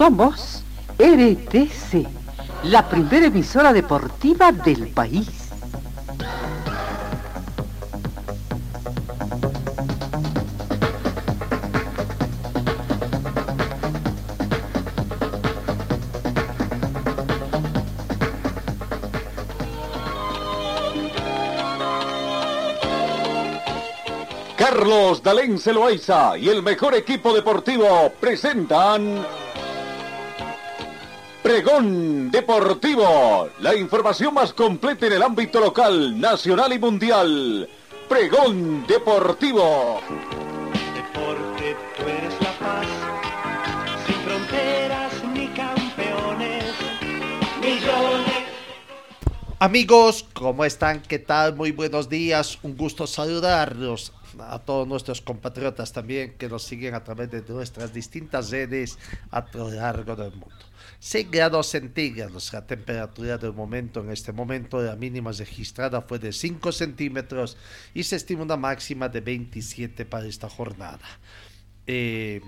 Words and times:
Somos 0.00 0.64
RTC, 0.98 2.08
la 2.62 2.88
primera 2.88 3.26
emisora 3.26 3.70
deportiva 3.70 4.50
del 4.50 4.88
país. 4.88 5.28
Carlos 24.56 25.22
Dalén 25.22 25.58
Celoaiza 25.58 26.38
y 26.38 26.48
el 26.48 26.62
mejor 26.62 26.94
equipo 26.94 27.34
deportivo 27.34 28.10
presentan 28.18 29.26
Pregón 31.50 32.30
Deportivo, 32.30 33.48
la 33.58 33.74
información 33.74 34.32
más 34.32 34.52
completa 34.52 35.08
en 35.08 35.14
el 35.14 35.22
ámbito 35.24 35.58
local, 35.58 36.20
nacional 36.20 36.72
y 36.72 36.78
mundial. 36.78 37.68
Pregón 38.08 38.86
Deportivo. 38.86 40.00
Deporte, 40.94 41.76
tú 41.96 42.02
eres 42.08 42.40
la 42.40 42.52
paz, 42.52 42.86
sin 44.06 44.14
fronteras 44.22 45.12
ni 45.34 45.48
campeones, 45.48 46.72
millones. 47.60 48.44
Amigos, 49.58 50.26
¿cómo 50.32 50.64
están? 50.64 51.02
¿Qué 51.02 51.18
tal? 51.18 51.56
Muy 51.56 51.72
buenos 51.72 52.08
días. 52.08 52.60
Un 52.62 52.76
gusto 52.76 53.08
saludarlos 53.08 54.12
a 54.38 54.60
todos 54.60 54.86
nuestros 54.86 55.20
compatriotas 55.20 55.92
también 55.92 56.36
que 56.38 56.48
nos 56.48 56.62
siguen 56.62 56.94
a 56.94 57.02
través 57.02 57.28
de 57.28 57.42
nuestras 57.42 57.92
distintas 57.92 58.52
redes 58.52 59.00
a 59.32 59.44
lo 59.52 59.68
largo 59.68 60.14
del 60.14 60.30
mundo. 60.30 60.69
6 61.00 61.30
grados 61.30 61.68
centígrados 61.68 62.52
la 62.52 62.66
temperatura 62.66 63.38
del 63.38 63.54
momento. 63.54 64.00
En 64.00 64.10
este 64.10 64.32
momento 64.32 64.82
la 64.82 64.96
mínima 64.96 65.32
registrada 65.32 66.02
fue 66.02 66.18
de 66.18 66.32
5 66.32 66.72
centímetros 66.72 67.56
y 67.94 68.02
se 68.02 68.16
estima 68.16 68.42
una 68.42 68.58
máxima 68.58 69.08
de 69.08 69.20
27 69.22 70.04
para 70.04 70.26
esta 70.26 70.50
jornada. 70.50 71.00
Eh, 71.86 72.42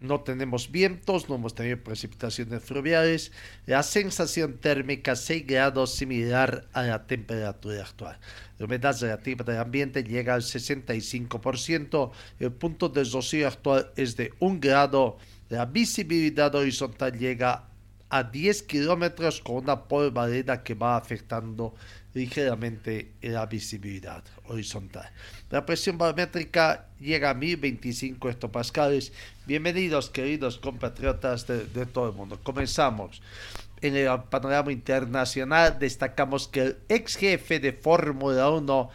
no 0.00 0.20
tenemos 0.20 0.70
vientos, 0.72 1.28
no 1.28 1.36
hemos 1.36 1.54
tenido 1.54 1.78
precipitaciones 1.78 2.64
fluviales. 2.64 3.32
La 3.66 3.82
sensación 3.82 4.58
térmica 4.58 5.14
6 5.14 5.46
grados 5.46 5.94
similar 5.94 6.66
a 6.72 6.82
la 6.82 7.06
temperatura 7.06 7.82
actual. 7.82 8.18
La 8.58 8.64
humedad 8.64 8.98
relativa 9.00 9.44
del 9.44 9.58
ambiente 9.58 10.02
llega 10.02 10.34
al 10.34 10.42
65%. 10.42 12.10
El 12.40 12.52
punto 12.52 12.88
de 12.88 13.04
rocío 13.04 13.46
actual 13.46 13.92
es 13.94 14.16
de 14.16 14.32
1 14.40 14.58
grado. 14.60 15.18
La 15.50 15.66
visibilidad 15.66 16.54
horizontal 16.54 17.18
llega 17.18 17.64
a 18.08 18.22
10 18.22 18.62
kilómetros 18.62 19.40
con 19.40 19.56
una 19.56 19.82
polvareda 19.82 20.62
que 20.62 20.74
va 20.74 20.96
afectando 20.96 21.74
ligeramente 22.14 23.14
la 23.20 23.46
visibilidad 23.46 24.22
horizontal. 24.46 25.10
La 25.50 25.66
presión 25.66 25.98
barométrica 25.98 26.86
llega 27.00 27.30
a 27.30 27.34
1025 27.34 28.30
hectopascales. 28.30 29.12
Bienvenidos, 29.44 30.08
queridos 30.08 30.56
compatriotas 30.58 31.48
de, 31.48 31.86
todo 31.86 32.10
el 32.10 32.14
mundo. 32.14 32.38
Comenzamos. 32.44 33.20
En 33.80 33.96
el 33.96 34.08
panorama 34.30 34.70
internacional 34.70 35.80
destacamos 35.80 36.46
que 36.46 36.60
el 36.60 36.78
ex 36.88 37.16
jefe 37.16 37.58
de 37.58 37.72
Fórmula 37.72 38.50
1, 38.50 38.90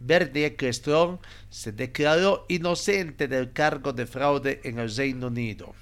Bernie 0.00 0.46
Ecclestone, 0.46 1.20
se 1.48 1.70
declaró 1.70 2.44
inocente 2.48 3.28
del 3.28 3.52
cargo 3.52 3.92
de 3.92 4.06
fraude 4.06 4.60
en 4.64 4.80
el 4.80 4.92
Reino 4.92 5.28
Unido. 5.28 5.72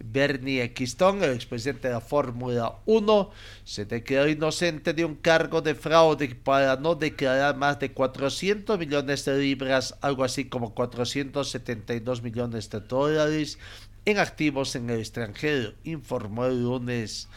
Bernie 0.00 0.62
Ecclestone, 0.62 1.24
el 1.24 1.34
expresidente 1.34 1.88
de 1.88 1.94
la 1.94 2.00
Fórmula 2.00 2.78
1, 2.86 3.30
se 3.64 3.84
declaró 3.84 4.28
inocente 4.28 4.92
de 4.92 5.04
un 5.04 5.14
cargo 5.14 5.60
de 5.60 5.74
fraude 5.74 6.34
para 6.34 6.76
no 6.76 6.94
declarar 6.94 7.56
más 7.56 7.78
de 7.78 7.92
400 7.92 8.78
millones 8.78 9.24
de 9.24 9.38
libras, 9.38 9.96
algo 10.00 10.24
así 10.24 10.46
como 10.46 10.74
472 10.74 12.22
millones 12.22 12.70
de 12.70 12.80
dólares 12.80 13.58
en 14.04 14.18
activos 14.18 14.74
en 14.74 14.90
el 14.90 14.98
extranjero, 14.98 15.74
informó 15.84 16.46
el 16.46 16.62
lunes 16.62 17.28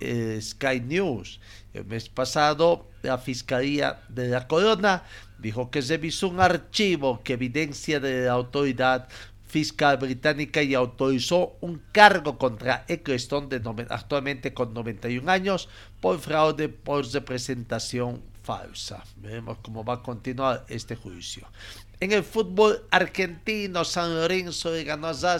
eh, 0.00 0.38
Sky 0.40 0.80
News. 0.80 1.40
El 1.74 1.86
mes 1.86 2.08
pasado, 2.08 2.88
la 3.02 3.18
Fiscalía 3.18 4.02
de 4.08 4.28
la 4.28 4.46
Corona 4.46 5.04
dijo 5.38 5.70
que 5.70 5.82
se 5.82 5.96
revisó 5.96 6.28
un 6.28 6.40
archivo 6.40 7.22
que 7.22 7.34
evidencia 7.34 7.98
de 7.98 8.26
la 8.26 8.32
autoridad 8.32 9.08
fiscal 9.52 9.98
británica 9.98 10.62
y 10.62 10.72
autorizó 10.72 11.56
un 11.60 11.82
cargo 11.92 12.38
contra 12.38 12.86
Ecclestone 12.88 13.48
de 13.48 13.86
actualmente 13.90 14.54
con 14.54 14.72
91 14.72 15.30
años 15.30 15.68
por 16.00 16.18
fraude 16.18 16.70
por 16.70 17.06
representación 17.12 18.22
falsa. 18.42 19.04
Veremos 19.16 19.58
cómo 19.60 19.84
va 19.84 19.94
a 19.94 20.02
continuar 20.02 20.64
este 20.68 20.96
juicio. 20.96 21.46
En 22.00 22.12
el 22.12 22.24
fútbol 22.24 22.82
argentino, 22.90 23.84
San 23.84 24.14
Lorenzo 24.14 24.72
le 24.72 24.84
ganó 24.84 25.08
a 25.08 25.38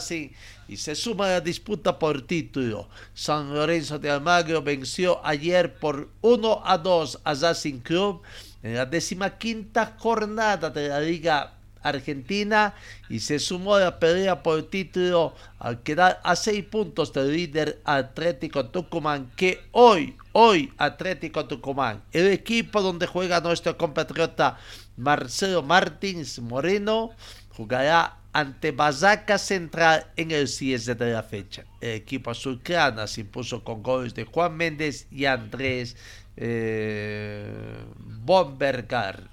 y 0.69 0.77
se 0.77 0.95
suma 0.95 1.28
la 1.28 1.41
disputa 1.41 1.99
por 1.99 2.27
título. 2.27 2.91
San 3.15 3.55
Lorenzo 3.55 3.99
de 3.99 4.11
Almagro 4.11 4.61
venció 4.61 5.25
ayer 5.27 5.75
por 5.78 6.11
1 6.21 6.62
a 6.67 6.77
2 6.77 7.21
a 7.25 7.34
Racing 7.34 7.81
Club 7.81 8.21
en 8.62 8.75
la 8.75 8.84
decimaquinta 8.84 9.97
jornada 9.99 10.69
de 10.69 10.89
la 10.91 11.01
Liga 11.01 11.55
Argentina 11.82 12.75
y 13.09 13.20
se 13.20 13.38
sumó 13.38 13.75
a 13.76 13.81
la 13.81 13.98
pelea 13.98 14.43
por 14.43 14.62
título 14.65 15.34
al 15.59 15.82
quedar 15.82 16.20
a 16.25 16.37
seis 16.37 16.65
puntos 16.65 17.12
del 17.12 17.32
líder 17.32 17.81
Atlético 17.84 18.66
Tucumán 18.66 19.31
que 19.37 19.60
hoy, 19.72 20.16
hoy 20.32 20.72
Atlético 20.78 21.47
Tucumán, 21.47 22.03
el 22.12 22.28
equipo 22.28 22.82
donde 22.82 23.06
juega 23.06 23.41
nuestro 23.41 23.76
compatriota 23.76 24.59
Marcelo 24.97 25.62
Martins 25.62 26.38
Moreno, 26.38 27.10
jugará 27.50 28.19
ante 28.32 28.72
Bazaca 28.72 29.38
Central 29.38 30.06
en 30.16 30.31
el 30.31 30.48
cierre 30.48 30.94
de 30.94 31.12
la 31.12 31.22
fecha. 31.22 31.65
El 31.81 31.91
equipo 31.91 32.31
azulcrana 32.31 33.06
se 33.06 33.22
impuso 33.22 33.62
con 33.62 33.82
goles 33.82 34.15
de 34.15 34.25
Juan 34.25 34.56
Méndez 34.56 35.06
y 35.10 35.26
Andrés 35.26 35.97
eh, 36.37 37.84
Bombergar. 37.98 39.31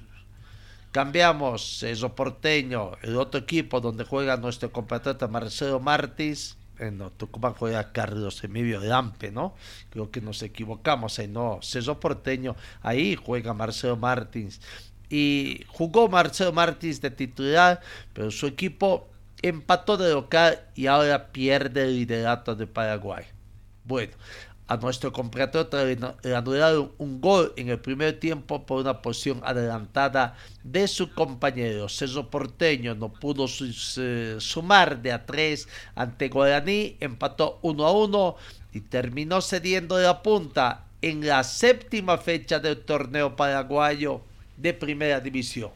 Cambiamos 0.91 1.83
eso 1.83 2.15
porteño, 2.15 2.93
el 3.03 3.15
otro 3.15 3.41
equipo 3.41 3.79
donde 3.79 4.05
juega 4.05 4.37
nuestro 4.37 4.71
compatriota 4.71 5.27
Marcelo 5.27 5.79
Martins. 5.79 6.57
En 6.79 6.97
Tucumán 7.17 7.53
juega 7.53 7.91
Carlos 7.91 8.43
Emilio 8.43 8.79
Lampe, 8.79 9.31
¿no? 9.31 9.53
Creo 9.91 10.09
que 10.09 10.21
nos 10.21 10.41
equivocamos 10.41 11.19
ahí, 11.19 11.27
no. 11.27 11.59
Ceso 11.61 11.99
Porteño, 11.99 12.55
ahí 12.81 13.15
juega 13.15 13.53
Marcelo 13.53 13.97
Martins. 13.97 14.61
Y 15.09 15.65
jugó 15.67 16.07
Marcelo 16.07 16.53
Martins 16.53 17.01
de 17.01 17.11
titular, 17.11 17.81
pero 18.13 18.31
su 18.31 18.47
equipo 18.47 19.09
empató 19.41 19.97
de 19.97 20.11
local 20.11 20.59
y 20.73 20.87
ahora 20.87 21.27
pierde 21.27 21.83
el 21.83 21.95
liderato 21.97 22.55
de 22.55 22.65
Paraguay. 22.65 23.25
Bueno, 23.83 24.13
a 24.69 24.77
nuestro 24.77 25.11
compatriota 25.11 25.83
le 25.83 26.35
anularon 26.35 26.91
un 26.99 27.19
gol 27.19 27.51
en 27.57 27.69
el 27.69 27.79
primer 27.79 28.19
tiempo 28.19 28.67
por 28.67 28.81
una 28.81 29.01
posición 29.01 29.41
adelantada 29.43 30.37
de 30.63 30.87
su 30.87 31.11
compañero. 31.11 31.89
César 31.89 32.27
Porteño 32.27 32.93
no 32.93 33.11
pudo 33.11 33.47
sumar 33.47 35.01
de 35.01 35.11
a 35.11 35.25
tres 35.25 35.67
ante 35.95 36.29
Guaraní, 36.29 36.97
empató 36.99 37.57
1 37.63 37.83
a 37.83 37.91
1 37.91 38.35
y 38.73 38.81
terminó 38.81 39.41
cediendo 39.41 39.97
de 39.97 40.05
la 40.05 40.21
punta 40.21 40.85
en 41.01 41.25
la 41.25 41.43
séptima 41.43 42.19
fecha 42.19 42.59
del 42.59 42.77
torneo 42.77 43.35
paraguayo 43.35 44.21
de 44.55 44.75
primera 44.75 45.19
división. 45.19 45.71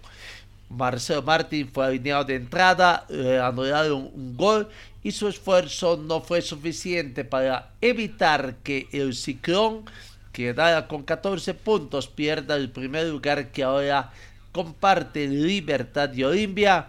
Marcelo 0.74 1.22
Martín 1.22 1.70
fue 1.72 1.86
alineado 1.86 2.26
de 2.26 2.36
entrada, 2.36 3.06
le 3.10 3.40
anularon 3.40 4.12
un 4.14 4.36
gol 4.36 4.70
y 5.04 5.12
su 5.12 5.28
esfuerzo 5.28 5.98
no 5.98 6.22
fue 6.22 6.42
suficiente 6.42 7.24
para 7.24 7.72
evitar 7.82 8.56
que 8.64 8.88
el 8.92 9.14
Ciclón, 9.16 9.86
que 10.32 10.54
quedara 10.54 10.88
con 10.88 11.04
14 11.04 11.54
puntos, 11.54 12.08
pierda 12.08 12.56
el 12.56 12.72
primer 12.72 13.08
lugar 13.08 13.52
que 13.52 13.64
ahora 13.64 14.12
comparte 14.52 15.28
Libertad 15.28 16.14
y 16.14 16.24
Olimpia 16.24 16.88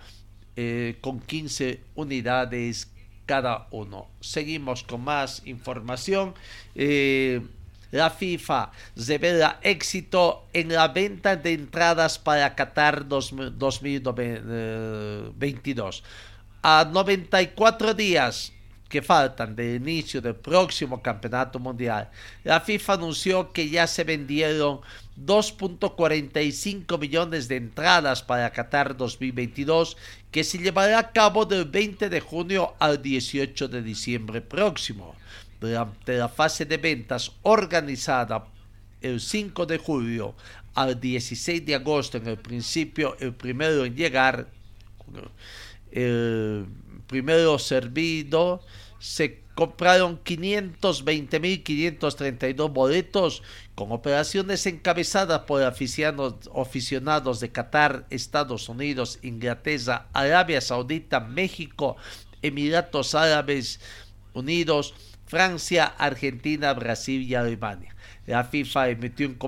eh, 0.56 0.98
con 1.00 1.20
15 1.20 1.80
unidades 1.96 2.90
cada 3.26 3.66
uno. 3.70 4.06
Seguimos 4.20 4.82
con 4.84 5.02
más 5.02 5.42
información. 5.46 6.34
Eh, 6.74 7.40
la 7.94 8.10
FIFA 8.10 8.70
revela 8.96 9.60
éxito 9.62 10.48
en 10.52 10.72
la 10.72 10.88
venta 10.88 11.36
de 11.36 11.52
entradas 11.52 12.18
para 12.18 12.56
Qatar 12.56 13.06
2022. 13.06 16.02
A 16.62 16.84
94 16.90 17.94
días 17.94 18.52
que 18.88 19.00
faltan 19.00 19.54
del 19.54 19.76
inicio 19.76 20.20
del 20.20 20.34
próximo 20.34 21.00
campeonato 21.00 21.60
mundial, 21.60 22.10
la 22.42 22.60
FIFA 22.60 22.94
anunció 22.94 23.52
que 23.52 23.68
ya 23.68 23.86
se 23.86 24.02
vendieron 24.02 24.80
2.45 25.16 26.98
millones 26.98 27.46
de 27.46 27.54
entradas 27.56 28.24
para 28.24 28.50
Qatar 28.50 28.96
2022 28.96 29.96
que 30.32 30.42
se 30.42 30.58
llevará 30.58 30.98
a 30.98 31.12
cabo 31.12 31.44
del 31.44 31.66
20 31.66 32.08
de 32.08 32.20
junio 32.20 32.74
al 32.80 33.00
18 33.00 33.68
de 33.68 33.82
diciembre 33.82 34.40
próximo. 34.40 35.14
Durante 35.60 36.18
la 36.18 36.28
fase 36.28 36.64
de 36.64 36.76
ventas 36.76 37.32
organizada 37.42 38.46
el 39.00 39.20
5 39.20 39.66
de 39.66 39.78
julio 39.78 40.34
al 40.74 41.00
16 41.00 41.64
de 41.64 41.74
agosto, 41.74 42.18
en 42.18 42.26
el 42.26 42.38
principio, 42.38 43.16
el 43.20 43.34
primero 43.34 43.84
en 43.84 43.94
llegar, 43.94 44.48
el 45.92 46.66
primero 47.06 47.58
servido, 47.58 48.60
se 48.98 49.44
compraron 49.54 50.22
520.532 50.24 52.72
boletos 52.72 53.42
con 53.74 53.92
operaciones 53.92 54.66
encabezadas 54.66 55.40
por 55.40 55.62
aficionados, 55.62 56.50
aficionados 56.56 57.40
de 57.40 57.52
Qatar, 57.52 58.06
Estados 58.10 58.68
Unidos, 58.68 59.18
Inglaterra, 59.22 60.08
Arabia 60.12 60.60
Saudita, 60.60 61.20
México, 61.20 61.96
Emiratos 62.42 63.14
Árabes 63.14 63.80
Unidos, 64.32 64.94
Francia, 65.26 65.84
Argentina, 65.98 66.72
Brasil 66.74 67.22
y 67.22 67.34
Alemania. 67.34 67.94
La 68.26 68.44
FIFA 68.44 68.88
emitió 68.90 69.28
un 69.28 69.38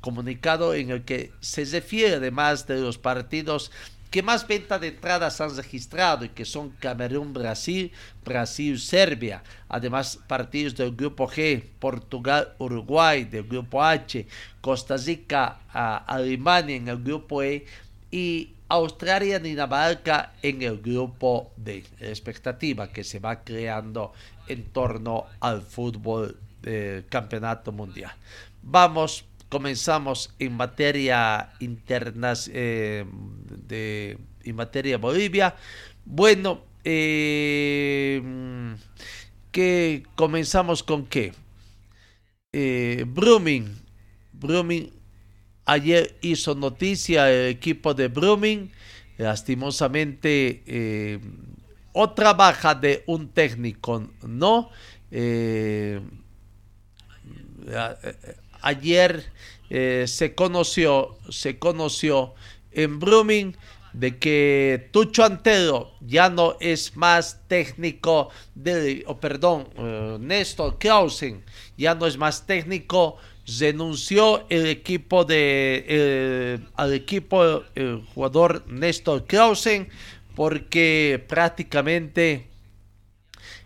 comunicado 0.00 0.74
en 0.74 0.90
el 0.90 1.04
que 1.04 1.32
se 1.40 1.64
refiere 1.64 2.16
además 2.16 2.66
de 2.66 2.80
los 2.80 2.98
partidos 2.98 3.70
que 4.10 4.22
más 4.22 4.46
venta 4.46 4.78
de 4.78 4.88
entradas 4.88 5.40
han 5.40 5.56
registrado 5.56 6.24
y 6.24 6.28
que 6.28 6.44
son 6.44 6.70
Camerún, 6.70 7.32
Brasil, 7.32 7.90
Brasil, 8.24 8.78
Serbia. 8.78 9.42
Además, 9.68 10.20
partidos 10.28 10.76
del 10.76 10.94
grupo 10.94 11.26
G, 11.26 11.64
Portugal, 11.80 12.54
Uruguay, 12.58 13.24
del 13.24 13.42
grupo 13.42 13.82
H, 13.82 14.24
Costa 14.60 14.96
Rica, 14.96 15.58
Alemania 16.06 16.76
en 16.76 16.86
el 16.86 17.02
grupo 17.02 17.42
E 17.42 17.66
y 18.12 18.54
Australia, 18.68 19.40
Dinamarca 19.40 20.32
en 20.40 20.62
el 20.62 20.80
grupo 20.80 21.52
D. 21.56 21.84
Expectativa 21.98 22.92
que 22.92 23.02
se 23.02 23.18
va 23.18 23.42
creando 23.42 24.12
en 24.48 24.64
torno 24.64 25.26
al 25.40 25.62
fútbol 25.62 26.36
del 26.62 27.06
campeonato 27.06 27.72
mundial. 27.72 28.12
Vamos 28.62 29.24
comenzamos 29.48 30.34
en 30.40 30.56
materia 30.56 31.52
interna 31.60 32.32
eh, 32.48 33.04
de 33.68 34.18
en 34.42 34.56
materia 34.56 34.98
Bolivia. 34.98 35.54
Bueno, 36.04 36.62
eh, 36.82 38.20
que 39.52 40.02
comenzamos 40.16 40.82
con 40.82 41.06
qué? 41.06 41.32
Eh. 42.52 43.04
Brumming 43.06 44.90
ayer 45.64 46.16
hizo 46.20 46.54
noticia 46.54 47.30
el 47.30 47.48
equipo 47.50 47.94
de 47.94 48.08
Brumming. 48.08 48.70
Lastimosamente, 49.16 50.64
eh, 50.66 51.20
otra 51.94 52.34
baja 52.34 52.74
de 52.74 53.02
un 53.06 53.28
técnico, 53.28 54.06
¿no? 54.22 54.68
ayer 58.64 59.24
eh, 59.70 60.04
se 60.06 60.34
conoció, 60.34 61.16
se 61.28 61.58
conoció 61.58 62.34
en 62.72 62.98
Brumming 62.98 63.56
de 63.92 64.18
que 64.18 64.88
Tucho 64.90 65.24
Antero 65.24 65.92
ya 66.00 66.28
no 66.28 66.56
es 66.60 66.96
más 66.96 67.46
técnico 67.46 68.30
de, 68.54 69.04
oh, 69.06 69.18
perdón, 69.18 69.68
uh, 69.76 70.18
Néstor 70.18 70.78
Krausen 70.78 71.44
ya 71.76 71.94
no 71.94 72.06
es 72.06 72.18
más 72.18 72.44
técnico, 72.46 73.16
renunció 73.60 74.46
el 74.48 74.66
equipo 74.66 75.24
de, 75.24 76.60
al 76.74 76.92
equipo 76.92 77.62
el 77.74 78.02
jugador 78.14 78.66
Néstor 78.66 79.26
Krausen 79.26 79.88
porque 80.34 81.24
prácticamente 81.28 82.48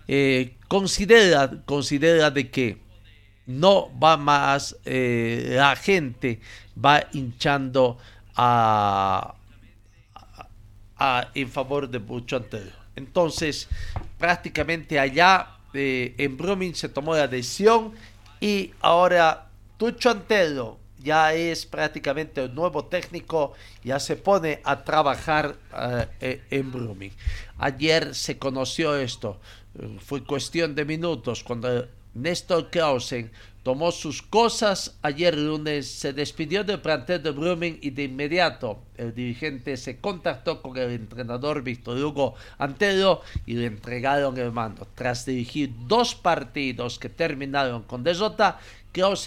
eh, 0.07 0.57
considera, 0.69 1.63
considera 1.65 2.31
de 2.31 2.51
que 2.51 2.79
no 3.47 3.91
va 3.99 4.17
más, 4.17 4.77
eh, 4.85 5.55
la 5.57 5.75
gente 5.77 6.41
va 6.83 7.05
hinchando 7.13 7.99
a, 8.37 9.35
en 11.35 11.49
favor 11.49 11.89
de 11.89 11.99
Bucho 11.99 12.37
Antero. 12.37 12.73
Entonces, 12.95 13.69
prácticamente 14.19 14.99
allá 14.99 15.57
eh, 15.73 16.15
en 16.19 16.37
Brumming 16.37 16.75
se 16.75 16.89
tomó 16.89 17.15
la 17.15 17.29
decisión 17.29 17.93
y 18.41 18.73
ahora 18.81 19.49
Tucho 19.77 20.11
Antero 20.11 20.79
ya 21.03 21.33
es 21.35 21.67
prácticamente 21.67 22.43
el 22.43 22.55
nuevo 22.55 22.85
técnico, 22.87 23.53
ya 23.85 23.99
se 23.99 24.17
pone 24.17 24.61
a 24.65 24.85
trabajar 24.85 25.57
eh, 26.21 26.43
en 26.51 26.73
Brumming. 26.73 27.13
Ayer 27.59 28.15
se 28.15 28.39
conoció 28.39 28.97
esto, 28.97 29.41
fue 30.01 30.25
cuestión 30.25 30.75
de 30.75 30.85
minutos 30.85 31.45
cuando 31.45 31.87
Néstor 32.15 32.71
Krausen 32.71 33.31
tomó 33.63 33.93
sus 33.93 34.23
cosas 34.23 34.97
ayer 35.03 35.37
lunes, 35.37 35.91
se 35.91 36.13
despidió 36.13 36.65
del 36.65 36.81
plantel 36.81 37.23
de 37.23 37.31
Brumming 37.31 37.79
y 37.83 37.91
de 37.91 38.05
inmediato 38.05 38.79
el 38.97 39.15
dirigente 39.15 39.77
se 39.77 39.99
contactó 39.99 40.63
con 40.63 40.77
el 40.77 40.91
entrenador 40.91 41.63
Víctor 41.63 41.99
Hugo 41.99 42.35
Antero 42.57 43.21
y 43.47 43.55
le 43.55 43.67
entregaron 43.67 44.39
el 44.39 44.53
mando. 44.53 44.89
Tras 44.95 45.27
dirigir 45.27 45.71
dos 45.87 46.15
partidos 46.15 46.99
que 46.99 47.09
terminaron 47.09 47.83
con 47.83 48.03
derrota, 48.03 48.59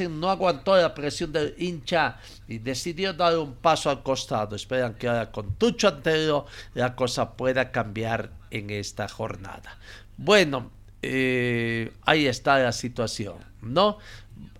No 0.10 0.30
aguantó 0.30 0.76
la 0.76 0.94
presión 0.94 1.32
del 1.32 1.56
hincha 1.58 2.18
y 2.48 2.58
decidió 2.60 3.14
dar 3.14 3.38
un 3.38 3.56
paso 3.56 3.90
al 3.90 4.04
costado. 4.04 4.56
Esperan 4.56 4.96
que 4.96 5.08
ahora 5.08 5.32
con 5.32 5.56
Tucho 5.56 5.88
Antero 5.88 6.46
la 6.74 6.96
cosa 6.96 7.34
pueda 7.34 7.72
cambiar 7.72 8.32
en 8.50 8.70
esta 8.70 9.08
jornada. 9.08 9.78
Bueno, 10.18 10.72
eh, 11.02 11.92
ahí 12.06 12.28
está 12.28 12.60
la 12.60 12.72
situación, 12.72 13.36
¿no? 13.62 13.98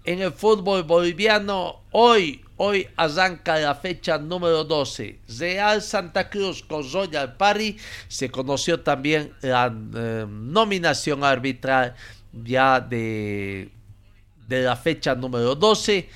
En 0.04 0.22
el 0.22 0.32
fútbol 0.32 0.84
boliviano, 0.84 1.82
hoy, 1.92 2.44
hoy 2.58 2.88
arranca 2.96 3.60
la 3.60 3.76
fecha 3.76 4.18
número 4.18 4.64
12. 4.64 5.20
Real 5.38 5.82
Santa 5.84 6.30
Cruz 6.30 6.64
con 6.64 6.90
Royal 6.92 7.36
Party. 7.36 7.78
Se 8.08 8.32
conoció 8.32 8.80
también 8.80 9.34
la 9.42 9.72
eh, 9.96 10.26
nominación 10.28 11.24
arbitral 11.24 11.96
ya 12.34 12.80
de, 12.80 13.70
de 14.52 14.64
la 14.64 14.76
fecha 14.76 15.16
número 15.16 15.56
12. 15.56 16.10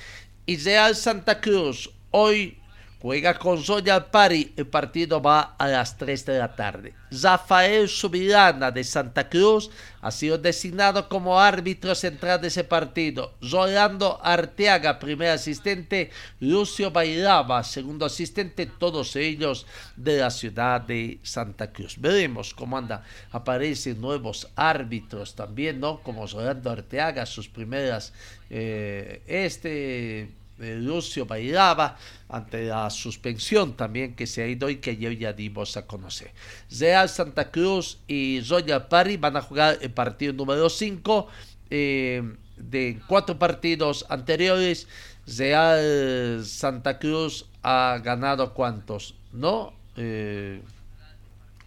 Y 0.46 0.56
Santa 0.58 1.40
Cruz 1.40 1.90
hoy 2.10 2.58
Juega 3.06 3.38
con 3.38 3.64
Royal 3.64 4.06
Party. 4.06 4.54
El 4.56 4.66
partido 4.66 5.20
va 5.20 5.54
a 5.58 5.68
las 5.68 5.96
3 5.96 6.26
de 6.26 6.38
la 6.38 6.56
tarde. 6.56 6.94
Rafael 7.10 7.88
Subirana 7.88 8.72
de 8.72 8.82
Santa 8.82 9.28
Cruz 9.28 9.70
ha 10.00 10.10
sido 10.10 10.38
designado 10.38 11.08
como 11.08 11.38
árbitro 11.38 11.94
central 11.94 12.40
de 12.40 12.48
ese 12.48 12.64
partido. 12.64 13.34
Rolando 13.40 14.18
Arteaga, 14.22 14.98
primer 14.98 15.28
asistente. 15.28 16.10
Lucio 16.40 16.90
Bailaba, 16.90 17.62
segundo 17.62 18.06
asistente. 18.06 18.66
Todos 18.66 19.14
ellos 19.14 19.66
de 19.94 20.16
la 20.16 20.30
ciudad 20.30 20.80
de 20.80 21.20
Santa 21.22 21.72
Cruz. 21.72 22.00
Veremos 22.00 22.54
cómo 22.54 22.76
anda. 22.78 23.04
Aparecen 23.30 24.00
nuevos 24.00 24.48
árbitros 24.56 25.34
también, 25.36 25.78
¿no? 25.78 26.02
Como 26.02 26.26
Rolando 26.26 26.70
Arteaga, 26.70 27.24
sus 27.26 27.48
primeras. 27.48 28.12
Eh, 28.50 29.22
este 29.26 30.28
Lucio 30.58 31.26
bailaba 31.26 31.98
ante 32.28 32.64
la 32.64 32.88
suspensión 32.88 33.76
también 33.76 34.14
que 34.14 34.26
se 34.26 34.42
ha 34.42 34.46
ido 34.46 34.70
y 34.70 34.76
que 34.76 34.96
ya 34.96 35.32
dimos 35.32 35.76
a 35.76 35.86
conocer. 35.86 36.32
Real 36.70 37.08
Santa 37.08 37.50
Cruz 37.50 37.98
y 38.06 38.40
Royal 38.40 38.88
Party 38.88 39.16
van 39.18 39.36
a 39.36 39.42
jugar 39.42 39.78
el 39.80 39.90
partido 39.90 40.32
número 40.32 40.70
5 40.70 41.28
eh, 41.70 42.22
de 42.56 43.00
cuatro 43.06 43.38
partidos 43.38 44.06
anteriores. 44.08 44.88
Real 45.26 46.42
Santa 46.44 46.98
Cruz 46.98 47.46
ha 47.62 48.00
ganado 48.02 48.54
cuántos, 48.54 49.14
¿no? 49.32 49.74
Eh, 49.96 50.62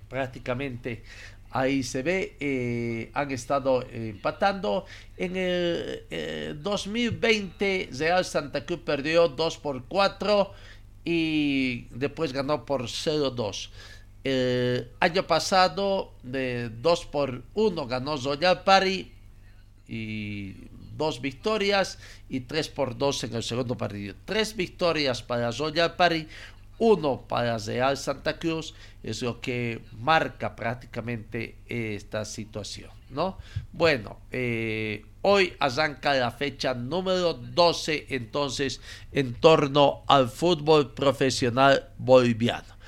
prácticamente 0.10 1.04
Ahí 1.52 1.84
se 1.84 2.04
ve, 2.04 2.38
eh, 2.40 3.10
han 3.14 3.32
estado 3.32 3.84
empatando. 3.92 4.86
En 5.18 5.36
el 5.36 6.60
2020, 6.62 7.90
Real 7.92 8.24
Santa 8.24 8.66
Cruz 8.66 8.82
perdió 8.86 9.28
2 9.28 9.58
por 9.58 9.86
4 9.86 10.54
y 11.06 11.88
después 11.92 12.34
ganó 12.34 12.66
por 12.66 12.84
0-2. 12.84 13.70
El 14.24 14.90
año 15.00 15.26
pasado, 15.26 16.14
de 16.24 16.70
2 16.70 17.06
por 17.06 17.44
1 17.54 17.88
ganó 17.88 18.18
Royal 18.18 18.64
Party 18.64 19.12
y 19.88 20.56
dos 20.98 21.22
victorias 21.22 21.98
y 22.28 22.42
3 22.42 22.70
por 22.70 22.98
2 22.98 23.24
en 23.24 23.36
el 23.36 23.44
segundo 23.44 23.76
partido. 23.76 24.16
Tres 24.26 24.56
victorias 24.56 25.24
para 25.24 25.50
Royal 25.52 25.96
Party, 25.96 26.28
uno 26.80 27.22
para 27.28 27.58
Real 27.58 27.98
Santa 27.98 28.40
Cruz, 28.40 28.74
es 29.04 29.22
lo 29.22 29.40
que 29.40 29.82
marca 29.98 30.56
prácticamente 30.56 31.56
esta 31.68 32.26
situación, 32.26 32.90
¿no? 33.10 33.38
Bueno, 33.72 34.20
eh, 34.32 35.06
hoy 35.22 35.54
arranca 35.60 36.14
la 36.16 36.32
fecha 36.32 36.74
número 36.74 37.34
12, 37.34 38.08
entonces, 38.10 38.82
en 39.12 39.36
torno 39.36 40.04
al 40.08 40.30
fútbol 40.30 40.94
profesional 40.94 41.90
boliviano. 41.98 42.80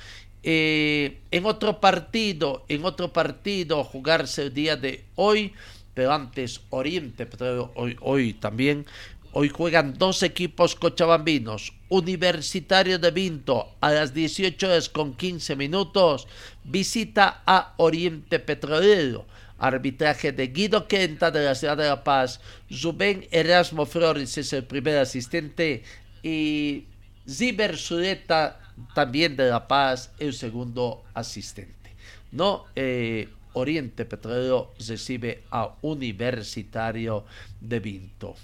Eh, 0.42 1.20
en 1.30 1.46
otro 1.46 1.80
partido, 1.80 2.64
en 2.68 2.84
otro 2.84 3.12
partido, 3.12 3.84
jugarse 3.84 4.42
el 4.42 4.54
día 4.54 4.76
de 4.76 5.04
hoy, 5.14 5.52
pero 5.94 6.12
antes 6.12 6.62
Oriente 6.70 7.28
hoy, 7.74 7.96
hoy 8.00 8.32
también. 8.34 8.86
Hoy 9.34 9.48
juegan 9.48 9.94
dos 9.96 10.22
equipos 10.22 10.74
cochabambinos. 10.74 11.72
Universitario 11.88 12.98
de 12.98 13.10
Vinto 13.10 13.76
a 13.80 13.90
las 13.90 14.12
18 14.12 14.66
horas 14.66 14.90
con 14.90 15.14
15 15.14 15.56
minutos. 15.56 16.28
Visita 16.64 17.42
a 17.46 17.72
Oriente 17.78 18.38
Petrolero. 18.40 19.24
Arbitraje 19.58 20.32
de 20.32 20.48
Guido 20.48 20.86
Quenta 20.86 21.30
de 21.30 21.46
la 21.46 21.54
ciudad 21.54 21.78
de 21.78 21.88
La 21.88 22.04
Paz. 22.04 22.40
Rubén 22.82 23.26
Erasmo 23.30 23.86
Flores 23.86 24.36
es 24.36 24.52
el 24.52 24.64
primer 24.64 24.98
asistente. 24.98 25.82
Y 26.22 26.84
Ziber 27.26 27.78
Sureta 27.78 28.60
también 28.94 29.34
de 29.34 29.48
La 29.48 29.66
Paz, 29.66 30.10
el 30.18 30.34
segundo 30.34 31.04
asistente. 31.14 31.96
No, 32.32 32.66
eh, 32.76 33.30
Oriente 33.54 34.04
Petrolero 34.04 34.74
recibe 34.86 35.44
a 35.50 35.74
Universitario 35.80 37.24
de 37.62 37.80
Vinto. 37.80 38.36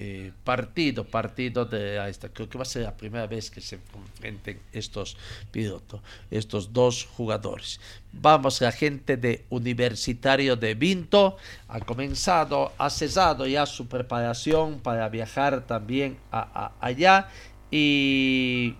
Eh, 0.00 0.30
partido, 0.44 1.02
partido 1.02 1.64
de 1.64 2.08
esta. 2.08 2.28
Creo 2.28 2.48
que 2.48 2.56
va 2.56 2.62
a 2.62 2.66
ser 2.66 2.84
la 2.84 2.96
primera 2.96 3.26
vez 3.26 3.50
que 3.50 3.60
se 3.60 3.80
enfrenten 3.96 4.60
estos 4.72 5.16
pilotos, 5.50 6.00
estos 6.30 6.72
dos 6.72 7.04
jugadores. 7.16 7.80
Vamos, 8.12 8.60
la 8.60 8.70
gente 8.70 9.16
de 9.16 9.44
Universitario 9.50 10.54
de 10.54 10.76
Vinto 10.76 11.36
ha 11.66 11.80
comenzado, 11.80 12.70
ha 12.78 12.90
cesado 12.90 13.44
ya 13.48 13.66
su 13.66 13.88
preparación 13.88 14.78
para 14.78 15.08
viajar 15.08 15.66
también 15.66 16.16
a, 16.30 16.70
allá 16.78 17.30
y 17.68 18.76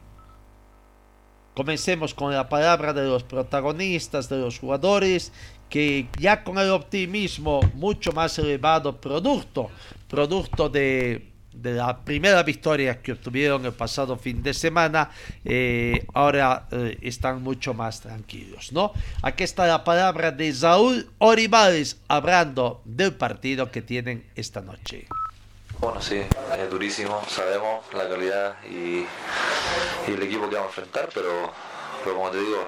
comencemos 1.53 2.15
con 2.15 2.33
la 2.33 2.49
palabra 2.49 2.93
de 2.93 3.09
los 3.09 3.25
protagonistas, 3.25 4.29
de 4.29 4.39
los 4.39 4.61
jugadores 4.61 5.33
que 5.69 6.09
ya 6.19 6.45
con 6.45 6.59
el 6.59 6.71
optimismo 6.71 7.61
mucho 7.75 8.13
más 8.13 8.39
elevado 8.39 9.01
producto, 9.01 9.69
producto 10.09 10.69
de, 10.69 11.33
la 11.63 12.05
primera 12.05 12.43
victoria 12.45 13.03
que 13.03 13.13
obtuvieron 13.13 13.65
el 13.67 13.73
pasado 13.73 14.17
fin 14.17 14.43
de 14.43 14.55
semana, 14.55 15.11
eh, 15.45 16.07
ahora 16.15 16.69
eh, 16.71 16.99
están 17.03 17.43
mucho 17.43 17.75
más 17.75 18.01
tranquilos, 18.01 18.73
¿no? 18.73 18.93
Aquí 19.23 19.43
está 19.45 19.67
la 19.67 19.83
palabra 19.83 20.31
de 20.31 20.53
Saúl 20.53 21.11
Oribales 21.19 21.99
hablando 22.07 22.81
del 22.85 23.15
partido 23.15 23.73
que 23.73 23.83
tienen 23.83 24.25
esta 24.37 24.61
noche. 24.61 25.07
Bueno, 25.81 26.01
sí, 26.01 26.21
es 26.59 26.71
durísimo, 26.71 27.23
sabemos 27.29 27.85
la 27.93 28.09
calidad 28.09 28.57
y, 28.65 29.07
el 30.11 30.23
equipo 30.23 30.49
que 30.49 30.57
vamos 30.57 30.77
a 30.77 30.81
enfrentar, 30.81 31.09
pero 31.15 31.53
como 32.03 32.31
te 32.31 32.39
digo, 32.39 32.67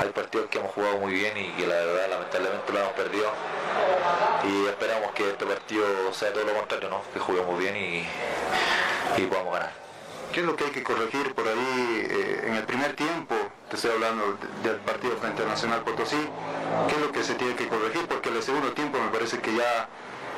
hay 0.00 0.08
partidos 0.10 0.48
que 0.48 0.58
hemos 0.58 0.72
jugado 0.72 0.98
muy 0.98 1.12
bien 1.12 1.36
y 1.36 1.48
que 1.52 1.66
la 1.66 1.74
verdad 1.74 2.10
lamentablemente 2.10 2.72
lo 2.72 2.78
hemos 2.80 2.92
perdido 2.92 3.30
y 4.44 4.66
esperamos 4.66 5.12
que 5.12 5.28
este 5.30 5.46
partido 5.46 6.12
sea 6.12 6.32
todo 6.32 6.44
lo 6.44 6.54
contrario, 6.54 6.88
¿no? 6.90 7.02
que 7.12 7.18
juguemos 7.18 7.58
bien 7.58 7.76
y, 7.76 8.06
y 9.20 9.26
podamos 9.26 9.52
ganar. 9.52 9.72
¿Qué 10.32 10.40
es 10.40 10.46
lo 10.46 10.56
que 10.56 10.64
hay 10.64 10.70
que 10.70 10.82
corregir 10.82 11.34
por 11.34 11.48
ahí 11.48 12.06
eh, 12.10 12.44
en 12.46 12.54
el 12.54 12.64
primer 12.64 12.94
tiempo? 12.94 13.34
Te 13.70 13.76
estoy 13.76 13.92
hablando 13.92 14.36
del 14.62 14.76
partido 14.76 15.16
frente 15.16 15.42
al 15.42 15.48
Nacional 15.48 15.80
Potosí. 15.82 16.18
¿Qué 16.88 16.94
es 16.94 17.00
lo 17.00 17.12
que 17.12 17.24
se 17.24 17.34
tiene 17.34 17.54
que 17.54 17.66
corregir? 17.66 18.06
Porque 18.06 18.28
en 18.28 18.36
el 18.36 18.42
segundo 18.42 18.72
tiempo 18.72 18.98
me 18.98 19.08
parece 19.08 19.38
que 19.40 19.54
ya 19.54 19.88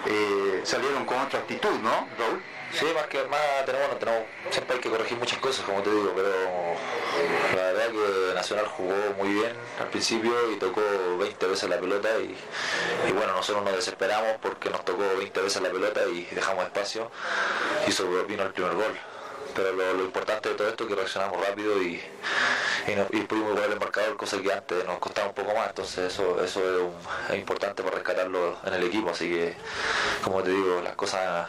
eh, 0.06 0.60
salieron 0.64 1.04
con 1.04 1.18
otra 1.18 1.40
actitud, 1.40 1.72
¿no, 1.82 2.06
Raúl? 2.18 2.40
Sí, 2.72 2.86
más 2.94 3.06
que 3.08 3.24
más 3.24 3.40
tenemos, 3.66 3.98
tenemos, 3.98 4.22
siempre 4.50 4.76
hay 4.76 4.80
que 4.80 4.90
corregir 4.90 5.18
muchas 5.18 5.38
cosas, 5.40 5.64
como 5.64 5.82
te 5.82 5.90
digo, 5.90 6.12
pero 6.14 6.30
la 7.56 7.72
verdad 7.72 7.88
que 7.90 8.34
Nacional 8.34 8.66
jugó 8.66 8.94
muy 9.18 9.34
bien 9.34 9.52
al 9.80 9.88
principio 9.88 10.52
y 10.52 10.56
tocó 10.56 10.80
20 11.18 11.46
veces 11.46 11.68
la 11.68 11.80
pelota 11.80 12.08
y, 12.20 13.12
bueno, 13.12 13.32
nosotros 13.32 13.64
nos 13.64 13.74
desesperamos 13.74 14.36
porque 14.40 14.70
nos 14.70 14.84
tocó 14.84 15.02
20 15.18 15.40
veces 15.40 15.60
la 15.62 15.70
pelota 15.70 16.00
y 16.06 16.24
dejamos 16.32 16.64
espacio 16.64 17.10
y 17.88 17.92
sobre 17.92 18.22
vino 18.24 18.44
el 18.44 18.52
primer 18.52 18.74
gol. 18.74 18.96
Pero 19.52 19.72
lo, 19.72 20.04
importante 20.04 20.50
de 20.50 20.54
todo 20.54 20.68
esto 20.68 20.84
es 20.84 20.90
que 20.90 20.94
reaccionamos 20.94 21.44
rápido 21.44 21.82
y, 21.82 22.00
y, 22.86 23.20
pudimos 23.22 23.56
ver 23.56 23.72
el 23.72 23.80
marcador, 23.80 24.16
cosa 24.16 24.40
que 24.40 24.52
antes 24.52 24.84
nos 24.86 25.00
costaba 25.00 25.26
un 25.26 25.34
poco 25.34 25.52
más, 25.54 25.70
entonces 25.70 26.12
eso, 26.12 26.42
eso 26.42 26.60
es, 26.60 27.32
es 27.32 27.36
importante 27.36 27.82
para 27.82 27.96
rescatarlo 27.96 28.58
en 28.64 28.74
el 28.74 28.84
equipo, 28.84 29.10
así 29.10 29.28
que 29.28 29.56
como 30.22 30.40
te 30.44 30.50
digo, 30.50 30.80
las 30.82 30.94
cosas 30.94 31.48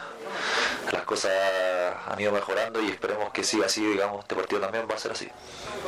las 0.92 1.02
cosas 1.02 1.32
han 2.08 2.20
ido 2.20 2.32
mejorando 2.32 2.82
y 2.82 2.88
esperemos 2.88 3.30
que 3.32 3.44
siga 3.44 3.66
así, 3.66 3.84
digamos, 3.84 4.20
este 4.20 4.34
partido 4.34 4.60
también 4.60 4.86
va 4.90 4.94
a 4.94 4.98
ser 4.98 5.12
así. 5.12 5.28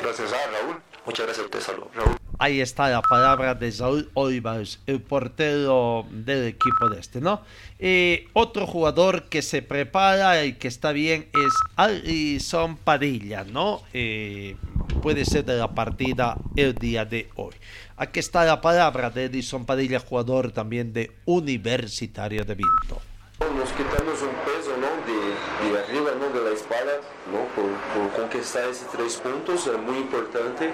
Gracias 0.01 0.33
a 0.33 0.51
Raúl. 0.51 0.81
Muchas 1.07 1.27
gracias 1.27 1.43
a 1.43 1.47
usted, 1.47 1.61
saludos. 1.61 1.91
Ahí 2.39 2.61
está 2.61 2.89
la 2.89 3.03
palabra 3.03 3.55
de 3.55 3.71
Saúl 3.71 4.11
Olivas, 4.15 4.81
el 4.87 5.01
portero 5.01 6.05
del 6.11 6.49
equipo 6.49 6.89
de 6.89 6.99
este, 6.99 7.21
¿no? 7.21 7.43
Eh, 7.79 8.29
otro 8.33 8.67
jugador 8.67 9.25
que 9.25 9.43
se 9.43 9.63
prepara 9.63 10.45
y 10.45 10.55
que 10.55 10.67
está 10.67 10.93
bien 10.93 11.29
es 11.33 11.53
Alison 11.77 12.77
Padilla, 12.77 13.45
¿no? 13.45 13.83
Eh, 13.93 14.57
puede 15.03 15.25
ser 15.25 15.45
de 15.45 15.57
la 15.57 15.75
partida 15.75 16.37
el 16.57 16.75
día 16.75 17.05
de 17.05 17.31
hoy. 17.37 17.55
Aquí 17.97 18.19
está 18.19 18.45
la 18.45 18.61
palabra 18.61 19.11
de 19.11 19.25
Edison 19.25 19.65
Padilla, 19.65 20.01
jugador 20.01 20.51
también 20.51 20.93
de 20.93 21.13
Universitario 21.27 22.45
de 22.45 22.55
Vinto. 22.55 23.01
Nos 23.41 23.73
quitamos 23.73 24.23
un 24.23 24.35
peso 24.45 24.77
¿no? 24.79 24.91
de, 25.07 25.73
de 25.73 25.79
arriba 25.79 26.13
¿no? 26.19 26.31
de 26.39 26.49
la 26.49 26.55
espalda 26.55 27.01
¿no? 27.33 27.41
por, 27.55 27.67
por, 27.93 28.21
conquistar 28.21 28.69
esos 28.69 28.89
tres 28.93 29.17
puntos, 29.17 29.67
es 29.67 29.79
muy 29.79 29.99
importante, 29.99 30.73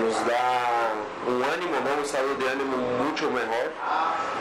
nos 0.00 0.14
da 0.26 0.92
un 1.28 1.42
ánimo, 1.42 1.72
¿no? 1.84 1.94
un 1.96 2.04
estado 2.04 2.34
de 2.34 2.50
ánimo 2.50 2.76
mucho 3.04 3.30
mejor 3.30 3.70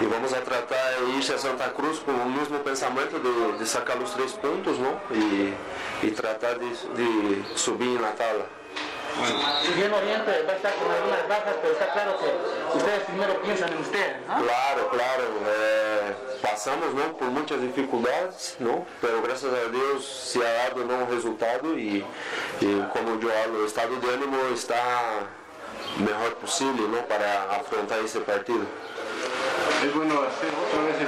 y 0.02 0.06
vamos 0.08 0.34
a 0.34 0.42
tratar 0.44 1.00
de 1.02 1.12
irse 1.12 1.36
a 1.36 1.38
Santa 1.38 1.72
Cruz 1.74 2.00
con 2.00 2.20
el 2.20 2.28
mismo 2.28 2.58
pensamiento 2.60 3.20
de, 3.20 3.60
de 3.60 3.66
sacar 3.66 3.98
los 3.98 4.14
tres 4.16 4.34
puntos 4.34 4.80
¿no? 4.80 5.00
y, 5.16 5.54
y 6.02 6.12
tratar 6.12 6.60
de, 6.60 6.66
de 6.68 7.44
subir 7.56 7.98
en 7.98 8.02
la 8.02 8.16
tabla. 8.16 8.46
Bueno. 9.20 9.40
Si 9.66 9.74
bien 9.74 9.94
Oriente 9.94 10.44
va 10.48 10.54
a 10.54 10.56
estar 10.56 10.74
con 10.76 10.92
algunas 10.92 11.28
bajas, 11.28 11.56
pero 11.62 11.74
está 11.74 11.94
claro 11.94 12.18
que 12.20 12.78
ustedes 12.78 13.04
primero 13.04 13.42
piensan 13.42 13.72
en 13.74 13.80
ustedes, 13.80 14.28
¿no? 14.28 14.44
Claro, 14.44 14.90
claro. 14.90 15.24
Eh, 15.48 15.84
pasamos 16.42 16.94
¿no? 16.94 17.18
por 17.18 17.30
muchas 17.30 17.62
dificultades, 17.62 18.58
¿no? 18.60 18.86
pero 19.02 19.22
gracias 19.22 19.52
a 19.54 19.70
Dios 19.70 20.06
se 20.06 20.46
ha 20.46 20.70
dado 20.70 20.84
un 20.84 21.10
resultado 21.10 21.78
y, 21.78 22.06
y, 22.60 22.82
como 22.94 23.20
yo 23.20 23.30
hablo, 23.44 23.60
el 23.62 23.66
estado 23.66 23.96
de 23.96 24.14
ánimo 24.14 24.38
está 24.54 24.76
mejor 25.98 26.36
posible 26.36 26.88
¿no? 26.90 26.98
para 27.08 27.56
afrontar 27.56 28.00
ese 28.00 28.20
partido. 28.20 28.62
Es 29.86 29.96
bueno 29.96 30.22
hacer 30.22 30.50
otra 30.52 30.84
vez 30.84 31.02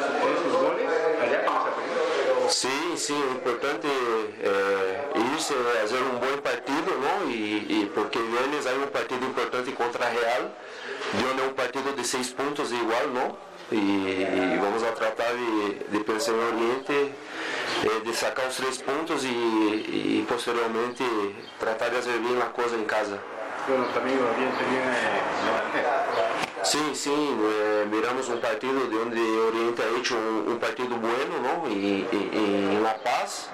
Sí, 2.50 2.70
sí, 2.96 3.14
es 3.14 3.36
importante 3.36 3.88
eh, 3.88 5.08
irse 5.34 5.54
a 5.54 5.84
hacer 5.84 6.02
un 6.04 6.20
buen 6.20 6.40
partido, 6.42 6.92
¿no? 7.02 7.30
Y, 7.30 7.66
y 7.68 7.92
porque 7.94 8.20
vienes 8.20 8.66
hay 8.68 8.78
un 8.78 8.90
partido 8.90 9.26
importante 9.26 9.74
contra 9.74 10.10
Real, 10.10 10.54
León 11.14 11.40
es 11.40 11.48
un 11.48 11.54
partido 11.56 11.92
de 11.94 12.04
seis 12.04 12.30
puntos 12.30 12.72
igual, 12.72 13.14
¿no? 13.14 13.38
Y, 13.72 13.78
y 13.78 14.60
vamos 14.62 14.84
a 14.84 14.94
tratar 14.94 15.34
de, 15.34 15.86
de 15.98 16.04
pensar 16.04 16.36
en 16.36 16.56
Oriente, 16.56 17.14
eh, 17.84 18.02
de 18.06 18.14
sacar 18.14 18.48
os 18.48 18.56
três 18.56 18.78
pontos 18.78 19.26
e, 19.26 19.28
e, 19.28 20.26
posteriormente 20.28 21.04
tratar 21.60 21.90
de 21.90 21.96
fazer 21.98 22.20
bem 22.20 22.40
a 22.42 22.46
coisa 22.46 22.76
em 22.76 22.86
casa. 22.86 23.20
Bueno, 23.68 23.86
también 23.94 24.20
Oriente 24.22 24.64
viene 24.70 26.45
Sí, 26.66 26.80
sí, 26.96 27.14
eh, 27.14 27.88
miramos 27.92 28.28
un 28.28 28.40
partido 28.40 28.74
de 28.74 28.98
donde 28.98 29.22
Oriente 29.22 29.84
ha 29.84 30.00
hecho 30.00 30.18
un, 30.18 30.58
partido 30.58 30.98
bueno, 30.98 31.40
¿no? 31.44 31.70
Y, 31.70 32.08
en 32.12 32.82
La 32.82 32.98
Paz, 32.98 33.50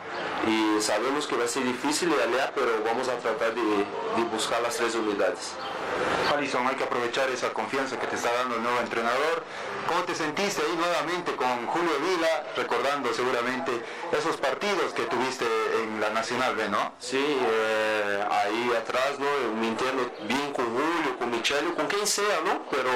y 0.47 0.81
sabemos 0.81 1.27
que 1.27 1.35
va 1.35 1.43
a 1.43 1.47
ser 1.47 1.65
difícil 1.65 2.09
allá, 2.13 2.53
pero 2.55 2.81
vamos 2.85 3.09
a 3.09 3.17
tratar 3.17 3.53
de, 3.53 3.61
de 3.61 4.23
buscar 4.31 4.61
las 4.61 4.77
tres 4.77 4.95
unidades. 4.95 5.51
Alison, 6.33 6.65
hay 6.65 6.75
que 6.75 6.85
aprovechar 6.85 7.29
esa 7.29 7.51
confianza 7.51 7.99
que 7.99 8.07
te 8.07 8.15
está 8.15 8.31
dando 8.31 8.55
el 8.55 8.63
nuevo 8.63 8.79
entrenador. 8.79 9.43
¿Cómo 9.87 10.03
te 10.03 10.15
sentiste 10.15 10.61
ahí 10.61 10.75
nuevamente 10.77 11.35
con 11.35 11.67
Julio 11.67 11.91
Vila, 11.99 12.43
recordando 12.55 13.13
seguramente 13.13 13.71
esos 14.11 14.37
partidos 14.37 14.93
que 14.93 15.03
tuviste 15.03 15.45
en 15.83 15.99
la 15.99 16.09
Nacional 16.11 16.55
B, 16.55 16.69
¿no? 16.69 16.93
Sí, 16.99 17.17
eh, 17.17 18.23
ahí 18.29 18.71
atrás, 18.77 19.19
¿no? 19.19 19.53
Mintiendo 19.59 20.09
bien 20.27 20.53
con 20.53 20.65
Julio, 20.65 21.17
con 21.17 21.31
Michele, 21.31 21.73
con 21.73 21.87
quien 21.87 22.05
sea, 22.07 22.41
¿no? 22.45 22.61
Pero 22.69 22.91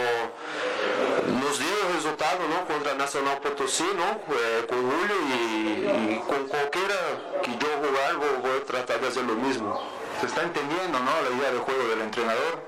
nos 1.41 1.59
dio 1.59 1.87
el 1.87 1.95
resultado, 1.95 2.39
¿no? 2.47 2.65
Contra 2.65 2.93
Nacional 2.95 3.39
Potosí, 3.39 3.87
¿no? 3.95 4.35
Eh, 4.35 4.65
con 4.67 4.79
Julio 4.79 5.15
y, 5.27 6.13
y, 6.13 6.23
con 6.27 6.47
cualquiera 6.47 6.95
que 7.43 7.51
yo 7.51 7.67
jugar 7.77 8.15
voy, 8.17 8.41
voy 8.41 8.61
a 8.61 8.65
tratar 8.65 9.01
de 9.01 9.07
hacer 9.07 9.23
lo 9.23 9.35
mismo 9.35 9.79
se 10.19 10.27
está 10.27 10.43
entendiendo 10.43 10.97
¿no? 10.99 11.11
la 11.29 11.35
idea 11.35 11.51
de 11.51 11.59
juego 11.59 11.87
del 11.89 12.01
entrenador 12.01 12.63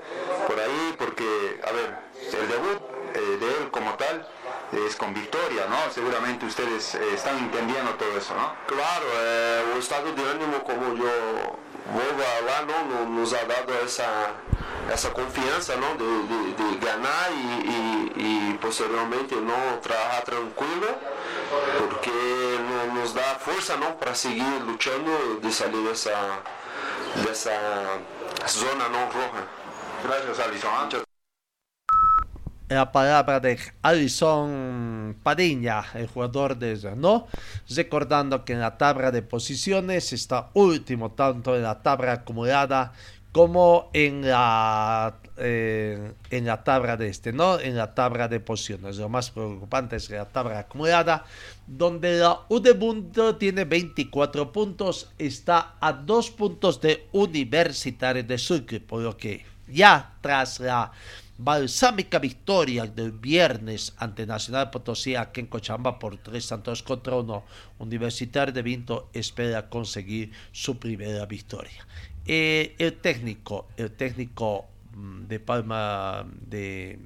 por 0.46 0.60
ahí, 0.60 0.94
porque, 0.98 1.60
a 1.66 1.72
ver, 1.72 1.96
el 2.40 2.48
debut 2.48 2.78
eh, 2.78 2.97
de 3.12 3.46
él 3.58 3.70
como 3.70 3.94
tal 3.94 4.26
es 4.72 4.96
con 4.96 5.14
victoria, 5.14 5.66
¿no? 5.68 5.90
Seguramente 5.90 6.44
ustedes 6.46 6.94
eh, 6.94 7.14
están 7.14 7.38
entendiendo 7.38 7.92
todo 7.94 8.16
eso, 8.16 8.34
¿no? 8.34 8.52
Claro, 8.66 9.06
eh, 9.14 9.64
el 9.72 9.78
estado 9.78 10.12
de 10.12 10.30
ánimo, 10.30 10.62
como 10.62 10.94
yo 10.94 11.58
vuelvo 11.92 12.22
a 12.22 12.36
hablar, 12.38 12.66
¿no? 12.66 13.08
nos 13.08 13.32
ha 13.32 13.44
dado 13.44 13.72
esa, 13.84 14.32
essa 14.92 15.10
confiança 15.10 15.74
não 15.76 15.96
de, 15.96 16.22
de, 16.26 16.52
de 16.52 16.76
ganhar 16.76 17.30
e, 17.32 18.20
e, 18.20 18.52
e, 18.52 18.58
posteriormente 18.58 19.34
não 19.36 19.78
trabalhar 19.78 20.22
tranquilo 20.22 20.86
porque 21.88 22.10
nos 22.94 23.14
dá 23.14 23.36
força 23.38 23.76
não 23.78 23.92
para 23.92 24.14
seguir 24.14 24.62
lutando 24.66 25.40
de 25.40 25.50
sair 25.50 25.82
dessa 25.88 26.40
dessa 27.24 28.00
zona 28.46 28.88
não 28.90 29.06
roja. 29.06 29.48
Gracias, 30.04 30.40
Alison. 30.40 31.07
La 32.68 32.92
palabra 32.92 33.40
de 33.40 33.58
Alison 33.82 35.16
Padilla, 35.22 35.84
el 35.94 36.06
jugador 36.06 36.58
de 36.58 36.76
¿no? 36.96 37.26
Recordando 37.68 38.44
que 38.44 38.52
en 38.52 38.60
la 38.60 38.76
tabla 38.76 39.10
de 39.10 39.22
posiciones 39.22 40.12
está 40.12 40.50
último, 40.54 41.12
tanto 41.12 41.56
en 41.56 41.62
la 41.62 41.82
tabla 41.82 42.12
acumulada 42.12 42.92
como 43.32 43.90
en 43.92 44.26
la 44.28 45.14
eh, 45.36 46.12
en 46.30 46.46
la 46.46 46.64
tabla 46.64 46.96
de 46.96 47.08
este, 47.08 47.32
¿no? 47.32 47.60
En 47.60 47.76
la 47.76 47.94
tabla 47.94 48.26
de 48.26 48.40
posiciones. 48.40 48.96
Lo 48.96 49.08
más 49.08 49.30
preocupante 49.30 49.96
es 49.96 50.10
la 50.10 50.24
tabla 50.24 50.58
acumulada, 50.58 51.24
donde 51.66 52.18
la 52.18 52.40
Udebunto 52.48 53.36
tiene 53.36 53.64
24 53.64 54.50
puntos, 54.50 55.10
está 55.18 55.76
a 55.80 55.92
dos 55.92 56.30
puntos 56.30 56.80
de 56.80 57.06
Universitario 57.12 58.24
de 58.24 58.36
Sucre, 58.36 58.80
por 58.80 59.00
lo 59.00 59.16
que 59.16 59.44
ya 59.68 60.16
tras 60.20 60.60
la 60.60 60.90
balsámica 61.38 62.18
victoria 62.18 62.84
del 62.86 63.12
viernes 63.12 63.94
ante 63.96 64.26
Nacional 64.26 64.70
Potosí 64.70 65.14
aquí 65.14 65.40
en 65.40 65.46
Cochabamba 65.46 65.98
por 65.98 66.18
tres 66.18 66.44
santos 66.44 66.82
contra 66.82 67.14
uno. 67.14 67.44
Universitario 67.78 68.52
de 68.52 68.62
Vinto 68.62 69.08
espera 69.12 69.68
conseguir 69.68 70.32
su 70.50 70.78
primera 70.78 71.24
victoria. 71.26 71.86
Eh, 72.26 72.74
el 72.78 72.94
técnico, 72.94 73.68
el 73.76 73.92
técnico 73.92 74.66
mm, 74.94 75.26
de 75.26 75.40
Palma 75.40 76.26
de 76.46 76.98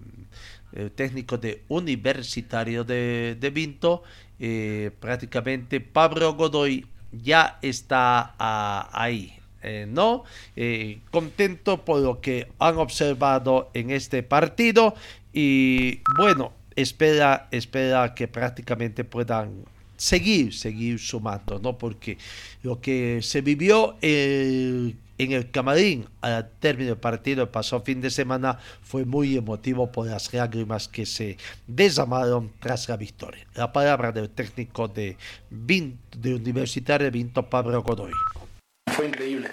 el 0.72 0.90
técnico 0.92 1.36
de 1.36 1.64
Universitario 1.68 2.82
de, 2.82 3.36
de 3.38 3.50
Vinto, 3.50 4.02
eh, 4.40 4.90
prácticamente 4.98 5.80
Pablo 5.80 6.32
Godoy 6.32 6.86
ya 7.12 7.58
está 7.60 8.34
ah, 8.38 8.88
ahí 8.92 9.41
eh, 9.62 9.86
no. 9.88 10.24
Eh, 10.56 11.00
contento 11.10 11.84
por 11.84 12.00
lo 12.00 12.20
que 12.20 12.48
han 12.58 12.76
observado 12.76 13.70
en 13.74 13.90
este 13.90 14.22
partido 14.22 14.94
y 15.32 16.00
bueno, 16.16 16.52
espera, 16.76 17.48
espera 17.50 18.14
que 18.14 18.28
prácticamente 18.28 19.04
puedan 19.04 19.64
seguir, 19.96 20.52
seguir 20.52 20.98
sumando, 20.98 21.58
¿no? 21.58 21.78
Porque 21.78 22.18
lo 22.62 22.80
que 22.80 23.20
se 23.22 23.40
vivió 23.40 23.96
en 24.00 24.96
el 25.32 25.50
camarín 25.50 26.06
al 26.20 26.50
término 26.58 26.90
del 26.90 26.98
partido 26.98 27.42
el 27.42 27.48
pasado 27.48 27.82
fin 27.82 28.00
de 28.00 28.10
semana 28.10 28.58
fue 28.82 29.04
muy 29.04 29.36
emotivo 29.36 29.92
por 29.92 30.08
las 30.08 30.32
lágrimas 30.34 30.88
que 30.88 31.06
se 31.06 31.36
desamaron 31.66 32.50
tras 32.58 32.88
la 32.88 32.96
victoria. 32.96 33.46
La 33.54 33.72
palabra 33.72 34.10
del 34.10 34.28
técnico 34.28 34.88
de, 34.88 35.16
de 35.50 36.34
Universitario 36.34 37.10
Vinto, 37.10 37.48
Pablo 37.48 37.80
Godoy. 37.82 38.12
Fue 38.92 39.06
increíble 39.06 39.50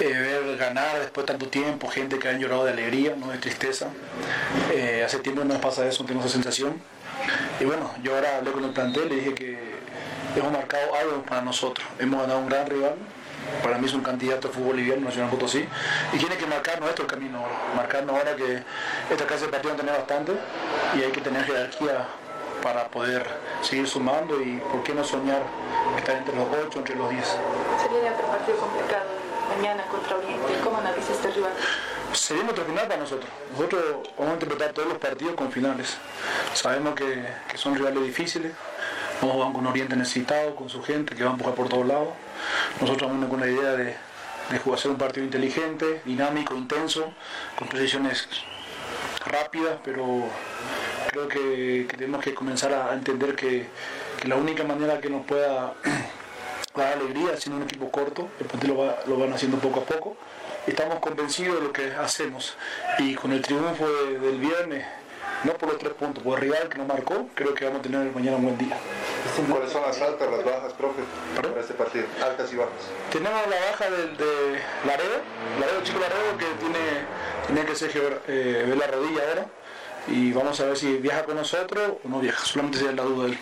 eh, 0.00 0.04
ver 0.06 0.56
ganar 0.56 0.98
después 1.00 1.26
de 1.26 1.32
tanto 1.32 1.48
tiempo, 1.48 1.88
gente 1.88 2.18
que 2.18 2.28
han 2.28 2.38
llorado 2.38 2.64
de 2.64 2.72
alegría, 2.72 3.14
no 3.16 3.30
de 3.30 3.38
tristeza. 3.38 3.88
Eh, 4.72 5.02
hace 5.04 5.18
tiempo 5.18 5.42
no 5.44 5.54
nos 5.54 5.62
pasa 5.62 5.86
eso, 5.86 6.04
tengo 6.04 6.20
esa 6.20 6.28
sensación. 6.28 6.80
Y 7.60 7.64
bueno, 7.64 7.90
yo 8.02 8.14
ahora 8.14 8.36
hablé 8.38 8.52
con 8.52 8.64
el 8.64 8.70
plantel 8.70 9.12
y 9.12 9.16
dije 9.16 9.34
que 9.34 9.58
hemos 10.36 10.52
marcado 10.52 10.94
algo 10.94 11.22
para 11.22 11.42
nosotros. 11.42 11.86
Hemos 11.98 12.20
ganado 12.20 12.40
un 12.40 12.48
gran 12.48 12.66
rival, 12.66 12.94
para 13.62 13.78
mí 13.78 13.86
es 13.86 13.94
un 13.94 14.02
candidato 14.02 14.48
de 14.48 14.54
fútbol 14.54 14.70
boliviano, 14.70 15.02
Nacional 15.02 15.30
Potosí, 15.30 15.66
y 16.12 16.18
tiene 16.18 16.36
que 16.36 16.46
marcar 16.46 16.80
nuestro 16.80 17.06
camino 17.06 17.38
ahora, 17.38 17.54
marcarnos 17.76 18.16
ahora 18.16 18.36
que 18.36 18.62
esta 19.10 19.26
clase 19.26 19.46
de 19.46 19.52
partido 19.52 19.74
tiene 19.74 19.90
bastante 19.90 20.32
y 20.96 21.02
hay 21.02 21.10
que 21.10 21.20
tener 21.20 21.44
jerarquía 21.44 22.06
para 22.62 22.88
poder 22.88 23.26
seguir 23.62 23.86
sumando 23.88 24.40
y 24.40 24.58
por 24.58 24.82
qué 24.82 24.94
no 24.94 25.04
soñar 25.04 25.42
estar 25.96 26.16
entre 26.16 26.34
los 26.36 26.46
8, 26.66 26.78
entre 26.78 26.96
los 26.96 27.10
10. 27.10 27.24
Se 27.26 27.88
viene 27.88 28.10
otro 28.10 28.26
partido 28.26 28.58
complicado 28.58 29.18
mañana 29.56 29.84
contra 29.86 30.16
Oriente. 30.16 30.52
¿Cómo 30.62 30.78
analiza 30.78 31.12
este 31.12 31.30
rival? 31.30 31.52
Sería 32.12 32.44
otro 32.44 32.64
final 32.64 32.86
para 32.86 33.00
nosotros. 33.00 33.30
Nosotros 33.52 33.82
vamos 34.16 34.30
a 34.30 34.34
interpretar 34.34 34.72
todos 34.72 34.88
los 34.88 34.98
partidos 34.98 35.34
con 35.34 35.50
finales. 35.52 35.96
Sabemos 36.54 36.94
que, 36.94 37.24
que 37.48 37.58
son 37.58 37.74
rivales 37.74 38.02
difíciles. 38.02 38.52
Vamos 39.20 39.34
a 39.34 39.38
jugar 39.38 39.52
con 39.52 39.66
Oriente 39.66 39.96
necesitado, 39.96 40.54
con 40.54 40.68
su 40.68 40.82
gente, 40.82 41.14
que 41.14 41.24
va 41.24 41.30
a 41.30 41.32
empujar 41.32 41.54
por 41.54 41.68
todos 41.68 41.86
lados. 41.86 42.08
Nosotros 42.80 43.10
vamos 43.10 43.28
con 43.28 43.40
la 43.40 43.48
idea 43.48 43.72
de, 43.72 43.96
de 44.50 44.58
jugar 44.58 44.78
ser 44.78 44.90
un 44.90 44.98
partido 44.98 45.24
inteligente, 45.24 46.02
dinámico, 46.04 46.54
intenso, 46.54 47.12
con 47.58 47.68
posiciones 47.68 48.28
rápidas, 49.26 49.78
pero 49.84 50.24
creo 51.08 51.28
que, 51.28 51.86
tenemos 51.96 52.22
que 52.22 52.34
comenzar 52.34 52.72
a 52.72 52.92
entender 52.92 53.34
que, 53.34 53.66
la 54.26 54.36
única 54.36 54.64
manera 54.64 55.00
que 55.00 55.08
nos 55.08 55.24
pueda 55.24 55.74
dar 56.74 56.92
alegría 56.94 57.36
siendo 57.36 57.58
un 57.58 57.62
equipo 57.62 57.90
corto, 57.90 58.28
el 58.40 58.68
lo, 58.68 58.94
lo 59.06 59.18
van 59.18 59.32
haciendo 59.32 59.58
poco 59.58 59.80
a 59.80 59.84
poco. 59.84 60.16
Estamos 60.66 60.98
convencidos 60.98 61.56
de 61.56 61.62
lo 61.62 61.72
que 61.72 61.92
hacemos 61.94 62.56
y 62.98 63.14
con 63.14 63.32
el 63.32 63.40
triunfo 63.40 63.88
del 63.88 64.38
viernes, 64.38 64.84
no 65.44 65.54
por 65.54 65.70
los 65.70 65.78
tres 65.78 65.94
puntos, 65.94 66.22
por 66.22 66.38
el 66.38 66.42
rival 66.42 66.68
que 66.68 66.78
nos 66.78 66.86
marcó, 66.86 67.28
creo 67.34 67.54
que 67.54 67.64
vamos 67.64 67.80
a 67.80 67.82
tener 67.82 68.12
mañana 68.12 68.36
un 68.36 68.44
buen 68.44 68.58
día. 68.58 68.76
¿Cuáles 69.48 69.72
son 69.72 69.82
las 69.82 70.00
altas, 70.02 70.30
las 70.30 70.44
bajas, 70.44 70.72
profe, 70.74 71.02
para 71.36 71.60
este 71.60 71.74
partido? 71.74 72.04
Altas 72.22 72.52
y 72.52 72.56
bajas. 72.56 72.72
Tenemos 73.10 73.40
la 73.48 73.56
baja 73.70 73.90
del, 73.90 74.16
de 74.16 74.60
Laredo, 74.84 75.20
Laredo, 75.60 75.82
chico 75.84 76.00
Laredo, 76.00 76.36
que 76.36 76.46
tiene, 76.60 77.06
tiene 77.46 77.64
que 77.64 77.74
ser 77.76 78.20
eh, 78.26 78.74
la 78.76 78.86
rodilla 78.88 79.22
ahora 79.28 79.46
y 80.10 80.32
vamos 80.32 80.58
a 80.60 80.66
ver 80.66 80.76
si 80.76 80.96
viaja 80.96 81.24
con 81.24 81.36
nosotros 81.36 81.92
o 82.04 82.08
no 82.08 82.20
viaja, 82.20 82.44
solamente 82.44 82.78
sería 82.78 82.92
la 82.92 83.02
duda 83.02 83.26
de 83.26 83.32
él. 83.32 83.38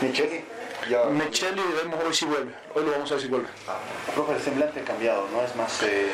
Micheli. 0.00 0.44
Ya. 0.88 1.04
Micheli 1.04 1.60
vemos 1.82 2.02
hoy 2.04 2.14
si 2.14 2.24
vuelve, 2.24 2.52
hoy 2.74 2.84
lo 2.84 2.92
vamos 2.92 3.10
a 3.10 3.14
ver 3.14 3.22
si 3.22 3.28
vuelve. 3.28 3.48
Ah, 3.66 3.78
profe, 4.14 4.34
el 4.34 4.40
semblante 4.40 4.80
ha 4.80 4.84
cambiado, 4.84 5.28
¿no? 5.32 5.42
Es 5.42 5.54
más 5.56 5.82
eh, 5.82 6.08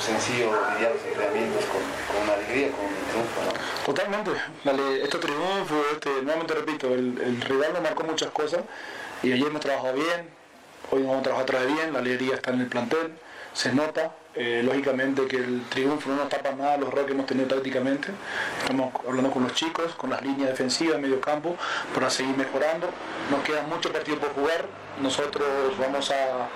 sencillo 0.00 0.50
lidiar 0.74 0.92
los 0.92 1.04
entrenamientos 1.04 1.64
con, 1.66 1.80
con, 2.08 2.24
una 2.24 2.32
alegría, 2.34 2.70
con 2.72 2.86
un 2.86 2.94
triunfo, 3.10 3.40
¿no? 3.44 3.84
Totalmente, 3.84 4.30
Dale, 4.64 5.02
este 5.02 5.18
triunfo, 5.18 5.84
este, 5.92 6.10
nuevamente 6.22 6.54
repito, 6.54 6.88
el, 6.88 7.20
el 7.20 7.40
rival 7.42 7.74
nos 7.74 7.82
marcó 7.82 8.04
muchas 8.04 8.30
cosas 8.30 8.62
y 9.22 9.32
ayer 9.32 9.46
hemos 9.46 9.60
trabajado 9.60 9.94
bien, 9.94 10.28
hoy 10.90 11.02
vamos 11.02 11.20
a 11.20 11.22
trabajar 11.22 11.44
otra 11.44 11.60
vez 11.60 11.74
bien, 11.74 11.92
la 11.92 11.98
alegría 12.00 12.34
está 12.34 12.50
en 12.50 12.62
el 12.62 12.66
plantel, 12.66 13.12
se 13.54 13.72
nota, 13.72 14.10
eh, 14.34 14.62
lógicamente 14.64 15.26
que 15.26 15.36
el 15.36 15.62
triunfo 15.68 16.10
no 16.10 16.16
nos 16.16 16.28
tapa 16.28 16.50
nada 16.50 16.76
los 16.76 16.88
errores 16.88 17.06
que 17.06 17.12
hemos 17.12 17.26
tenido 17.26 17.46
tácticamente. 17.46 18.08
Estamos 18.60 18.92
hablando 19.06 19.30
con 19.30 19.44
los 19.44 19.54
chicos, 19.54 19.94
con 19.94 20.10
las 20.10 20.20
líneas 20.22 20.50
defensivas, 20.50 21.00
medio 21.00 21.20
campo, 21.20 21.56
para 21.94 22.10
seguir 22.10 22.36
mejorando. 22.36 22.88
Nos 23.30 23.44
quedan 23.44 23.68
muchos 23.68 23.92
partidos 23.92 24.18
por 24.18 24.34
jugar. 24.34 24.66
Nosotros 25.00 25.46
vamos 25.78 26.10
a, 26.10 26.48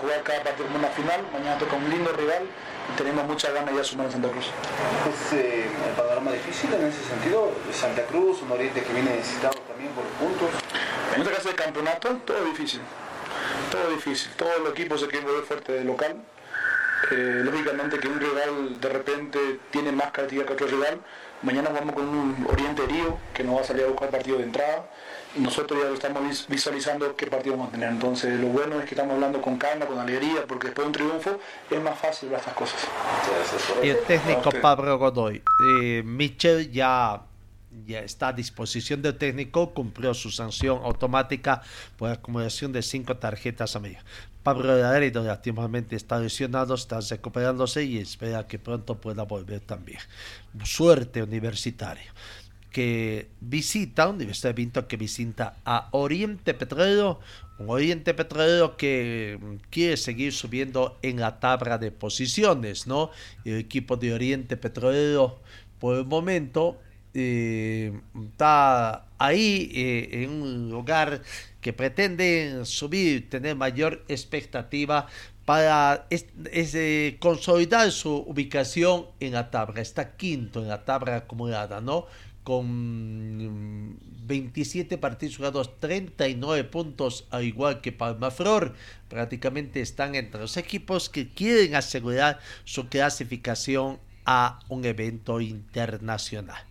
jugar 0.00 0.22
cada 0.22 0.42
partido 0.42 0.66
como 0.66 0.78
una 0.78 0.88
final. 0.88 1.20
Mañana 1.30 1.58
toca 1.58 1.76
un 1.76 1.90
lindo 1.90 2.10
rival 2.12 2.44
y 2.90 2.96
tenemos 2.96 3.26
muchas 3.26 3.52
ganas 3.52 3.70
ya 3.72 3.78
de 3.78 3.84
sumar 3.84 4.06
en 4.06 4.12
Santa 4.12 4.28
Cruz. 4.30 4.46
¿Es 4.46 5.32
eh, 5.34 5.66
el 5.66 5.94
panorama 5.94 6.32
difícil 6.32 6.72
en 6.72 6.86
ese 6.86 7.04
sentido? 7.04 7.52
Santa 7.70 8.02
Cruz, 8.04 8.40
un 8.40 8.50
Oriente 8.50 8.82
que 8.82 8.92
viene 8.94 9.16
necesitado 9.16 9.58
también 9.68 9.92
por 9.92 10.04
puntos. 10.16 10.48
En 11.14 11.20
este 11.20 11.34
caso 11.34 11.48
de 11.50 11.54
campeonato, 11.54 12.16
todo 12.24 12.42
difícil. 12.46 12.80
Todo 13.70 13.90
difícil. 13.90 14.32
Todo 14.36 14.50
el 14.56 14.66
equipo 14.72 14.96
se 14.98 15.06
quiere 15.06 15.26
volver 15.26 15.44
fuerte 15.44 15.72
de 15.72 15.84
local 15.84 16.16
eh, 17.10 17.40
lógicamente 17.44 17.98
que 17.98 18.08
un 18.08 18.20
rival 18.20 18.78
de 18.80 18.88
repente 18.88 19.58
tiene 19.70 19.90
más 19.90 20.10
cantidad 20.10 20.44
que 20.44 20.52
otro 20.52 20.66
rival. 20.66 21.00
Mañana 21.42 21.70
vamos 21.70 21.94
con 21.94 22.06
un 22.06 22.46
Oriente 22.48 22.84
herido 22.84 23.18
que 23.32 23.42
nos 23.42 23.56
va 23.56 23.60
a 23.62 23.64
salir 23.64 23.84
a 23.84 23.88
buscar 23.88 24.10
partido 24.10 24.36
de 24.36 24.44
entrada 24.44 24.84
y 25.34 25.40
nosotros 25.40 25.80
ya 25.80 25.88
lo 25.88 25.94
estamos 25.94 26.46
visualizando 26.48 27.16
qué 27.16 27.26
partido 27.26 27.56
vamos 27.56 27.70
a 27.70 27.72
tener. 27.72 27.88
Entonces 27.88 28.38
lo 28.38 28.48
bueno 28.48 28.78
es 28.78 28.84
que 28.84 28.90
estamos 28.90 29.14
hablando 29.14 29.40
con 29.40 29.56
calma, 29.56 29.86
con 29.86 29.98
alegría, 29.98 30.44
porque 30.46 30.66
después 30.66 30.84
de 30.84 30.86
un 30.88 30.92
triunfo 30.92 31.40
es 31.70 31.80
más 31.80 31.98
fácil 31.98 32.28
ver 32.28 32.38
estas 32.38 32.54
cosas. 32.54 32.80
Y 33.82 33.88
el 33.88 34.00
técnico 34.02 34.50
Pablo 34.60 34.98
Godoy, 34.98 35.42
eh, 35.82 36.02
Michel 36.04 36.70
ya 36.70 37.22
ya 37.86 38.00
está 38.00 38.28
a 38.28 38.32
disposición 38.32 39.02
del 39.02 39.16
técnico, 39.16 39.72
cumplió 39.74 40.14
su 40.14 40.30
sanción 40.30 40.80
automática 40.84 41.62
por 41.96 42.10
acumulación 42.10 42.72
de 42.72 42.82
cinco 42.82 43.16
tarjetas 43.16 43.76
amarillas. 43.76 44.04
Pablo 44.42 44.76
Laredo 44.76 45.22
lastimosamente 45.22 45.96
está 45.96 46.18
lesionado, 46.18 46.74
está 46.74 47.00
recuperándose 47.00 47.84
y 47.84 47.98
espera 47.98 48.46
que 48.46 48.58
pronto 48.58 49.00
pueda 49.00 49.24
volver 49.24 49.60
también. 49.60 49.98
Suerte 50.64 51.22
universitario 51.22 52.10
que 52.70 53.28
visita, 53.40 54.08
Universidad 54.08 54.50
de 54.50 54.54
Vinto 54.54 54.88
que 54.88 54.96
visita 54.96 55.56
a 55.64 55.88
Oriente 55.90 56.54
Petrolero, 56.54 57.20
un 57.58 57.68
Oriente 57.68 58.14
Petrolero 58.14 58.76
que 58.76 59.38
mm, 59.40 59.54
quiere 59.70 59.96
seguir 59.96 60.32
subiendo 60.32 60.98
en 61.02 61.20
la 61.20 61.40
tabla 61.40 61.78
de 61.78 61.90
posiciones, 61.90 62.86
¿no? 62.86 63.10
El 63.44 63.56
equipo 63.56 63.96
de 63.96 64.14
Oriente 64.14 64.56
Petrolero 64.56 65.40
por 65.78 65.96
el 65.96 66.04
momento 66.04 66.78
eh, 67.14 67.92
está 68.30 69.06
ahí 69.18 69.70
eh, 69.74 70.22
en 70.22 70.30
un 70.30 70.70
lugar 70.70 71.22
que 71.60 71.72
pretende 71.72 72.60
subir, 72.64 73.28
tener 73.28 73.56
mayor 73.56 74.04
expectativa 74.08 75.06
para 75.44 76.06
eh, 76.10 77.16
consolidar 77.18 77.90
su 77.90 78.14
ubicación 78.14 79.06
en 79.18 79.32
la 79.32 79.50
tabla. 79.50 79.80
Está 79.80 80.16
quinto 80.16 80.62
en 80.62 80.68
la 80.68 80.84
tabla 80.84 81.16
acumulada, 81.16 81.80
¿no? 81.80 82.06
Con 82.44 83.98
27 84.26 84.96
partidos 84.96 85.36
jugados, 85.36 85.80
39 85.80 86.64
puntos, 86.64 87.26
al 87.30 87.44
igual 87.44 87.80
que 87.80 87.90
Palmaflor. 87.90 88.74
Prácticamente 89.08 89.80
están 89.80 90.14
entre 90.14 90.40
los 90.40 90.56
equipos 90.56 91.10
que 91.10 91.28
quieren 91.28 91.74
asegurar 91.74 92.38
su 92.64 92.88
clasificación 92.88 93.98
a 94.24 94.60
un 94.68 94.84
evento 94.84 95.40
internacional. 95.40 96.62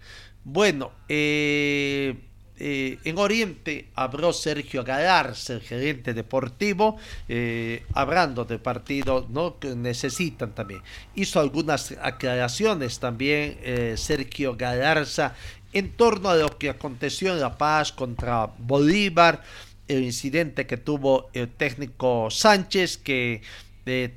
Bueno, 0.43 0.91
eh, 1.08 2.15
eh, 2.58 2.97
en 3.04 3.17
Oriente 3.17 3.89
habló 3.95 4.34
Sergio 4.34 4.84
Galarza, 4.84 5.54
el 5.54 5.62
gerente 5.62 6.13
deportivo, 6.13 6.97
eh, 7.28 7.84
hablando 7.93 8.45
del 8.45 8.60
partido 8.60 9.28
¿no? 9.30 9.60
que 9.60 9.75
necesitan 9.75 10.56
también. 10.56 10.82
Hizo 11.15 11.39
algunas 11.39 11.93
aclaraciones 12.02 12.99
también 12.99 13.58
Sergio 13.97 14.56
Galarza 14.56 15.36
en 15.73 15.91
torno 15.91 16.30
a 16.30 16.36
lo 16.36 16.58
que 16.58 16.69
aconteció 16.69 17.34
en 17.34 17.41
La 17.41 17.58
Paz 17.58 17.91
contra 17.91 18.45
Bolívar, 18.58 19.43
el 19.88 20.04
incidente 20.04 20.65
que 20.65 20.78
tuvo 20.78 21.30
el 21.34 21.49
técnico 21.49 22.30
Sánchez, 22.30 22.97
que 22.97 23.41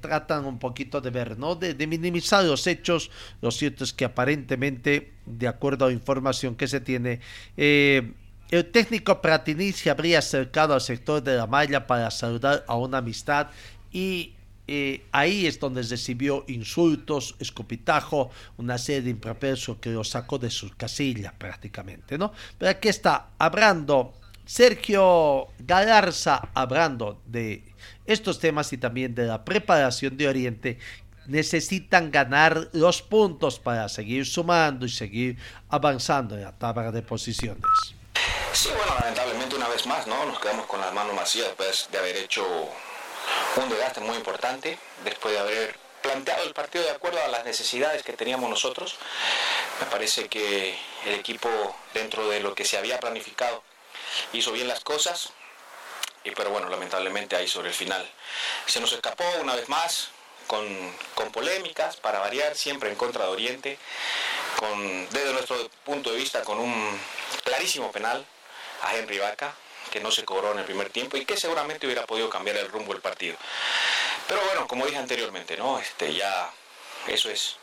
tratan 0.01 0.45
un 0.45 0.59
poquito 0.59 1.01
de 1.01 1.11
ver, 1.11 1.39
¿no? 1.39 1.55
De, 1.55 1.87
minimizar 1.87 2.45
los 2.45 2.67
hechos. 2.67 3.11
Lo 3.41 3.51
cierto 3.51 3.85
es 3.85 3.93
que 3.93 4.05
aparentemente, 4.05 5.13
de 5.27 5.49
acuerdo 5.49 5.87
a 5.87 5.93
información 5.93 6.55
que 6.55 6.69
se 6.69 6.81
tiene, 6.81 7.21
eh, 7.57 8.13
el 8.51 8.71
técnico 8.71 9.23
Pratini 9.23 9.73
se 9.73 9.89
habría 9.89 10.19
acercado 10.19 10.75
al 10.75 10.81
sector 10.81 11.23
de 11.23 11.37
la 11.37 11.47
malla 11.47 11.87
para 11.87 12.11
saludar 12.11 12.65
a 12.69 12.77
una 12.77 12.99
amistad 12.99 13.49
y 13.91 14.35
eh, 14.69 15.07
ahí 15.11 15.47
es 15.47 15.59
donde 15.59 15.83
recibió 15.83 16.45
insultos, 16.49 17.35
escupitajo, 17.41 18.31
una 18.59 18.79
serie 18.79 19.03
de 19.03 19.11
improperios 19.11 19.71
que 19.81 19.91
lo 19.91 20.05
sacó 20.05 20.39
de 20.39 20.51
su 20.51 20.71
casilla 20.77 21.35
prácticamente, 21.37 22.17
¿no? 22.19 22.33
Pero 22.59 22.71
aquí 22.71 22.89
está 22.89 23.31
hablando 23.39 24.13
Sergio 24.45 25.49
Galarza, 25.59 26.51
hablando 26.55 27.23
de 27.27 27.72
estos 28.07 28.39
temas 28.39 28.73
y 28.73 28.79
también 28.79 29.15
de 29.15 29.27
la 29.27 29.45
preparación 29.45 30.17
de 30.17 30.29
Oriente 30.29 30.79
necesitan 31.27 32.11
ganar 32.11 32.69
los 32.73 33.03
puntos 33.03 33.59
para 33.59 33.89
seguir 33.89 34.27
sumando 34.27 34.87
y 34.87 34.89
seguir 34.89 35.39
avanzando 35.69 36.35
en 36.35 36.43
la 36.43 36.53
tabla 36.53 36.91
de 36.91 37.03
posiciones. 37.03 37.63
Sí, 38.53 38.69
bueno, 38.77 38.95
lamentablemente 39.01 39.57
una 39.57 39.69
vez 39.69 39.87
más, 39.87 40.07
¿no? 40.07 40.27
Nos 40.27 40.39
quedamos 40.41 40.67
con 40.67 40.81
las 40.81 40.93
manos 40.93 41.17
vacías 41.17 41.47
después 41.47 41.89
de 41.91 41.99
haber 41.99 42.17
hecho 42.17 42.45
un 43.57 43.69
desgaste 43.69 44.01
muy 44.01 44.17
importante, 44.17 44.79
después 45.05 45.35
de 45.35 45.41
haber 45.41 45.77
planteado 46.03 46.45
el 46.45 46.53
partido 46.53 46.85
de 46.85 46.91
acuerdo 46.91 47.19
a 47.25 47.29
las 47.29 47.45
necesidades 47.45 48.03
que 48.03 48.13
teníamos 48.13 48.51
nosotros. 48.51 48.97
Me 49.81 49.87
parece 49.87 50.29
que 50.29 50.75
el 51.07 51.15
equipo, 51.15 51.49
dentro 51.95 52.29
de 52.29 52.41
lo 52.41 52.55
que 52.55 52.65
se 52.65 52.77
había 52.77 52.99
planificado, 53.01 53.63
hizo 54.33 54.53
bien 54.53 54.69
las 54.69 54.81
cosas, 54.81 55.33
y, 56.25 56.31
pero 56.33 56.51
bueno, 56.51 56.69
lamentablemente 56.69 57.37
ahí 57.37 57.49
sobre 57.49 57.69
el 57.69 57.75
final 57.75 58.09
se 58.67 58.81
nos 58.81 58.93
escapó 58.93 59.25
una 59.41 59.55
vez 59.55 59.69
más, 59.69 60.09
con, 60.47 60.67
con 61.15 61.31
polémicas, 61.33 61.97
para 61.97 62.19
variar, 62.19 62.57
siempre 62.57 62.91
en 62.91 62.97
contra 62.97 63.25
de 63.25 63.31
Oriente, 63.31 63.79
desde 65.11 65.33
nuestro 65.33 65.69
punto 65.85 66.11
de 66.11 66.17
vista 66.19 66.43
con 66.43 66.59
un 66.59 67.01
clarísimo 67.45 67.91
penal 67.91 68.25
a 68.83 68.97
Henry 68.97 69.19
Vaca, 69.19 69.55
que 69.91 70.01
no 70.01 70.11
se 70.11 70.25
cobró 70.25 70.53
en 70.53 70.59
el 70.59 70.65
primer 70.65 70.91
tiempo 70.91 71.17
y 71.17 71.25
que 71.25 71.37
seguramente 71.37 71.87
hubiera 71.87 72.07
podido 72.07 72.31
cambiar 72.31 72.57
el 72.57 72.69
rumbo 72.69 72.93
del 72.93 73.03
partido. 73.03 73.37
Pero 74.29 74.41
bueno, 74.45 74.67
como 74.67 74.87
dije 74.87 74.99
anteriormente, 74.99 75.57
¿no? 75.57 75.79
Este, 75.79 76.15
ya 76.15 76.51
eso 77.07 77.29
es 77.29 77.57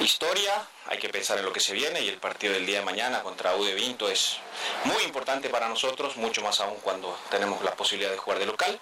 historia, 0.00 0.66
hay 0.86 0.98
que 0.98 1.08
pensar 1.08 1.38
en 1.38 1.44
lo 1.44 1.52
que 1.52 1.60
se 1.60 1.72
viene 1.72 2.00
y 2.00 2.08
el 2.08 2.18
partido 2.18 2.52
del 2.52 2.66
día 2.66 2.80
de 2.80 2.84
mañana 2.84 3.22
contra 3.22 3.54
UD 3.56 3.74
Vinto 3.74 4.08
es 4.08 4.38
muy 4.84 5.02
importante 5.04 5.48
para 5.48 5.68
nosotros, 5.68 6.16
mucho 6.16 6.42
más 6.42 6.60
aún 6.60 6.76
cuando 6.82 7.18
tenemos 7.30 7.62
la 7.62 7.74
posibilidad 7.74 8.10
de 8.10 8.18
jugar 8.18 8.38
de 8.38 8.46
local. 8.46 8.80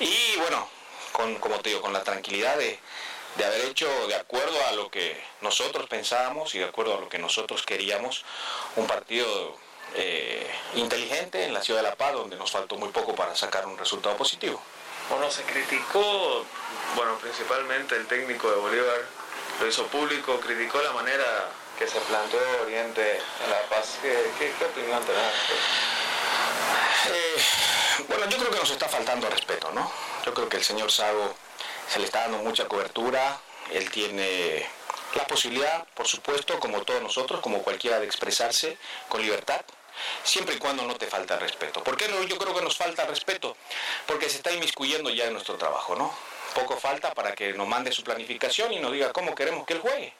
Y 0.00 0.36
bueno, 0.38 0.68
con, 1.12 1.36
como 1.36 1.58
te 1.60 1.70
digo, 1.70 1.80
con 1.80 1.92
la 1.92 2.04
tranquilidad 2.04 2.56
de, 2.58 2.78
de 3.36 3.44
haber 3.44 3.64
hecho, 3.66 3.88
de 4.08 4.14
acuerdo 4.14 4.56
a 4.66 4.72
lo 4.72 4.90
que 4.90 5.20
nosotros 5.40 5.88
pensábamos 5.88 6.54
y 6.54 6.58
de 6.58 6.64
acuerdo 6.64 6.96
a 6.96 7.00
lo 7.00 7.08
que 7.08 7.18
nosotros 7.18 7.62
queríamos, 7.62 8.24
un 8.76 8.86
partido 8.86 9.56
eh, 9.94 10.50
inteligente 10.74 11.44
en 11.44 11.54
la 11.54 11.62
ciudad 11.62 11.80
de 11.80 11.88
La 11.88 11.96
Paz, 11.96 12.12
donde 12.12 12.36
nos 12.36 12.50
faltó 12.50 12.76
muy 12.76 12.90
poco 12.90 13.14
para 13.14 13.34
sacar 13.34 13.66
un 13.66 13.78
resultado 13.78 14.16
positivo. 14.16 14.60
Bueno, 15.08 15.30
se 15.30 15.42
criticó, 15.44 16.44
bueno, 16.96 17.16
principalmente 17.18 17.94
el 17.94 18.06
técnico 18.06 18.50
de 18.50 18.56
Bolívar 18.56 19.00
lo 19.60 19.66
hizo 19.66 19.86
público, 19.86 20.38
criticó 20.40 20.80
la 20.82 20.92
manera 20.92 21.50
que 21.78 21.86
se 21.86 22.00
planteó 22.00 22.40
Oriente 22.62 23.20
en 23.44 23.50
La 23.50 23.62
Paz. 23.68 23.98
¿Qué, 24.02 24.32
qué, 24.38 24.64
opinión 24.64 25.04
te 25.04 25.12
da? 25.12 25.30
Eh, 27.08 27.36
bueno, 28.08 28.28
yo 28.28 28.38
creo 28.38 28.50
que 28.50 28.58
nos 28.58 28.70
está 28.70 28.88
faltando 28.88 29.28
respeto, 29.28 29.70
¿no? 29.72 29.90
Yo 30.24 30.34
creo 30.34 30.48
que 30.48 30.56
el 30.56 30.64
señor 30.64 30.90
Sago 30.90 31.34
se 31.88 31.98
le 31.98 32.06
está 32.06 32.22
dando 32.22 32.38
mucha 32.38 32.66
cobertura, 32.66 33.38
él 33.70 33.90
tiene 33.90 34.66
la 35.14 35.26
posibilidad, 35.26 35.86
por 35.94 36.06
supuesto, 36.06 36.58
como 36.58 36.82
todos 36.82 37.02
nosotros, 37.02 37.40
como 37.40 37.62
cualquiera, 37.62 38.00
de 38.00 38.06
expresarse 38.06 38.76
con 39.08 39.22
libertad, 39.22 39.60
siempre 40.24 40.56
y 40.56 40.58
cuando 40.58 40.82
no 40.84 40.96
te 40.96 41.06
falta 41.06 41.38
respeto. 41.38 41.82
¿Por 41.82 41.96
qué 41.96 42.08
no? 42.08 42.22
yo 42.24 42.36
creo 42.38 42.54
que 42.54 42.62
nos 42.62 42.76
falta 42.76 43.06
respeto? 43.06 43.56
Porque 44.06 44.28
se 44.28 44.36
está 44.36 44.52
inmiscuyendo 44.52 45.10
ya 45.10 45.24
en 45.26 45.32
nuestro 45.32 45.56
trabajo, 45.56 45.94
¿no? 45.94 46.12
Poco 46.54 46.78
falta 46.78 47.12
para 47.14 47.34
que 47.34 47.52
nos 47.52 47.66
mande 47.66 47.92
su 47.92 48.02
planificación 48.02 48.72
y 48.72 48.78
nos 48.78 48.92
diga 48.92 49.12
cómo 49.12 49.34
queremos 49.34 49.66
que 49.66 49.74
él 49.74 49.80
juegue. 49.80 50.12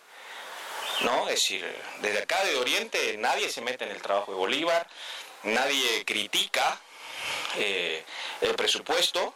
¿No? 1.01 1.29
Es 1.29 1.37
decir, 1.37 1.77
desde 2.01 2.23
acá 2.23 2.43
de 2.45 2.57
Oriente 2.57 3.17
nadie 3.19 3.51
se 3.51 3.61
mete 3.61 3.85
en 3.85 3.91
el 3.91 4.01
trabajo 4.01 4.33
de 4.33 4.39
Bolívar, 4.39 4.87
nadie 5.43 6.05
critica 6.05 6.81
eh, 7.57 8.05
el 8.41 8.55
presupuesto 8.55 9.35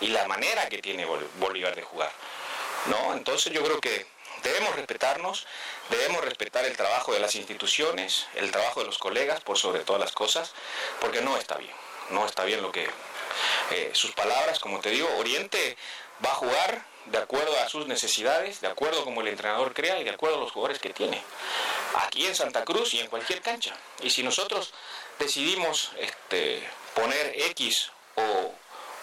y 0.00 0.08
la 0.08 0.26
manera 0.26 0.68
que 0.68 0.78
tiene 0.78 1.06
Bolívar 1.06 1.74
de 1.74 1.82
jugar. 1.82 2.12
¿No? 2.86 3.14
Entonces 3.14 3.52
yo 3.52 3.62
creo 3.62 3.80
que 3.80 4.06
debemos 4.42 4.74
respetarnos, 4.74 5.46
debemos 5.88 6.24
respetar 6.24 6.64
el 6.64 6.76
trabajo 6.76 7.12
de 7.12 7.20
las 7.20 7.34
instituciones, 7.34 8.26
el 8.34 8.50
trabajo 8.50 8.80
de 8.80 8.86
los 8.86 8.98
colegas, 8.98 9.40
por 9.40 9.58
sobre 9.58 9.80
todas 9.80 10.00
las 10.00 10.12
cosas, 10.12 10.52
porque 11.00 11.20
no 11.20 11.36
está 11.36 11.56
bien, 11.56 11.74
no 12.10 12.26
está 12.26 12.44
bien 12.44 12.60
lo 12.60 12.72
que 12.72 12.88
eh, 13.70 13.90
sus 13.94 14.12
palabras, 14.12 14.58
como 14.58 14.80
te 14.80 14.90
digo, 14.90 15.08
Oriente 15.16 15.76
va 16.24 16.30
a 16.30 16.34
jugar 16.34 16.84
de 17.06 17.18
acuerdo 17.18 17.58
a 17.58 17.68
sus 17.68 17.86
necesidades, 17.86 18.60
de 18.60 18.68
acuerdo 18.68 19.04
como 19.04 19.20
el 19.22 19.28
entrenador 19.28 19.74
crea 19.74 19.98
y 19.98 20.04
de 20.04 20.10
acuerdo 20.10 20.36
a 20.36 20.40
los 20.40 20.52
jugadores 20.52 20.80
que 20.80 20.90
tiene, 20.90 21.20
aquí 21.96 22.26
en 22.26 22.34
Santa 22.34 22.64
Cruz 22.64 22.94
y 22.94 23.00
en 23.00 23.08
cualquier 23.08 23.40
cancha. 23.40 23.74
Y 24.02 24.10
si 24.10 24.22
nosotros 24.22 24.72
decidimos 25.18 25.92
este, 25.98 26.62
poner 26.94 27.32
X 27.50 27.90
o, 28.14 28.54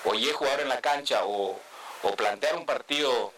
o 0.05 0.15
Y 0.15 0.31
jugador 0.31 0.61
en 0.61 0.69
la 0.69 0.81
cancha 0.81 1.25
o, 1.25 1.59
o 2.03 2.15
plantear 2.15 2.55
un 2.55 2.65
partido 2.65 3.33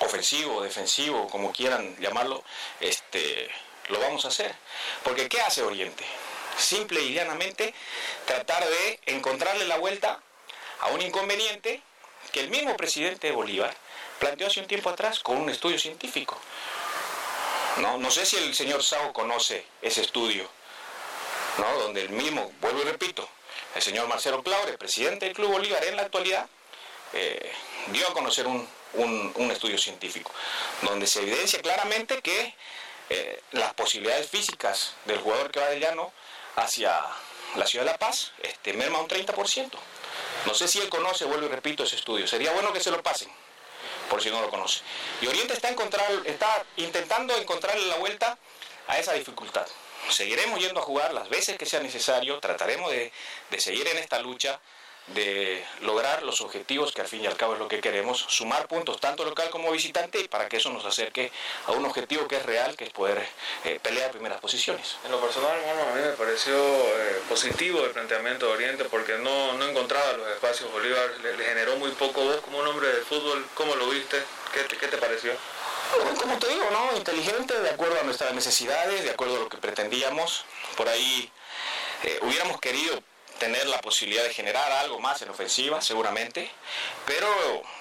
ofensivo, 0.00 0.62
defensivo, 0.62 1.28
como 1.28 1.52
quieran 1.52 1.96
llamarlo, 2.00 2.42
este, 2.80 3.48
lo 3.88 4.00
vamos 4.00 4.24
a 4.24 4.28
hacer. 4.28 4.54
Porque 5.02 5.28
¿qué 5.28 5.40
hace 5.40 5.62
Oriente? 5.62 6.04
Simple 6.56 7.00
y 7.00 7.14
llanamente 7.14 7.74
tratar 8.26 8.64
de 8.64 9.00
encontrarle 9.06 9.66
la 9.66 9.78
vuelta 9.78 10.20
a 10.80 10.88
un 10.88 11.02
inconveniente 11.02 11.82
que 12.32 12.40
el 12.40 12.50
mismo 12.50 12.76
presidente 12.76 13.28
de 13.28 13.32
Bolívar 13.32 13.74
planteó 14.18 14.46
hace 14.46 14.60
un 14.60 14.66
tiempo 14.66 14.90
atrás 14.90 15.20
con 15.20 15.36
un 15.36 15.50
estudio 15.50 15.78
científico. 15.78 16.38
No, 17.78 17.98
no 17.98 18.10
sé 18.10 18.24
si 18.24 18.36
el 18.36 18.54
señor 18.54 18.82
Sao 18.82 19.12
conoce 19.12 19.66
ese 19.82 20.02
estudio, 20.02 20.48
¿no? 21.58 21.78
donde 21.78 22.02
el 22.02 22.10
mismo, 22.10 22.52
vuelvo 22.60 22.82
y 22.82 22.84
repito, 22.84 23.28
el 23.74 23.82
señor 23.82 24.06
Marcelo 24.06 24.42
Claure, 24.42 24.78
presidente 24.78 25.26
del 25.26 25.34
Club 25.34 25.50
Bolívar 25.50 25.84
en 25.84 25.96
la 25.96 26.02
actualidad, 26.02 26.48
eh, 27.12 27.52
dio 27.88 28.08
a 28.08 28.12
conocer 28.12 28.46
un, 28.46 28.68
un, 28.94 29.50
estudio 29.50 29.78
científico, 29.78 30.32
donde 30.82 31.06
se 31.06 31.22
evidencia 31.22 31.60
claramente 31.60 32.20
que 32.22 32.54
eh, 33.10 33.42
las 33.52 33.74
posibilidades 33.74 34.28
físicas 34.28 34.94
del 35.04 35.18
jugador 35.18 35.50
que 35.50 35.60
va 35.60 35.66
del 35.66 35.80
llano 35.80 36.12
hacia 36.56 37.00
la 37.56 37.66
ciudad 37.66 37.84
de 37.84 37.92
La 37.92 37.98
Paz 37.98 38.32
este, 38.42 38.72
merma 38.72 39.00
un 39.00 39.08
30%. 39.08 39.70
No 40.46 40.54
sé 40.54 40.68
si 40.68 40.80
él 40.80 40.88
conoce, 40.88 41.24
vuelvo 41.24 41.46
y 41.46 41.48
repito, 41.48 41.84
ese 41.84 41.96
estudio. 41.96 42.26
Sería 42.26 42.52
bueno 42.52 42.72
que 42.72 42.80
se 42.80 42.90
lo 42.90 43.02
pasen, 43.02 43.28
por 44.10 44.22
si 44.22 44.30
no 44.30 44.40
lo 44.40 44.50
conoce. 44.50 44.80
Y 45.20 45.26
Oriente 45.26 45.54
está, 45.54 45.70
intentando 46.76 47.36
encontrarle 47.36 47.86
la 47.86 47.96
vuelta 47.96 48.38
a 48.86 48.98
esa 48.98 49.12
dificultad. 49.14 49.66
Seguiremos 50.10 50.60
yendo 50.60 50.80
a 50.80 50.82
jugar 50.82 51.14
las 51.14 51.28
veces 51.28 51.56
que 51.56 51.66
sea 51.66 51.80
necesario, 51.80 52.38
trataremos 52.38 52.90
de 52.90 53.10
seguir 53.58 53.88
en 53.88 53.98
esta 53.98 54.20
lucha 54.20 54.60
de 55.08 55.64
lograr 55.82 56.22
los 56.22 56.40
objetivos 56.40 56.92
que 56.92 57.02
al 57.02 57.08
fin 57.08 57.22
y 57.22 57.26
al 57.26 57.36
cabo 57.36 57.54
es 57.54 57.58
lo 57.58 57.68
que 57.68 57.80
queremos, 57.80 58.24
sumar 58.28 58.66
puntos 58.68 59.00
tanto 59.00 59.24
local 59.24 59.50
como 59.50 59.70
visitante 59.70 60.28
para 60.28 60.48
que 60.48 60.56
eso 60.56 60.70
nos 60.70 60.84
acerque 60.84 61.30
a 61.66 61.72
un 61.72 61.84
objetivo 61.84 62.26
que 62.26 62.36
es 62.36 62.46
real, 62.46 62.76
que 62.76 62.84
es 62.84 62.90
poder 62.90 63.26
eh, 63.64 63.78
pelear 63.82 64.10
primeras 64.10 64.40
posiciones. 64.40 64.96
En 65.04 65.10
lo 65.10 65.20
personal, 65.20 65.58
hermano, 65.58 65.90
a 65.90 65.94
mí 65.94 66.00
me 66.00 66.12
pareció 66.12 66.54
eh, 66.56 67.22
positivo 67.28 67.84
el 67.84 67.90
planteamiento 67.90 68.46
de 68.46 68.52
Oriente 68.52 68.84
porque 68.84 69.18
no, 69.18 69.52
no 69.54 69.66
encontraba 69.66 70.14
los 70.14 70.28
espacios 70.28 70.70
Bolívar, 70.72 71.10
le, 71.22 71.36
le 71.36 71.44
generó 71.44 71.76
muy 71.76 71.90
poco. 71.92 72.22
Vos 72.24 72.38
como 72.38 72.58
un 72.58 72.66
hombre 72.66 72.88
de 72.88 73.02
fútbol, 73.02 73.46
¿cómo 73.54 73.74
lo 73.76 73.88
viste? 73.88 74.22
¿Qué 74.52 74.60
te, 74.60 74.76
qué 74.76 74.88
te 74.88 74.96
pareció? 74.96 75.32
Bueno, 75.96 76.18
como 76.20 76.38
te 76.38 76.48
digo, 76.48 76.64
¿no? 76.70 76.96
Inteligente, 76.96 77.60
de 77.60 77.70
acuerdo 77.70 78.00
a 78.00 78.04
nuestras 78.04 78.32
necesidades, 78.32 79.04
de 79.04 79.10
acuerdo 79.10 79.36
a 79.36 79.40
lo 79.40 79.48
que 79.48 79.58
pretendíamos. 79.58 80.44
Por 80.76 80.88
ahí 80.88 81.30
eh, 82.02 82.18
hubiéramos 82.22 82.60
querido 82.60 83.02
tener 83.38 83.66
la 83.66 83.80
posibilidad 83.80 84.22
de 84.22 84.32
generar 84.32 84.70
algo 84.72 84.98
más 85.00 85.20
en 85.22 85.30
ofensiva, 85.30 85.80
seguramente, 85.80 86.50
pero 87.06 87.28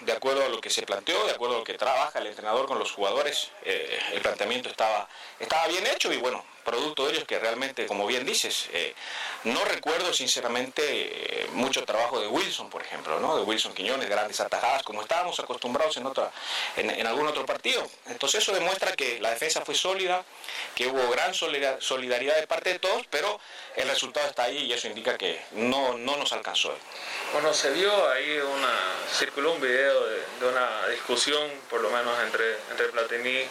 de 0.02 0.12
acuerdo 0.12 0.46
a 0.46 0.50
lo 0.50 0.60
que 0.60 0.70
se 0.70 0.84
planteó, 0.84 1.26
de 1.26 1.34
acuerdo 1.34 1.56
a 1.56 1.60
lo 1.60 1.63
que 1.63 1.78
trabaja 1.78 2.20
el 2.20 2.28
entrenador 2.28 2.66
con 2.68 2.80
los 2.80 2.92
jugadores, 2.92 3.52
eh, 3.63 4.00
el 4.13 4.22
planteamiento 4.22 4.70
estaba, 4.70 5.08
estaba 5.39 5.68
bien 5.68 5.86
hecho 5.88 6.12
y 6.12 6.18
bueno, 6.18 6.44
producto 6.63 7.06
de 7.06 7.13
ellos 7.13 7.26
que 7.26 7.39
realmente, 7.39 7.86
como 7.86 8.06
bien 8.06 8.26
dices, 8.26 8.69
eh, 8.73 8.93
no 9.43 9.63
recuerdo 9.65 10.13
sinceramente 10.13 10.82
eh, 10.84 11.47
mucho 11.54 11.84
trabajo 11.86 12.19
de 12.19 12.28
Wilson, 12.28 12.69
por 12.69 12.82
ejemplo, 12.82 13.19
¿no? 13.19 13.38
de 13.38 13.43
Wilson 13.43 13.73
Quiñones, 13.73 14.10
grandes 14.10 14.39
atajadas, 14.39 14.84
como 14.84 15.02
estábamos 15.02 15.39
acostumbrados 15.39 15.97
en, 15.97 16.06
otra, 16.06 16.32
en, 16.78 16.89
en 16.89 17.08
algún 17.08 17.28
otro 17.28 17.45
partido. 17.45 17.86
Entonces 18.08 18.41
eso 18.41 18.54
demuestra 18.54 18.93
que 18.93 19.19
la 19.19 19.32
defensa 19.32 19.63
fue 19.65 19.76
sólida, 19.76 20.23
que 20.76 20.88
hubo 20.88 21.10
gran 21.10 21.34
solidaridad 21.34 22.36
de 22.36 22.47
parte 22.47 22.71
de 22.71 22.80
todos, 22.80 23.06
pero 23.10 23.39
el 23.76 23.88
resultado 23.89 24.28
está 24.28 24.43
ahí 24.43 24.58
y 24.65 24.73
eso 24.73 24.88
indica 24.88 25.17
que 25.17 25.41
no, 25.52 25.97
no 25.97 26.17
nos 26.17 26.34
alcanzó. 26.34 26.76
Bueno, 27.34 27.54
se 27.54 27.71
vio 27.71 28.10
ahí 28.10 28.38
una, 28.38 28.73
circuló 29.12 29.54
un 29.54 29.62
video 29.62 30.06
de, 30.06 30.23
de 30.39 30.47
una 30.47 30.88
discusión, 30.88 31.49
por 31.69 31.82
lo 31.82 31.89
menos 31.89 32.17
entre, 32.23 32.58
entre 32.71 32.88
Platini 32.89 33.45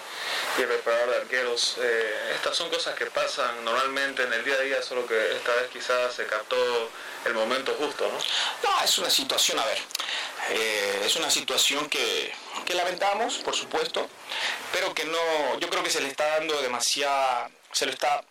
y 0.58 0.60
el 0.60 0.68
preparador 0.68 1.10
de 1.10 1.16
arqueros. 1.16 1.76
Eh, 1.80 2.32
estas 2.34 2.56
son 2.56 2.70
cosas 2.70 2.94
que 2.94 3.01
pasan 3.06 3.64
normalmente 3.64 4.22
en 4.22 4.32
el 4.32 4.44
día 4.44 4.54
a 4.54 4.60
día, 4.60 4.82
solo 4.82 5.06
que 5.06 5.36
esta 5.36 5.54
vez 5.54 5.68
quizás 5.72 6.14
se 6.14 6.26
captó 6.26 6.90
el 7.24 7.34
momento 7.34 7.74
justo, 7.78 8.06
¿no? 8.06 8.18
No, 8.68 8.84
es 8.84 8.98
una 8.98 9.10
situación, 9.10 9.58
a 9.58 9.64
ver, 9.64 9.78
eh, 10.50 11.02
es 11.04 11.16
una 11.16 11.30
situación 11.30 11.88
que, 11.88 12.32
que 12.64 12.74
lamentamos, 12.74 13.38
por 13.38 13.54
supuesto, 13.54 14.08
pero 14.72 14.94
que 14.94 15.04
no, 15.04 15.58
yo 15.58 15.68
creo 15.70 15.82
que 15.82 15.90
se 15.90 16.00
le 16.00 16.08
está 16.08 16.26
dando 16.38 16.60
demasiada, 16.62 17.50
se 17.72 17.86
lo 17.86 17.92
está, 17.92 18.24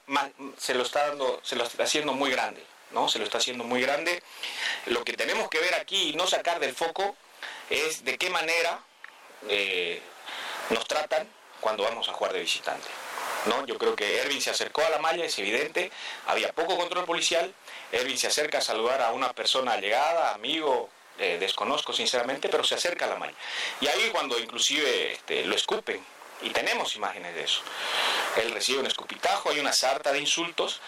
se 0.58 0.74
lo 0.74 0.84
está 0.84 1.08
dando, 1.08 1.40
se 1.44 1.56
lo 1.56 1.64
está 1.64 1.84
haciendo 1.84 2.14
muy 2.14 2.32
grande, 2.32 2.64
¿no? 2.92 3.10
Se 3.10 3.20
lo 3.20 3.26
está 3.26 3.40
haciendo 3.40 3.64
muy 3.64 3.82
grande. 3.82 4.22
Lo 4.88 5.04
que 5.04 5.14
tenemos 5.14 5.50
que 5.50 5.60
ver 5.60 5.76
aquí 5.76 6.10
y 6.10 6.14
no 6.14 6.28
sacar 6.28 6.60
del 6.60 6.76
foco 6.76 7.16
es 7.70 8.04
de 8.04 8.18
qué 8.18 8.30
manera 8.30 8.80
eh, 9.50 10.02
nos 10.70 10.86
tratan 10.88 11.28
cuando 11.60 11.84
vamos 11.84 12.08
a 12.10 12.14
jugar 12.14 12.34
de 12.34 12.40
visitante. 12.40 12.88
¿No? 13.46 13.66
Yo 13.66 13.78
creo 13.78 13.96
que 13.96 14.20
Ervin 14.20 14.42
se 14.42 14.50
acercó 14.50 14.84
a 14.84 14.90
la 14.90 15.00
malla, 15.00 15.26
es 15.26 15.38
evidente, 15.40 15.92
había 16.28 16.52
poco 16.54 16.78
control 16.78 17.06
policial, 17.06 17.54
Ervin 17.92 18.18
se 18.18 18.28
acerca 18.28 18.60
a 18.60 18.62
saludar 18.62 19.02
a 19.02 19.12
una 19.12 19.34
persona 19.34 19.74
allegada, 19.74 20.34
amigo, 20.34 20.90
eh, 21.20 21.38
desconozco 21.40 21.94
sinceramente, 21.94 22.50
pero 22.50 22.64
se 22.64 22.76
acerca 22.76 23.06
a 23.06 23.10
la 23.10 23.16
malla. 23.16 23.34
Y 23.80 23.88
ahí 23.88 24.10
cuando 24.12 24.40
inclusive 24.40 25.14
este, 25.14 25.46
lo 25.46 25.56
escupen, 25.56 26.04
y 26.42 26.50
tenemos 26.50 26.96
imágenes 26.96 27.36
de 27.36 27.44
eso. 27.44 27.62
Él 28.38 28.52
recibe 28.52 28.80
un 28.80 28.88
escupitajo, 28.88 29.50
hay 29.50 29.60
una 29.60 29.74
sarta 29.74 30.12
de 30.12 30.20
insultos, 30.20 30.82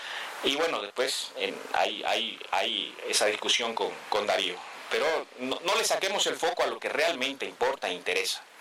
y 0.44 0.56
bueno, 0.56 0.82
después 0.82 1.32
hay, 1.74 2.92
esa 3.08 3.28
discusión 3.28 3.76
con, 3.76 4.28
Darío. 4.28 4.56
Pero 4.89 5.06
no, 5.39 5.60
le 5.78 5.84
saquemos 5.84 6.26
el 6.28 6.36
foco 6.36 6.63
a 6.63 6.68
lo 6.68 6.80
que 6.80 6.89
realmente 6.89 7.46
importa 7.46 7.89
e 7.89 7.94
interesa 7.94 8.42
es 8.42 8.53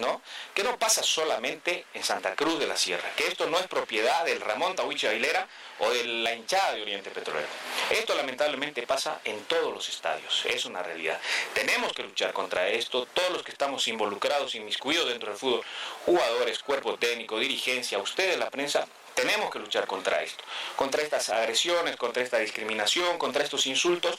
no 0.00 0.22
que 0.54 0.64
no 0.64 0.78
pasa 0.78 1.02
solamente 1.02 1.84
en 1.94 2.02
Santa 2.02 2.34
Cruz 2.34 2.58
de 2.58 2.66
la 2.66 2.76
Sierra, 2.76 3.08
que 3.16 3.26
esto 3.26 3.46
no 3.46 3.58
es 3.58 3.66
propiedad 3.66 4.24
del 4.24 4.40
Ramón 4.40 4.74
Tahuichi 4.74 5.06
Aguilera 5.06 5.46
o 5.78 5.90
de 5.90 6.04
la 6.04 6.34
hinchada 6.34 6.74
de 6.74 6.82
Oriente 6.82 7.10
Petrolero. 7.10 7.48
Esto 7.90 8.14
lamentablemente 8.14 8.86
pasa 8.86 9.20
en 9.24 9.44
todos 9.44 9.72
los 9.72 9.88
estadios, 9.88 10.44
es 10.46 10.64
una 10.64 10.82
realidad. 10.82 11.20
Tenemos 11.52 11.92
que 11.92 12.02
luchar 12.02 12.32
contra 12.32 12.68
esto, 12.68 13.06
todos 13.06 13.30
los 13.30 13.42
que 13.42 13.52
estamos 13.52 13.86
involucrados, 13.88 14.54
inmiscuidos 14.54 15.08
dentro 15.08 15.30
del 15.30 15.38
fútbol, 15.38 15.64
jugadores, 16.06 16.58
cuerpo 16.60 16.96
técnico, 16.96 17.38
dirigencia, 17.38 17.98
ustedes, 17.98 18.38
la 18.38 18.50
prensa, 18.50 18.86
tenemos 19.14 19.50
que 19.50 19.58
luchar 19.58 19.86
contra 19.86 20.22
esto, 20.22 20.44
contra 20.76 21.02
estas 21.02 21.28
agresiones, 21.28 21.96
contra 21.96 22.22
esta 22.22 22.38
discriminación, 22.38 23.18
contra 23.18 23.44
estos 23.44 23.66
insultos 23.66 24.18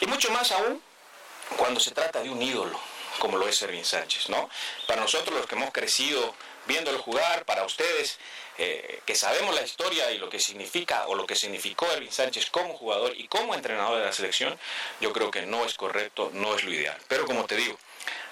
y 0.00 0.06
mucho 0.06 0.30
más 0.30 0.50
aún 0.52 0.82
cuando 1.56 1.78
se 1.78 1.92
trata 1.92 2.22
de 2.22 2.30
un 2.30 2.42
ídolo, 2.42 2.78
como 3.18 3.38
lo 3.38 3.48
es 3.48 3.56
Servín 3.56 3.84
Sánchez, 3.84 4.28
¿no? 4.28 4.48
Para 4.86 5.00
nosotros 5.00 5.36
los 5.36 5.46
que 5.46 5.54
hemos 5.54 5.70
crecido 5.70 6.34
viéndolo 6.66 6.98
jugar, 6.98 7.44
para 7.44 7.64
ustedes 7.64 8.18
eh, 8.56 9.00
que 9.04 9.14
sabemos 9.14 9.54
la 9.54 9.62
historia 9.62 10.10
y 10.12 10.18
lo 10.18 10.30
que 10.30 10.38
significa 10.38 11.06
o 11.08 11.14
lo 11.14 11.26
que 11.26 11.34
significó 11.34 11.90
Ervin 11.90 12.12
Sánchez 12.12 12.50
como 12.50 12.76
jugador 12.76 13.12
y 13.16 13.28
como 13.28 13.54
entrenador 13.54 13.98
de 13.98 14.04
la 14.06 14.12
selección, 14.12 14.58
yo 15.00 15.12
creo 15.12 15.30
que 15.30 15.44
no 15.46 15.64
es 15.64 15.74
correcto, 15.74 16.30
no 16.32 16.54
es 16.54 16.64
lo 16.64 16.72
ideal. 16.72 16.98
Pero 17.08 17.26
como 17.26 17.44
te 17.46 17.56
digo, 17.56 17.78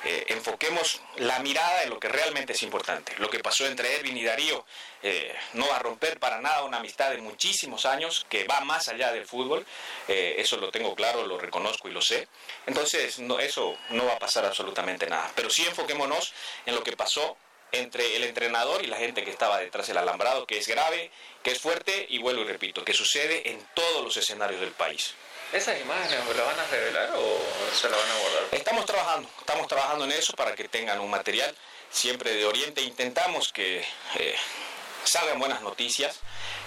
eh, 0.05 0.27
enfoquemos 0.29 1.01
la 1.17 1.39
mirada 1.39 1.83
en 1.83 1.91
lo 1.91 2.01
que 2.01 2.09
realmente 2.09 2.53
es 2.55 2.63
importante. 2.63 3.15
Lo 3.19 3.31
que 3.31 3.39
pasó 3.39 3.67
entre 3.67 3.97
Erwin 3.97 4.17
y 4.17 4.25
Darío 4.25 4.65
eh, 5.03 5.35
no 5.53 5.69
va 5.69 5.77
a 5.77 5.79
romper 5.79 6.19
para 6.19 6.41
nada 6.41 6.65
una 6.65 6.79
amistad 6.79 7.11
de 7.11 7.19
muchísimos 7.19 7.87
años 7.87 8.27
que 8.29 8.45
va 8.45 8.61
más 8.61 8.89
allá 8.89 9.13
del 9.13 9.27
fútbol. 9.27 9.65
Eh, 10.09 10.37
eso 10.39 10.57
lo 10.57 10.71
tengo 10.71 10.95
claro, 10.95 11.27
lo 11.27 11.39
reconozco 11.39 11.89
y 11.89 11.93
lo 11.93 12.03
sé. 12.03 12.29
Entonces, 12.67 13.19
no, 13.21 13.39
eso 13.39 13.77
no 13.91 14.07
va 14.07 14.15
a 14.15 14.19
pasar 14.19 14.45
absolutamente 14.45 15.07
nada. 15.07 15.31
Pero 15.35 15.51
sí 15.51 15.65
enfoquémonos 15.65 16.33
en 16.67 16.75
lo 16.75 16.83
que 16.83 16.97
pasó 16.97 17.37
entre 17.73 18.17
el 18.17 18.25
entrenador 18.25 18.85
y 18.85 18.87
la 18.87 18.99
gente 18.99 19.25
que 19.25 19.31
estaba 19.31 19.59
detrás 19.59 19.87
del 19.87 19.97
alambrado, 19.97 20.47
que 20.47 20.59
es 20.59 20.69
grave, 20.69 21.11
que 21.43 21.53
es 21.53 21.61
fuerte 21.61 22.07
y 22.11 22.19
vuelvo 22.19 22.43
y 22.43 22.47
repito, 22.47 22.85
que 22.85 22.93
sucede 22.93 23.51
en 23.51 23.67
todos 23.75 24.05
los 24.05 24.17
escenarios 24.17 24.61
del 24.61 24.73
país. 24.73 25.15
¿Esas 25.53 25.79
imágenes 25.81 26.37
la 26.37 26.45
van 26.45 26.59
a 26.59 26.67
revelar 26.67 27.11
o 27.15 27.39
se 27.79 27.89
la 27.91 27.97
van 27.97 28.11
a 28.11 28.19
guardar? 28.21 28.43
Estamos 28.53 28.87
trabajando, 28.87 29.29
estamos 29.39 29.69
trabajando 29.69 30.05
en 30.07 30.13
eso 30.13 30.33
para 30.33 30.55
que 30.55 30.67
tengan 30.67 30.99
un 30.99 31.11
material 31.11 31.55
siempre 31.91 32.33
de 32.35 32.47
Oriente. 32.47 32.81
Intentamos 32.81 33.53
que 33.53 33.85
eh, 34.19 34.37
salgan 35.05 35.39
buenas 35.39 35.61
noticias, 35.61 36.21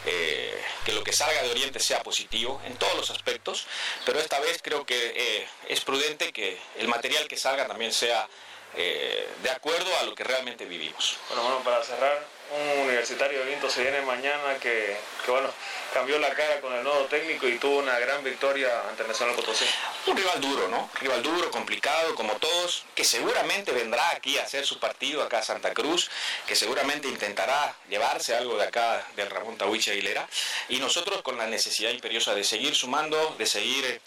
eh, 0.06 0.64
que 0.86 0.94
lo 0.94 1.04
que 1.04 1.14
salga 1.14 1.42
de 1.42 1.50
Oriente 1.50 1.80
sea 1.80 2.04
positivo 2.04 2.62
en 2.66 2.78
todos 2.78 2.96
los 2.96 3.10
aspectos, 3.10 3.66
pero 4.06 4.20
esta 4.20 4.40
vez 4.40 4.60
creo 4.62 4.86
que 4.86 5.14
eh, 5.16 5.48
es 5.68 5.82
prudente 5.82 6.32
que 6.32 6.60
el 6.78 6.88
material 6.88 7.28
que 7.28 7.38
salga 7.38 7.66
también 7.66 7.92
sea 7.92 8.28
eh, 8.76 9.28
de 9.42 9.50
acuerdo 9.50 9.90
a 10.00 10.04
lo 10.04 10.14
que 10.16 10.24
realmente 10.24 10.66
vivimos. 10.66 11.18
Bueno, 11.30 11.44
bueno, 11.44 11.64
para 11.64 11.84
cerrar, 11.84 12.26
un 12.52 12.80
universitario 12.88 13.40
de 13.40 13.46
Vinto 13.52 13.70
se 13.70 13.82
viene 13.82 14.02
mañana 14.02 14.58
que, 14.62 14.98
que, 15.24 15.32
bueno, 15.32 15.50
cambió 15.94 16.20
la 16.20 16.30
cara 16.34 16.62
con 16.62 16.74
el 16.74 16.84
nuevo 16.84 17.06
técnico 17.06 17.48
y 17.48 17.58
tuvo 17.58 17.80
una 17.80 17.98
gran 18.00 18.24
victoria 18.24 18.88
ante 18.90 19.04
Nacional 19.08 19.36
Potosí. 19.36 19.66
Un 20.08 20.18
rival 20.18 20.42
duro, 20.42 20.68
¿no? 20.68 20.90
Rival 21.00 21.24
duro, 21.24 21.50
complicado, 21.52 22.16
como 22.16 22.34
todos, 22.34 22.86
que 22.94 23.04
seguramente 23.04 23.72
vendrá 23.72 24.10
aquí 24.12 24.38
a 24.38 24.44
hacer 24.44 24.66
su 24.66 24.80
partido 24.80 25.24
acá 25.24 25.40
a 25.40 25.44
Santa 25.44 25.74
Cruz, 25.74 26.10
que 26.48 26.56
seguramente 26.56 27.08
intentará 27.08 27.76
llevarse 27.90 28.36
algo 28.36 28.58
de 28.58 28.66
acá 28.66 29.06
del 29.16 29.30
Ramón 29.30 29.58
Tahuichi 29.58 29.92
Aguilera, 29.92 30.28
y 30.70 30.80
nosotros 30.80 31.22
con 31.22 31.38
la 31.38 31.48
necesidad 31.48 31.92
imperiosa 31.92 32.36
de 32.36 32.44
seguir 32.44 32.76
sumando, 32.76 33.36
de 33.38 33.46
seguir 33.46 34.02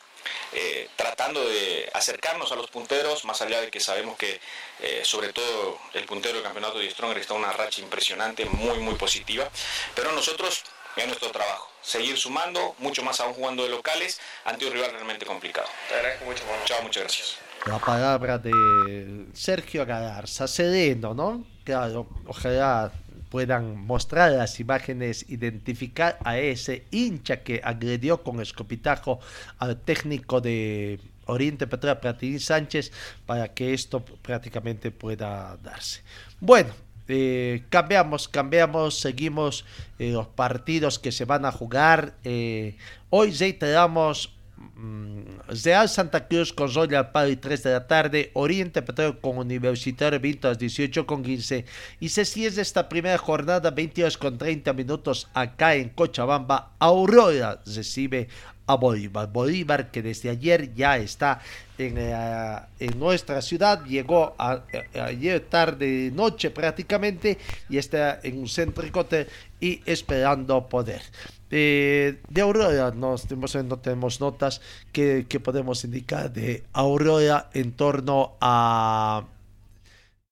eh, 0.52 0.88
tratando 0.96 1.44
de 1.44 1.90
acercarnos 1.94 2.50
a 2.52 2.56
los 2.56 2.68
punteros, 2.70 3.24
más 3.24 3.40
allá 3.42 3.60
de 3.60 3.70
que 3.70 3.80
sabemos 3.80 4.16
que 4.16 4.40
eh, 4.80 5.02
sobre 5.04 5.32
todo 5.32 5.78
el 5.94 6.04
puntero 6.04 6.34
del 6.34 6.44
campeonato 6.44 6.78
de 6.78 6.90
Stronger 6.90 7.18
está 7.18 7.34
en 7.34 7.40
una 7.40 7.52
racha 7.52 7.80
impresionante, 7.80 8.44
muy, 8.46 8.78
muy 8.78 8.94
positiva, 8.94 9.48
pero 9.94 10.12
nosotros 10.12 10.62
es 10.96 11.06
nuestro 11.06 11.30
trabajo, 11.30 11.70
seguir 11.82 12.16
sumando, 12.16 12.74
mucho 12.78 13.02
más 13.02 13.20
aún 13.20 13.34
jugando 13.34 13.62
de 13.62 13.68
locales, 13.68 14.20
ante 14.44 14.66
un 14.66 14.72
rival 14.72 14.90
realmente 14.92 15.24
complicado. 15.24 15.68
Te 15.88 15.94
agradezco 15.94 16.24
mucho, 16.24 16.44
Manu. 16.46 16.64
Chao, 16.64 16.82
muchas 16.82 17.02
gracias. 17.04 17.38
La 17.66 17.78
palabra 17.78 18.38
de 18.38 19.26
Sergio 19.34 19.84
Galarza, 19.84 20.48
sereno, 20.48 21.14
¿no? 21.14 21.44
Claro, 21.64 22.08
ojalá 22.26 22.92
puedan 23.28 23.76
mostrar 23.76 24.32
las 24.32 24.60
imágenes, 24.60 25.24
identificar 25.28 26.18
a 26.24 26.38
ese 26.38 26.84
hincha 26.90 27.42
que 27.42 27.60
agredió 27.62 28.22
con 28.22 28.40
escopitajo 28.40 29.20
al 29.58 29.76
técnico 29.80 30.40
de 30.40 31.00
Oriente 31.26 31.66
Petróleo 31.66 32.00
Platini 32.00 32.38
Sánchez 32.38 32.92
para 33.26 33.48
que 33.48 33.74
esto 33.74 34.04
prácticamente 34.04 34.90
pueda 34.90 35.56
darse. 35.62 36.02
Bueno, 36.40 36.70
eh, 37.06 37.64
cambiamos, 37.70 38.28
cambiamos, 38.28 38.98
seguimos 38.98 39.64
eh, 39.98 40.10
los 40.10 40.26
partidos 40.28 40.98
que 40.98 41.12
se 41.12 41.24
van 41.24 41.44
a 41.44 41.52
jugar. 41.52 42.14
Eh, 42.24 42.76
hoy 43.10 43.30
reiteramos 43.32 44.34
Real 45.64 45.88
Santa 45.88 46.26
Cruz 46.28 46.52
con 46.52 46.72
Royal 46.72 47.10
Pari 47.10 47.36
3 47.36 47.62
de 47.62 47.70
la 47.70 47.86
tarde, 47.86 48.30
Oriente 48.34 48.82
Petróleo 48.82 49.20
con 49.20 49.38
Universitario 49.38 50.20
Vinto 50.20 50.48
a 50.48 50.52
las 50.52 50.58
18 50.58 51.06
con 51.06 51.22
15 51.22 51.64
y 52.00 52.08
se 52.10 52.24
cierra 52.24 52.62
esta 52.62 52.88
primera 52.88 53.18
jornada 53.18 53.70
22 53.70 54.18
con 54.18 54.36
30 54.38 54.72
minutos 54.74 55.28
acá 55.34 55.74
en 55.74 55.88
Cochabamba. 55.88 56.72
Aurora 56.78 57.60
recibe 57.66 58.28
a 58.68 58.74
Bolívar. 58.76 59.32
Bolívar 59.32 59.90
que 59.90 60.02
desde 60.02 60.30
ayer 60.30 60.74
ya 60.74 60.98
está 60.98 61.40
en, 61.78 61.94
eh, 61.96 62.90
nuestra 62.96 63.40
ciudad, 63.40 63.84
llegó 63.84 64.34
ayer 64.94 65.40
tarde, 65.48 66.10
noche 66.14 66.50
prácticamente, 66.50 67.38
y 67.68 67.78
está 67.78 68.20
en 68.22 68.38
un 68.38 68.48
céntrico 68.48 69.06
y 69.58 69.80
esperando 69.86 70.68
poder. 70.68 71.00
De 71.50 72.40
Aurora 72.40 72.90
nos, 72.90 73.26
no 73.30 73.78
tenemos 73.78 74.20
notas 74.20 74.60
que, 74.92 75.26
que 75.28 75.40
podemos 75.40 75.84
indicar 75.84 76.32
de 76.32 76.64
Aurora 76.72 77.48
en 77.54 77.72
torno 77.72 78.36
a 78.40 79.24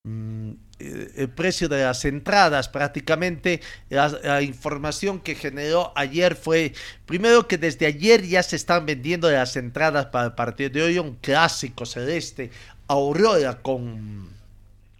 Mm, 0.06 0.52
eh, 0.78 1.12
el 1.16 1.28
precio 1.30 1.68
de 1.68 1.82
las 1.82 2.04
entradas 2.04 2.68
prácticamente. 2.68 3.60
La, 3.88 4.40
información 4.40 5.18
que 5.20 5.34
generó 5.34 5.92
ayer 5.96 6.36
fue 6.36 6.74
primero 7.06 7.48
que 7.48 7.58
desde 7.58 7.86
ayer 7.86 8.24
ya 8.24 8.42
se 8.44 8.54
están 8.56 8.86
vendiendo 8.86 9.28
las 9.30 9.56
entradas 9.56 10.06
para 10.06 10.26
el 10.26 10.34
partido 10.34 10.70
de 10.70 10.82
hoy 10.82 10.98
un 10.98 11.16
clásico 11.16 11.86
celeste 11.86 12.50
Aurora 12.86 13.62
con 13.62 14.28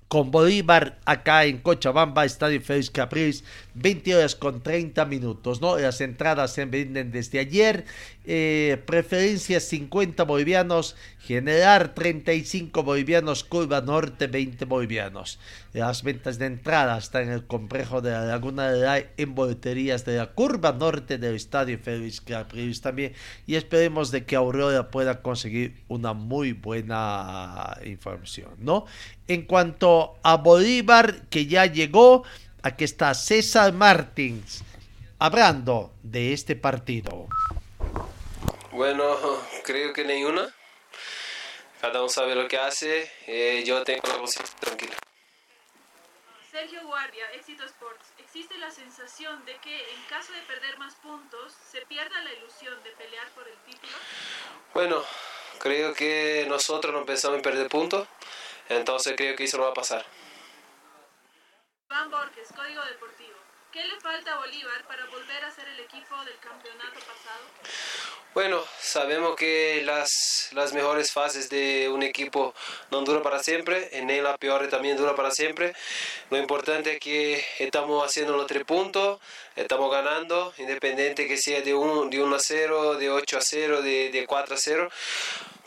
con 0.09 0.31
Bolívar 0.31 0.99
acá 1.05 1.45
en 1.47 1.59
Cochabamba, 1.59 2.25
Estadio 2.25 2.61
Félix 2.61 2.91
Capriles, 2.91 3.45
20 3.75 4.15
horas 4.15 4.37
con 4.37 4.63
30 4.63 5.05
minutos, 5.05 5.61
¿no? 5.61 5.77
Las 5.79 6.01
entradas 6.01 6.53
se 6.53 6.65
venden 6.65 7.11
desde 7.11 7.41
ayer, 7.41 7.85
eh, 8.25 8.81
preferencias 8.87 9.65
50 9.65 10.23
bolivianos, 10.23 10.97
generar 11.21 11.95
35 11.95 12.85
bolivianos, 12.85 13.43
curva 13.43 13.81
norte 13.81 14.29
20 14.29 14.65
bolivianos. 14.65 15.41
Las 15.77 16.03
ventas 16.03 16.39
de 16.39 16.47
entrada 16.47 16.97
están 16.97 17.25
en 17.25 17.33
el 17.33 17.47
complejo 17.47 18.01
de 18.01 18.11
la 18.11 18.25
Laguna 18.25 18.73
de 18.73 18.81
la 18.81 18.99
en 19.19 19.35
boleterías 19.35 20.07
de 20.07 20.17
la 20.17 20.29
curva 20.33 20.73
norte 20.73 21.19
del 21.19 21.35
Estadio 21.35 21.79
Félix 21.79 22.23
Capriles 22.23 22.81
también, 22.81 23.13
y 23.47 23.57
esperemos 23.57 24.11
de 24.11 24.25
que 24.25 24.37
Aurora 24.37 24.91
pueda 24.91 25.21
conseguir 25.21 25.85
una 25.89 26.15
muy 26.15 26.55
buena 26.55 27.77
información, 27.85 28.55
¿no? 28.57 28.87
En 29.29 29.43
cuanto 29.43 30.17
a 30.23 30.39
Bolívar, 30.39 31.29
que 31.29 31.45
ya 31.45 31.67
llegó, 31.67 32.25
aquí 32.63 32.85
está 32.85 33.13
César 33.13 33.75
Martins 33.75 34.65
hablando 35.19 35.93
de 36.03 36.33
este 36.33 36.57
partido. 36.57 37.29
Bueno, 38.73 39.05
creo 39.63 39.93
que 39.93 40.07
ninguna. 40.07 40.49
Cada 41.83 42.01
uno 42.01 42.09
sabe 42.09 42.35
lo 42.35 42.49
que 42.49 42.57
hace. 42.57 43.11
Eh, 43.27 43.63
yo 43.67 43.85
tengo 43.85 44.09
la 44.09 44.17
conciencia 44.17 44.57
tranquila. 44.59 44.97
Sergio 46.57 46.87
Guardia, 46.87 47.31
Éxito 47.35 47.67
Sports. 47.67 48.15
¿Existe 48.17 48.57
la 48.57 48.71
sensación 48.71 49.45
de 49.45 49.57
que 49.59 49.77
en 49.93 50.03
caso 50.09 50.33
de 50.33 50.41
perder 50.41 50.79
más 50.79 50.95
puntos, 50.95 51.53
se 51.53 51.83
pierda 51.83 52.19
la 52.23 52.33
ilusión 52.33 52.83
de 52.83 52.93
pelear 52.93 53.29
por 53.33 53.47
el 53.47 53.59
título? 53.59 53.93
Bueno, 54.73 55.05
creo 55.59 55.93
que 55.93 56.47
nosotros 56.49 56.95
no 56.95 57.05
pensamos 57.05 57.37
en 57.37 57.43
perder 57.43 57.69
puntos. 57.69 58.09
Entonces 58.71 59.13
creo 59.19 59.37
que 59.37 59.45
eso 59.45 59.59
no 59.59 59.65
va 59.65 59.73
a 59.73 59.75
pasar. 59.75 60.07
Van 61.91 62.11
Borges, 62.11 62.49
Código 62.57 62.83
Deportivo. 62.87 63.26
¿Qué 63.77 63.85
le 63.85 64.01
falta 64.01 64.33
a 64.33 64.39
Bolívar 64.39 64.87
para 64.89 65.05
volver 65.05 65.45
a 65.45 65.51
ser 65.51 65.69
el 65.69 65.81
equipo 65.81 66.17
del 66.25 66.39
campeonato 66.39 66.99
pasado? 67.01 67.45
Bueno, 68.33 68.65
sabemos 68.81 69.37
que 69.37 69.83
las, 69.85 70.49
las 70.53 70.73
mejores 70.73 71.13
fases 71.13 71.51
de 71.51 71.91
un 71.91 72.03
equipo 72.03 72.55
no 72.91 73.03
duran 73.03 73.23
para 73.23 73.43
siempre, 73.43 73.91
en 73.99 74.09
él 74.09 74.25
la 74.25 74.39
peor 74.39 74.67
también 74.69 74.97
dura 74.97 75.15
para 75.15 75.31
siempre. 75.31 75.75
Lo 76.31 76.39
importante 76.39 76.95
es 76.95 77.01
que 77.01 77.45
estamos 77.59 78.03
haciendo 78.03 78.35
los 78.35 78.47
tres 78.47 78.65
puntos, 78.65 79.21
estamos 79.57 79.93
ganando, 79.93 80.55
independiente 80.57 81.29
que 81.29 81.37
sea 81.37 81.61
de 81.61 81.75
1 81.75 82.07
de 82.07 82.35
a 82.35 82.39
0, 82.39 82.95
de 82.95 83.11
8 83.11 83.37
a 83.37 83.41
0, 83.43 83.83
de, 83.83 84.11
de 84.11 84.27
4 84.27 84.55
a 84.55 84.59
0 84.59 84.91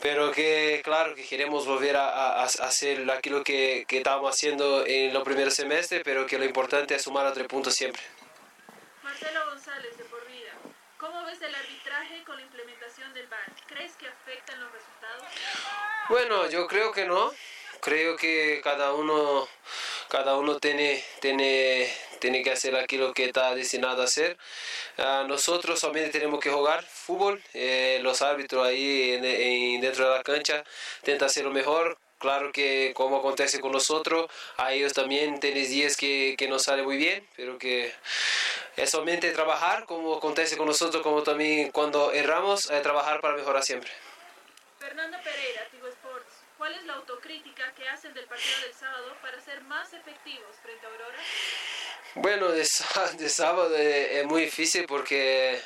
pero 0.00 0.32
que 0.32 0.80
claro 0.82 1.14
que 1.14 1.24
queremos 1.24 1.66
volver 1.66 1.96
a, 1.96 2.08
a, 2.08 2.42
a 2.42 2.44
hacer 2.44 3.10
aquello 3.10 3.44
que, 3.44 3.84
que, 3.86 3.98
estábamos 3.98 4.34
haciendo 4.34 4.84
en 4.86 5.12
los 5.12 5.22
primeros 5.22 5.54
semestres, 5.54 6.02
pero 6.04 6.26
que 6.26 6.38
lo 6.38 6.44
importante 6.44 6.94
es 6.94 7.02
sumar 7.02 7.26
a 7.26 7.32
tres 7.32 7.46
puntos 7.46 7.74
siempre. 7.74 8.02
Marcelo 9.02 9.44
González, 9.46 9.96
de 9.98 10.04
por 10.04 10.26
vida, 10.26 10.52
¿cómo 10.98 11.24
ves 11.24 11.40
el 11.42 11.54
arbitraje 11.54 12.24
con 12.24 12.36
la 12.36 12.42
implementación 12.42 13.12
del 13.14 13.26
VAR? 13.26 13.52
¿Crees 13.66 13.92
que 13.92 14.06
afectan 14.08 14.60
los 14.60 14.72
resultados? 14.72 15.24
Bueno, 16.08 16.48
yo 16.48 16.66
creo 16.66 16.92
que 16.92 17.04
no. 17.04 17.32
Creo 17.80 18.16
que 18.16 18.60
cada 18.62 18.92
uno, 18.92 19.48
cada 20.10 20.36
uno 20.36 20.58
tiene, 20.58 21.02
tiene, 21.20 21.90
tiene 22.20 22.42
que 22.42 22.52
hacer 22.52 22.76
aquello 22.76 23.12
que 23.12 23.24
está 23.24 23.54
destinado 23.54 24.02
a 24.02 24.04
hacer. 24.04 24.36
Uh, 24.98 25.26
nosotros 25.26 25.80
solamente 25.80 26.10
tenemos 26.10 26.40
que 26.40 26.50
jugar 26.50 26.84
fútbol. 26.84 27.42
Eh, 27.54 27.98
los 28.02 28.22
árbitros 28.22 28.66
ahí 28.66 29.12
en, 29.12 29.24
en, 29.24 29.80
dentro 29.80 30.08
de 30.08 30.16
la 30.16 30.22
cancha 30.22 30.64
intentan 31.00 31.26
hacer 31.26 31.44
lo 31.44 31.50
mejor. 31.50 31.98
Claro 32.18 32.52
que 32.52 32.92
como 32.94 33.16
acontece 33.16 33.60
con 33.60 33.72
nosotros, 33.72 34.30
a 34.58 34.74
ellos 34.74 34.92
también 34.92 35.40
tienen 35.40 35.66
días 35.66 35.96
que, 35.96 36.34
que 36.36 36.48
no 36.48 36.58
sale 36.58 36.82
muy 36.82 36.98
bien, 36.98 37.26
pero 37.34 37.56
que 37.58 37.94
es 38.76 38.90
solamente 38.90 39.30
trabajar 39.32 39.86
como 39.86 40.14
acontece 40.16 40.58
con 40.58 40.66
nosotros, 40.66 41.02
como 41.02 41.22
también 41.22 41.70
cuando 41.72 42.12
erramos, 42.12 42.66
trabajar 42.82 43.22
para 43.22 43.36
mejorar 43.36 43.62
siempre. 43.62 43.90
Fernando 44.78 45.16
Pereira. 45.24 45.70
¿Cuál 46.60 46.74
es 46.74 46.84
la 46.84 46.92
autocrítica 46.92 47.72
que 47.72 47.88
hacen 47.88 48.12
del 48.12 48.26
partido 48.26 48.60
del 48.60 48.74
sábado 48.74 49.16
para 49.22 49.40
ser 49.40 49.62
más 49.62 49.94
efectivos 49.94 50.56
frente 50.62 50.84
a 50.84 50.90
Aurora? 50.90 51.18
Bueno, 52.16 52.48
de, 52.50 52.68
de 53.16 53.28
sábado 53.30 53.74
es 53.74 54.26
muy 54.26 54.42
difícil 54.42 54.84
porque 54.86 55.58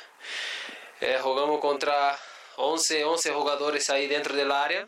eh, 1.01 1.19
jugamos 1.21 1.59
contra 1.59 2.17
11, 2.55 3.03
11 3.03 3.33
jugadores 3.33 3.89
ahí 3.89 4.07
dentro 4.07 4.37
del 4.37 4.49
área. 4.53 4.87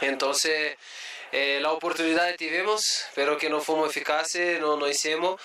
Entonces, 0.00 0.78
eh, 1.30 1.58
la 1.60 1.72
oportunidad 1.72 2.34
tuvimos, 2.36 3.04
pero 3.14 3.36
que 3.36 3.50
no 3.50 3.60
fuimos 3.60 3.90
eficaces, 3.90 4.58
no, 4.58 4.78
no 4.78 4.88
hicimos, 4.88 5.38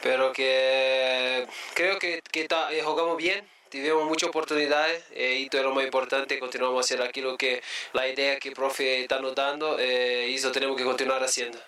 pero 0.00 0.32
que 0.32 1.44
creo 1.74 1.98
que, 1.98 2.22
que 2.30 2.46
ta, 2.46 2.72
eh, 2.72 2.82
jugamos 2.84 3.16
bien, 3.16 3.50
tuvimos 3.80 4.06
muchas 4.06 4.28
oportunidades 4.28 5.02
eh, 5.12 5.40
y 5.40 5.48
todo 5.48 5.64
lo 5.64 5.74
más 5.74 5.84
importante, 5.84 6.38
continuamos 6.38 6.78
a 6.78 6.80
hacer 6.80 7.02
aquí 7.02 7.20
lo 7.20 7.36
que 7.36 7.60
la 7.92 8.08
idea 8.08 8.38
que 8.38 8.50
el 8.50 8.54
profe 8.54 9.02
está 9.02 9.20
nos 9.20 9.34
dando 9.34 9.78
eh, 9.78 10.28
y 10.30 10.34
eso 10.34 10.52
tenemos 10.52 10.76
que 10.76 10.84
continuar 10.84 11.22
haciendo. 11.22 11.58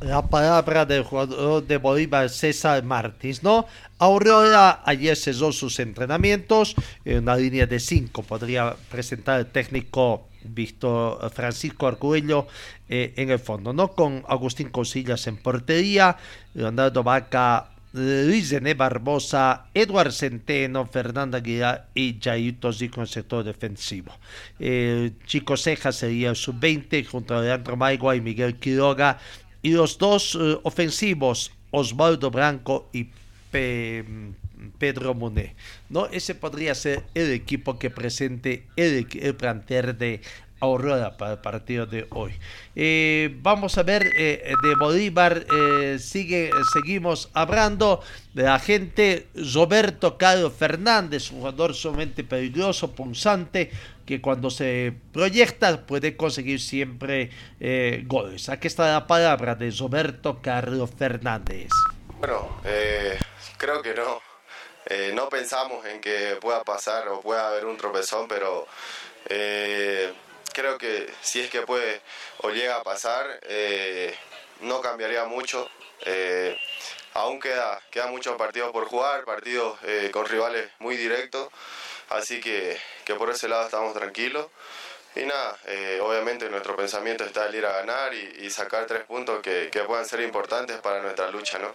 La 0.00 0.20
palabra 0.20 0.84
del 0.84 1.04
jugador 1.04 1.64
de 1.64 1.76
Bolívar, 1.76 2.28
César 2.28 2.82
Martins, 2.82 3.42
¿no? 3.42 3.66
Aurora 3.98 4.82
ayer 4.84 5.16
cesó 5.16 5.52
sus 5.52 5.78
entrenamientos 5.78 6.74
en 7.04 7.18
una 7.18 7.36
línea 7.36 7.66
de 7.66 7.78
cinco, 7.78 8.22
podría 8.22 8.74
presentar 8.90 9.38
el 9.38 9.46
técnico 9.46 10.28
Víctor 10.42 11.30
Francisco 11.30 11.86
Arcuello 11.86 12.48
eh, 12.88 13.14
en 13.16 13.30
el 13.30 13.38
fondo, 13.38 13.72
¿no? 13.72 13.92
Con 13.92 14.24
Agustín 14.28 14.70
Cosillas 14.70 15.26
en 15.28 15.36
portería, 15.36 16.16
Leonardo 16.54 17.04
Vaca 17.04 17.71
Luis 17.92 18.50
René 18.50 18.74
Barbosa, 18.74 19.66
Edward 19.74 20.12
Centeno, 20.12 20.86
Fernanda 20.86 21.38
Aguilar 21.38 21.88
y 21.94 22.18
Jair 22.22 22.58
Tosico 22.58 22.96
en 22.96 23.02
el 23.02 23.08
sector 23.08 23.44
defensivo. 23.44 24.12
Eh, 24.58 25.12
Chico 25.26 25.56
Ceja 25.56 25.92
sería 25.92 26.30
el 26.30 26.36
sub-20 26.36 27.06
junto 27.06 27.36
a 27.36 27.42
Leandro 27.42 27.76
Maigua 27.76 28.16
y 28.16 28.20
Miguel 28.20 28.56
Quiroga. 28.56 29.18
Y 29.60 29.72
los 29.72 29.98
dos 29.98 30.38
eh, 30.40 30.58
ofensivos, 30.62 31.52
Osvaldo 31.70 32.30
Branco 32.30 32.88
y 32.92 33.10
Pe 33.50 34.04
Pedro 34.78 35.14
Monet. 35.14 35.54
¿no? 35.88 36.06
Ese 36.06 36.34
podría 36.34 36.74
ser 36.74 37.02
el 37.14 37.30
equipo 37.32 37.78
que 37.78 37.90
presente 37.90 38.66
el, 38.76 39.06
el 39.20 39.34
plantel 39.34 39.98
de 39.98 40.20
Aurora 40.62 41.16
para 41.16 41.32
el 41.32 41.38
partido 41.40 41.86
de 41.86 42.06
hoy. 42.10 42.38
Eh, 42.76 43.34
vamos 43.40 43.78
a 43.78 43.82
ver 43.82 44.08
eh, 44.16 44.54
de 44.62 44.74
Bolívar, 44.76 45.44
eh, 45.52 45.98
sigue, 45.98 46.50
seguimos 46.72 47.30
hablando 47.34 48.00
de 48.32 48.44
la 48.44 48.60
gente 48.60 49.26
Roberto 49.34 50.16
Carlos 50.16 50.52
Fernández, 50.56 51.32
un 51.32 51.38
jugador 51.38 51.74
sumamente 51.74 52.22
peligroso, 52.22 52.92
punzante, 52.92 53.72
que 54.06 54.20
cuando 54.20 54.50
se 54.50 54.94
proyecta 55.12 55.84
puede 55.84 56.16
conseguir 56.16 56.60
siempre 56.60 57.30
goles. 58.04 58.48
Aquí 58.48 58.68
está 58.68 58.92
la 58.92 59.08
palabra 59.08 59.56
de 59.56 59.68
Roberto 59.72 60.40
Carlos 60.40 60.90
Fernández. 60.96 61.70
Bueno, 62.20 62.56
creo 63.58 63.82
que 63.82 63.94
no. 63.94 64.20
No 65.14 65.28
pensamos 65.28 65.84
en 65.86 66.00
que 66.00 66.36
pueda 66.40 66.62
pasar 66.62 67.08
o 67.08 67.20
pueda 67.20 67.48
haber 67.48 67.64
un 67.66 67.76
tropezón, 67.76 68.28
pero 68.28 68.66
creo 70.52 70.78
que 70.78 71.12
si 71.22 71.40
es 71.40 71.50
que 71.50 71.62
puede 71.62 72.00
o 72.38 72.50
llega 72.50 72.76
a 72.76 72.82
pasar, 72.82 73.40
eh, 73.42 74.14
no 74.60 74.80
cambiaría 74.80 75.24
mucho. 75.24 75.68
Eh, 76.04 76.58
aún 77.14 77.40
queda, 77.40 77.80
queda 77.90 78.06
muchos 78.06 78.36
partidos 78.36 78.72
por 78.72 78.86
jugar, 78.86 79.24
partidos 79.24 79.78
eh, 79.84 80.10
con 80.12 80.26
rivales 80.26 80.68
muy 80.78 80.96
directos, 80.96 81.48
así 82.08 82.40
que, 82.40 82.80
que, 83.04 83.14
por 83.14 83.30
ese 83.30 83.48
lado 83.48 83.64
estamos 83.64 83.94
tranquilos. 83.94 84.46
Y 85.14 85.26
nada, 85.26 85.58
eh, 85.66 86.00
obviamente 86.02 86.48
nuestro 86.48 86.74
pensamiento 86.74 87.24
está 87.24 87.46
el 87.46 87.54
ir 87.54 87.66
a 87.66 87.72
ganar 87.72 88.14
y, 88.14 88.48
sacar 88.50 88.86
tres 88.86 89.04
puntos 89.04 89.42
que, 89.42 89.68
que, 89.70 89.82
puedan 89.82 90.06
ser 90.06 90.20
importantes 90.22 90.78
para 90.78 91.02
nuestra 91.02 91.30
lucha, 91.30 91.58
¿no? 91.58 91.74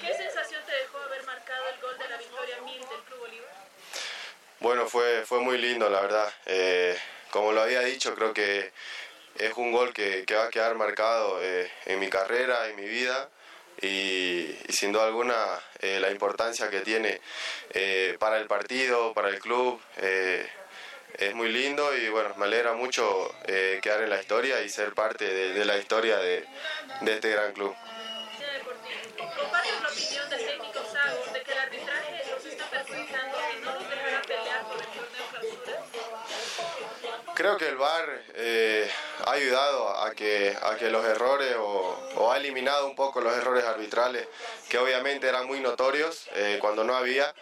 ¿Qué 0.00 0.10
el 0.10 1.80
gol 1.80 1.98
de 1.98 2.08
la 2.08 2.16
victoria 2.16 2.60
mil 2.62 2.80
del 2.80 3.00
Club 3.02 3.18
Bolívar? 3.18 3.54
Bueno, 4.64 4.88
fue, 4.88 5.26
fue 5.26 5.40
muy 5.40 5.58
lindo, 5.58 5.90
la 5.90 6.00
verdad. 6.00 6.32
Eh, 6.46 6.96
como 7.28 7.52
lo 7.52 7.60
había 7.60 7.80
dicho, 7.80 8.14
creo 8.14 8.32
que 8.32 8.72
es 9.38 9.52
un 9.56 9.72
gol 9.72 9.92
que, 9.92 10.24
va 10.34 10.44
a 10.44 10.48
quedar 10.48 10.74
marcado 10.74 11.38
eh, 11.42 11.70
en 11.84 12.00
mi 12.00 12.08
carrera, 12.08 12.66
en 12.70 12.76
mi 12.76 12.88
vida. 12.88 13.28
Y, 13.82 14.56
y 14.66 14.72
sin 14.72 14.90
duda 14.90 15.04
alguna 15.04 15.36
eh, 15.80 16.00
la 16.00 16.10
importancia 16.10 16.70
que 16.70 16.80
tiene 16.80 17.20
eh, 17.74 18.16
para 18.18 18.38
el 18.38 18.46
partido, 18.46 19.12
para 19.12 19.28
el 19.28 19.38
club, 19.38 19.78
es 19.98 21.34
muy 21.34 21.52
lindo 21.52 21.94
y 21.94 22.08
bueno, 22.08 22.34
me 22.36 22.46
alegra 22.46 22.72
mucho 22.72 23.34
quedar 23.44 24.00
en 24.02 24.08
la 24.08 24.18
historia 24.18 24.62
y 24.62 24.70
ser 24.70 24.94
parte 24.94 25.28
de, 25.28 25.64
la 25.66 25.76
historia 25.76 26.16
de, 26.16 26.46
este 27.06 27.28
gran 27.28 27.52
club. 27.52 27.76
¿Compartes 29.18 29.80
la 29.82 29.88
opinión 29.88 30.28
técnico 30.30 30.80
Sago 30.90 31.32
de 31.34 31.42
que 31.42 31.52
el 31.52 31.58
Creo 37.44 37.58
que 37.58 37.68
el 37.68 37.76
VAR 37.76 38.22
eh, 38.36 38.90
ha 39.26 39.32
ayudado 39.32 39.90
a 39.98 40.12
que, 40.12 40.56
a 40.62 40.76
que 40.76 40.88
los 40.88 41.04
errores 41.04 41.54
o, 41.58 42.32
ha 42.32 42.38
eliminado 42.38 42.86
un 42.86 42.96
poco 42.96 43.20
los 43.20 43.36
errores 43.36 43.66
arbitrales 43.66 44.26
que 44.70 44.78
obviamente 44.78 45.28
eran 45.28 45.46
muy 45.46 45.60
notorios 45.60 46.26
eh, 46.36 46.56
cuando 46.58 46.84
no 46.84 46.96
había, 46.96 47.34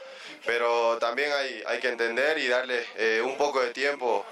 pero 0.44 0.98
también 0.98 1.30
hay, 1.30 1.62
hay 1.68 1.78
que 1.78 1.88
entender 1.88 2.36
y 2.38 2.48
darle 2.48 2.84
eh, 2.96 3.22
un 3.24 3.36
poco 3.36 3.61
de 3.61 3.70
tiempo 3.70 4.26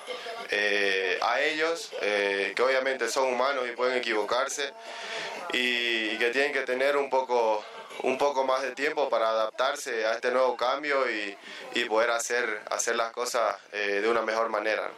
a 1.23 1.41
ellos, 1.41 1.93
que 2.01 2.61
obviamente 2.61 3.09
son 3.09 3.33
humanos 3.33 3.69
y 3.69 3.77
pueden 3.77 3.99
equivocarse 3.99 4.73
y, 5.53 6.19
que 6.19 6.31
tienen 6.31 6.53
que 6.53 6.63
tener 6.63 6.97
un 6.97 7.09
poco 7.09 7.65
un 8.03 8.19
poco 8.19 8.43
más 8.43 8.63
de 8.63 8.73
tiempo 8.73 9.09
para 9.09 9.29
adaptarse 9.29 10.05
a 10.05 10.15
este 10.15 10.33
nuevo 10.33 10.57
cambio 10.57 11.09
y, 11.09 11.39
y 11.75 11.85
poder 11.85 12.11
hacer, 12.11 12.63
hacer 12.71 12.97
las 12.97 13.13
cosas 13.13 13.55
de 13.71 14.09
una 14.09 14.23
mejor 14.23 14.49
manera. 14.49 14.91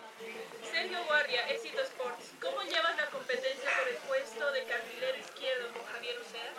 Sergio 0.82 1.04
Guardia, 1.06 1.48
Éxito 1.48 1.80
Sports. 1.82 2.32
¿Cómo 2.40 2.60
llevas 2.62 2.96
la 2.96 3.06
competencia 3.06 3.70
por 3.78 3.88
el 3.88 3.94
puesto 3.98 4.50
de 4.50 4.64
carrilero 4.64 5.16
izquierdo 5.16 5.68
con 5.72 5.84
Javier 5.84 6.16
Uceda? 6.18 6.52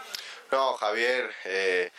No, 0.49 0.73
Javier, 0.75 1.29
eh, 1.43 1.91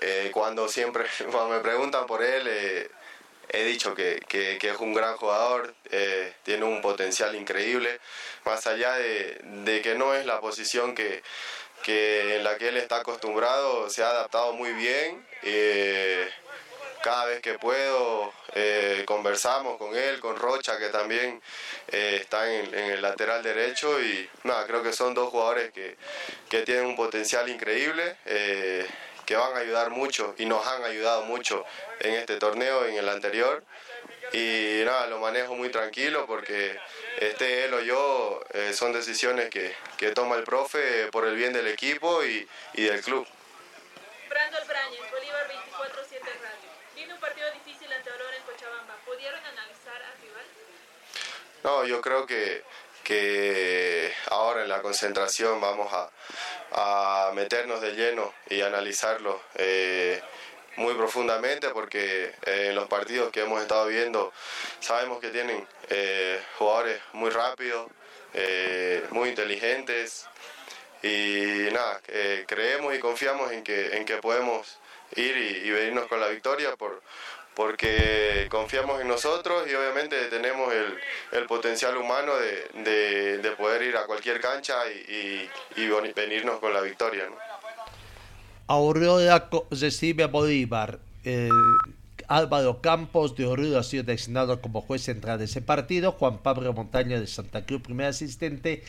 eh, 0.00 0.30
cuando 0.32 0.68
siempre 0.68 1.06
me 1.50 1.58
preguntan 1.58 2.06
por 2.06 2.22
él, 2.22 2.46
eh, 2.46 2.88
he 3.48 3.64
dicho 3.64 3.96
que, 3.96 4.20
es 4.30 4.76
un 4.78 4.94
gran 4.94 5.16
jugador, 5.16 5.74
tiene 6.44 6.64
un 6.64 6.80
potencial 6.80 7.34
increíble, 7.34 7.98
más 8.44 8.68
allá 8.68 8.94
de, 8.94 9.80
que 9.82 9.96
no 9.96 10.14
es 10.14 10.26
la 10.26 10.40
posición 10.40 10.94
que, 10.94 11.24
en 11.84 12.44
la 12.44 12.58
que 12.58 12.68
él 12.68 12.76
está 12.76 12.98
acostumbrado, 12.98 13.90
se 13.90 14.04
ha 14.04 14.10
adaptado 14.10 14.52
muy 14.52 14.72
bien. 14.74 15.26
Cada 17.02 17.26
vez 17.26 17.40
que 17.40 17.58
puedo 17.58 18.32
eh, 18.54 19.04
conversamos 19.06 19.78
con 19.78 19.96
él, 19.96 20.20
con 20.20 20.36
Rocha, 20.36 20.78
que 20.78 20.88
también 20.88 21.40
eh, 21.88 22.18
está 22.20 22.52
en, 22.52 22.74
en 22.74 22.90
el 22.90 23.02
lateral 23.02 23.42
derecho. 23.42 24.00
Y 24.00 24.28
nada, 24.44 24.66
creo 24.66 24.82
que 24.82 24.92
son 24.92 25.14
dos 25.14 25.30
jugadores 25.30 25.72
que, 25.72 25.96
que 26.48 26.62
tienen 26.62 26.86
un 26.86 26.96
potencial 26.96 27.48
increíble, 27.48 28.16
eh, 28.26 28.86
que 29.26 29.36
van 29.36 29.54
a 29.56 29.60
ayudar 29.60 29.90
mucho 29.90 30.34
y 30.38 30.46
nos 30.46 30.66
han 30.66 30.84
ayudado 30.84 31.24
mucho 31.24 31.64
en 32.00 32.14
este 32.14 32.36
torneo, 32.36 32.86
en 32.86 32.96
el 32.96 33.08
anterior. 33.08 33.62
Y 34.32 34.82
nada, 34.84 35.06
lo 35.08 35.18
manejo 35.18 35.54
muy 35.56 35.70
tranquilo 35.70 36.26
porque 36.26 36.78
esté 37.18 37.64
él 37.64 37.74
o 37.74 37.80
yo, 37.80 38.40
eh, 38.54 38.72
son 38.74 38.92
decisiones 38.92 39.50
que, 39.50 39.74
que 39.96 40.12
toma 40.12 40.36
el 40.36 40.44
profe 40.44 41.08
por 41.08 41.26
el 41.26 41.34
bien 41.34 41.52
del 41.52 41.66
equipo 41.66 42.24
y, 42.24 42.48
y 42.74 42.84
del 42.84 43.02
club. 43.02 43.26
Brando 44.28 44.58
Albrañez, 44.58 45.10
Bolívar 45.10 45.48
24-7 45.48 46.20
Radio. 46.22 46.70
Viene 46.94 47.14
un 47.14 47.20
partido 47.20 47.50
difícil 47.52 47.92
ante 47.92 48.10
Aurora 48.10 48.36
en 48.36 48.42
Cochabamba. 48.44 48.96
¿Pudieron 49.20 49.44
analizar 49.44 50.02
al 50.02 50.22
rival? 50.22 50.44
No, 51.62 51.84
yo 51.84 52.00
creo 52.00 52.24
que, 52.24 52.64
que 53.04 54.14
ahora 54.30 54.62
en 54.62 54.70
la 54.70 54.80
concentración 54.80 55.60
vamos 55.60 55.92
a, 55.92 56.10
a 56.72 57.32
meternos 57.34 57.82
de 57.82 57.92
lleno 57.92 58.32
y 58.48 58.62
analizarlo 58.62 59.42
eh, 59.56 60.22
muy 60.76 60.94
profundamente 60.94 61.68
porque 61.68 62.34
eh, 62.46 62.68
en 62.70 62.74
los 62.74 62.88
partidos 62.88 63.30
que 63.30 63.42
hemos 63.42 63.60
estado 63.60 63.88
viendo 63.88 64.32
sabemos 64.78 65.20
que 65.20 65.28
tienen 65.28 65.68
eh, 65.90 66.42
jugadores 66.56 66.98
muy 67.12 67.28
rápidos, 67.28 67.90
muy 69.10 69.28
inteligentes 69.28 70.28
y 71.02 71.68
nada, 71.72 72.00
creemos 72.46 72.94
y 72.94 73.00
confiamos 73.00 73.52
en 73.52 73.62
que, 73.62 73.98
en 73.98 74.06
que 74.06 74.16
podemos 74.16 74.78
ir 75.16 75.36
y, 75.36 75.68
y 75.68 75.70
venirnos 75.72 76.06
con 76.06 76.20
la 76.20 76.28
victoria 76.28 76.74
por, 76.76 77.02
porque 77.60 78.46
confiamos 78.50 79.02
en 79.02 79.08
nosotros 79.08 79.64
y 79.70 79.74
obviamente 79.74 80.16
tenemos 80.30 80.72
el, 80.72 81.44
potencial 81.44 81.94
humano 81.94 82.32
de, 82.36 82.82
de- 82.90 83.38
de 83.38 83.50
poder 83.50 83.82
ir 83.82 83.98
a 83.98 84.06
cualquier 84.06 84.40
cancha 84.40 84.76
y, 84.90 85.46
venirnos 86.16 86.58
con 86.58 86.72
la 86.72 86.80
victoria. 86.80 87.24
¿no? 87.28 87.36
Aurora 88.66 89.50
recibe 89.70 90.22
a 90.22 90.28
Bolívar. 90.28 91.00
Eh, 91.22 91.50
Álvaro 92.28 92.80
Campos 92.80 93.36
de 93.36 93.44
Oruro 93.44 93.78
ha 93.78 93.82
sido 93.82 94.04
designado 94.04 94.62
como 94.62 94.80
juez 94.80 95.02
central 95.02 95.38
de 95.38 95.44
ese 95.44 95.60
partido. 95.60 96.12
Juan 96.12 96.38
Pablo 96.38 96.72
Montaña 96.72 97.20
de 97.20 97.26
Santa 97.26 97.66
Cruz, 97.66 97.82
primer 97.82 98.06
asistente. 98.06 98.84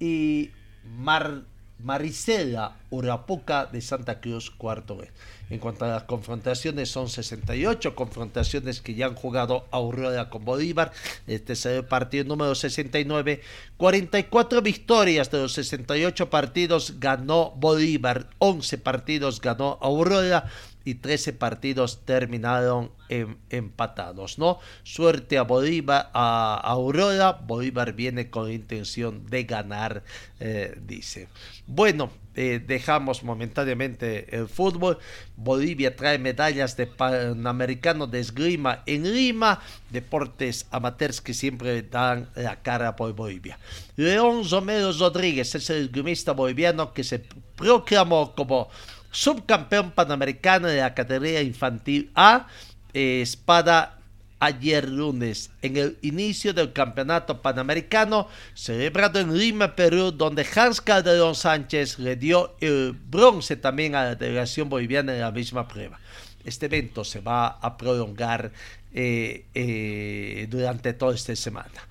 Y 0.00 0.50
Mar, 0.82 1.42
Maricela 1.78 2.76
Urapuca 2.90 3.66
de 3.66 3.80
Santa 3.80 4.20
Cruz, 4.20 4.50
cuarto 4.50 4.96
vez. 4.96 5.12
En 5.50 5.58
cuanto 5.58 5.84
a 5.84 5.88
las 5.88 6.02
confrontaciones, 6.04 6.90
son 6.90 7.08
68 7.08 7.94
confrontaciones 7.94 8.80
que 8.80 8.94
ya 8.94 9.06
han 9.06 9.14
jugado 9.14 9.66
Aurora 9.70 10.28
con 10.30 10.44
Bolívar. 10.44 10.92
Este 11.26 11.52
es 11.52 11.66
el 11.66 11.84
partido 11.84 12.24
número 12.24 12.54
69. 12.54 13.42
44 13.76 14.62
victorias 14.62 15.30
de 15.30 15.38
los 15.38 15.52
68 15.52 16.30
partidos 16.30 16.98
ganó 16.98 17.52
Bolívar. 17.52 18.28
11 18.38 18.78
partidos 18.78 19.40
ganó 19.40 19.78
Aurora 19.80 20.50
y 20.86 20.94
13 20.94 21.32
partidos 21.34 22.04
terminaron 22.06 22.90
en- 23.08 23.36
empatados, 23.50 24.38
¿no? 24.38 24.58
Suerte 24.84 25.36
a 25.36 25.42
Bolívar, 25.42 26.10
a 26.14 26.54
Aurora. 26.64 27.32
Bolívar 27.32 27.92
viene 27.92 28.30
con 28.30 28.50
intención 28.50 29.26
de 29.26 29.42
ganar, 29.44 30.02
eh, 30.40 30.78
dice. 30.86 31.28
Bueno, 31.66 32.10
eh, 32.36 32.62
dejamos 32.64 33.22
momentáneamente 33.24 34.36
el 34.36 34.46
fútbol. 34.48 34.98
Bolivia 35.36 35.96
trae 35.96 36.18
medallas 36.18 36.76
de 36.76 36.86
Panamericano 36.86 38.06
de 38.06 38.20
esgrima 38.20 38.82
en 38.86 39.12
Lima. 39.12 39.60
Deportes 39.90 40.66
amateurs 40.70 41.20
que 41.20 41.34
siempre 41.34 41.82
dan 41.82 42.28
la 42.36 42.62
cara 42.62 42.94
por 42.94 43.12
Bolivia. 43.14 43.58
León 43.96 44.42
Romero 44.48 44.92
Rodríguez 44.92 45.54
es 45.54 45.70
el 45.70 45.86
esgrimista 45.86 46.32
boliviano 46.32 46.92
que 46.92 47.02
se 47.04 47.20
proclamó 47.56 48.34
como 48.34 48.68
subcampeón 49.10 49.90
panamericano 49.92 50.68
de 50.68 50.80
la 50.80 50.94
categoría 50.94 51.42
infantil 51.42 52.10
A, 52.14 52.46
eh, 52.92 53.20
espada 53.22 53.96
ayer 54.38 54.88
lunes 54.88 55.50
en 55.62 55.76
el 55.76 55.98
inicio 56.02 56.52
del 56.52 56.72
campeonato 56.72 57.40
panamericano 57.40 58.28
celebrado 58.54 59.18
en 59.18 59.36
Lima, 59.36 59.74
Perú, 59.74 60.12
donde 60.12 60.46
Hans 60.54 60.80
Calderón 60.80 61.34
Sánchez 61.34 61.98
le 61.98 62.16
dio 62.16 62.54
el 62.60 62.92
bronce 62.92 63.56
también 63.56 63.94
a 63.94 64.04
la 64.04 64.14
delegación 64.14 64.68
boliviana 64.68 65.14
en 65.14 65.20
la 65.20 65.30
misma 65.30 65.66
prueba. 65.66 65.98
Este 66.44 66.66
evento 66.66 67.02
se 67.02 67.20
va 67.20 67.46
a 67.46 67.76
prolongar 67.76 68.52
eh, 68.92 69.46
eh, 69.54 70.46
durante 70.48 70.92
toda 70.92 71.14
esta 71.14 71.34
semana. 71.34 71.86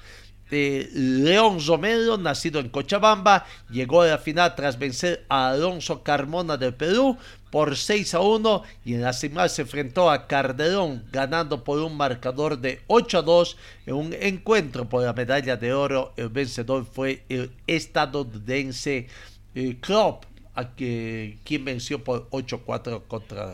Eh, 0.52 0.90
León 0.94 1.58
Romero, 1.66 2.18
nacido 2.18 2.60
en 2.60 2.70
Cochabamba, 2.70 3.46
llegó 3.70 4.04
a 4.04 4.08
la 4.08 4.18
final 4.20 4.54
tras 4.56 4.78
vencer 4.78 5.26
a 5.28 5.50
Alonso 5.50 6.04
Carmona 6.04 6.56
del 6.56 6.76
Perú 6.76 7.18
por 7.50 7.76
6 7.76 8.14
a 8.14 8.20
1 8.20 8.64
y 8.84 8.94
en 8.94 9.02
la 9.02 9.14
final 9.14 9.50
se 9.50 9.64
enfrentó 9.64 10.12
a 10.12 10.28
Carderón 10.28 11.06
ganando 11.12 11.64
por 11.64 11.80
un 11.80 11.98
marcador 11.98 12.60
de 12.60 12.82
8 12.88 13.20
a 13.20 13.22
2 13.24 13.58
en 13.88 13.96
un 13.96 14.14
encuentro 14.14 14.88
por 14.88 15.04
la 15.04 15.14
medalla 15.14 15.56
de 15.58 15.74
oro. 15.74 16.14
El 16.18 16.30
vencedor 16.30 16.86
fue 16.86 17.24
el 17.30 17.52
estadounidense 17.66 19.08
eh, 19.56 19.78
Klopp, 19.80 20.26
a 20.54 20.72
quien 20.74 21.66
venció 21.66 22.04
por 22.04 22.28
8 22.30 22.56
a 22.58 22.60
4 22.60 23.04
contra 23.08 23.54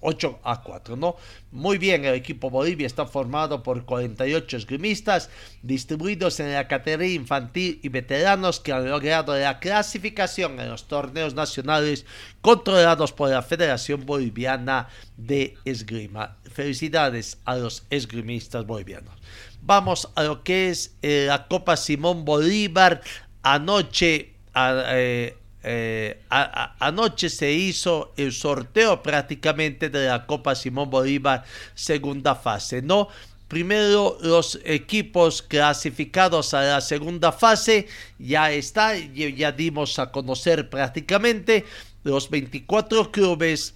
8 0.00 0.40
a 0.42 0.62
4, 0.62 0.96
¿no? 0.96 1.16
Muy 1.52 1.78
bien, 1.78 2.04
el 2.04 2.14
equipo 2.14 2.50
Bolivia 2.50 2.86
está 2.86 3.06
formado 3.06 3.62
por 3.62 3.84
48 3.84 4.56
esgrimistas 4.56 5.30
distribuidos 5.62 6.40
en 6.40 6.52
la 6.52 6.66
categoría 6.66 7.14
infantil 7.14 7.78
y 7.82 7.88
veteranos 7.88 8.58
que 8.58 8.72
han 8.72 8.88
logrado 8.88 9.36
la 9.38 9.60
clasificación 9.60 10.58
en 10.58 10.68
los 10.70 10.88
torneos 10.88 11.34
nacionales 11.34 12.04
controlados 12.40 13.12
por 13.12 13.30
la 13.30 13.42
Federación 13.42 14.04
Boliviana 14.04 14.88
de 15.16 15.54
Esgrima. 15.64 16.36
Felicidades 16.52 17.38
a 17.44 17.56
los 17.56 17.84
esgrimistas 17.90 18.66
bolivianos. 18.66 19.14
Vamos 19.62 20.10
a 20.16 20.24
lo 20.24 20.42
que 20.42 20.70
es 20.70 20.96
eh, 21.02 21.26
la 21.28 21.46
Copa 21.46 21.76
Simón 21.76 22.24
Bolívar. 22.24 23.00
Anoche 23.44 24.32
a- 24.54 24.84
eh, 24.88 25.36
eh, 25.64 26.20
anoche 26.28 27.28
se 27.28 27.52
hizo 27.52 28.12
el 28.16 28.32
sorteo 28.32 29.02
prácticamente 29.02 29.88
de 29.88 30.06
la 30.06 30.26
Copa 30.26 30.54
Simón 30.54 30.90
Bolívar 30.90 31.44
segunda 31.74 32.34
fase, 32.34 32.82
¿no? 32.82 33.08
Primero 33.48 34.16
los 34.22 34.58
equipos 34.64 35.42
clasificados 35.42 36.54
a 36.54 36.62
la 36.62 36.80
segunda 36.80 37.32
fase 37.32 37.86
ya 38.18 38.50
está, 38.50 38.96
ya 38.96 39.52
dimos 39.52 39.98
a 39.98 40.10
conocer 40.10 40.70
prácticamente 40.70 41.66
los 42.02 42.30
24 42.30 43.12
clubes 43.12 43.74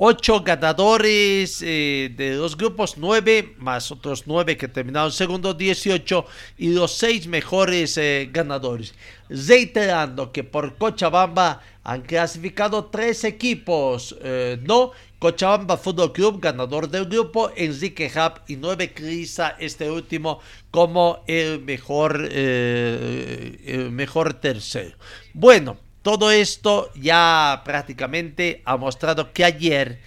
ocho 0.00 0.40
ganadores 0.42 1.60
eh, 1.60 2.12
de 2.16 2.34
dos 2.34 2.56
grupos, 2.56 2.94
nueve 2.96 3.54
más 3.58 3.90
otros 3.90 4.24
nueve 4.26 4.56
que 4.56 4.68
terminaron 4.68 5.10
segundo, 5.10 5.54
18 5.54 6.24
y 6.56 6.68
los 6.68 6.92
seis 6.92 7.26
mejores 7.26 7.98
eh, 7.98 8.30
ganadores. 8.32 8.94
Reiterando 9.28 10.32
que 10.32 10.44
por 10.44 10.76
Cochabamba 10.76 11.60
han 11.82 12.02
clasificado 12.02 12.86
tres 12.86 13.24
equipos, 13.24 14.16
eh, 14.22 14.58
no 14.62 14.92
Cochabamba 15.18 15.76
Fútbol 15.76 16.12
Club, 16.12 16.40
ganador 16.40 16.88
del 16.88 17.06
grupo, 17.06 17.50
Enrique 17.56 18.08
Hub 18.14 18.40
y 18.46 18.54
Nueve 18.54 18.94
Crisa, 18.94 19.56
este 19.58 19.90
último 19.90 20.38
como 20.70 21.24
el 21.26 21.60
mejor, 21.60 22.22
el 22.30 23.90
mejor 23.90 24.34
tercero. 24.34 24.96
Bueno, 25.34 25.76
todo 26.08 26.30
esto 26.30 26.90
ya 26.94 27.60
prácticamente 27.66 28.62
ha 28.64 28.78
mostrado 28.78 29.30
que 29.34 29.44
ayer, 29.44 30.00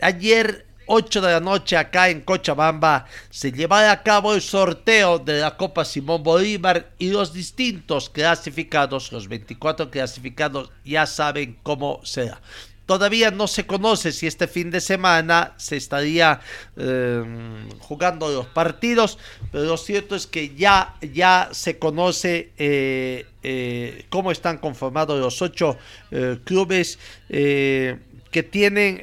ayer 0.00 0.66
8 0.86 1.20
de 1.20 1.32
la 1.34 1.38
noche 1.38 1.76
acá 1.76 2.08
en 2.08 2.22
Cochabamba 2.22 3.06
se 3.30 3.52
llevará 3.52 3.92
a 3.92 4.02
cabo 4.02 4.34
el 4.34 4.42
sorteo 4.42 5.20
de 5.20 5.38
la 5.38 5.56
Copa 5.56 5.84
Simón 5.84 6.24
Bolívar 6.24 6.90
y 6.98 7.10
los 7.10 7.32
distintos 7.32 8.10
clasificados, 8.10 9.12
los 9.12 9.28
24 9.28 9.88
clasificados 9.88 10.72
ya 10.84 11.06
saben 11.06 11.56
cómo 11.62 12.00
será. 12.02 12.40
Todavía 12.86 13.32
no 13.32 13.48
se 13.48 13.66
conoce 13.66 14.12
si 14.12 14.28
este 14.28 14.46
fin 14.46 14.70
de 14.70 14.80
semana 14.80 15.54
se 15.56 15.76
estaría 15.76 16.40
em, 16.76 17.68
jugando 17.80 18.28
los 18.30 18.46
partidos, 18.46 19.18
pero 19.50 19.64
lo 19.64 19.76
cierto 19.76 20.14
es 20.14 20.28
que 20.28 20.54
ya, 20.54 20.94
ya 21.12 21.48
se 21.50 21.78
conoce 21.80 22.52
eh, 22.58 23.26
eh, 23.42 24.04
cómo 24.08 24.30
están 24.30 24.58
conformados 24.58 25.18
los 25.18 25.42
ocho 25.42 25.76
eh, 26.12 26.38
clubes 26.44 27.00
que 27.28 28.42
tienen 28.42 29.00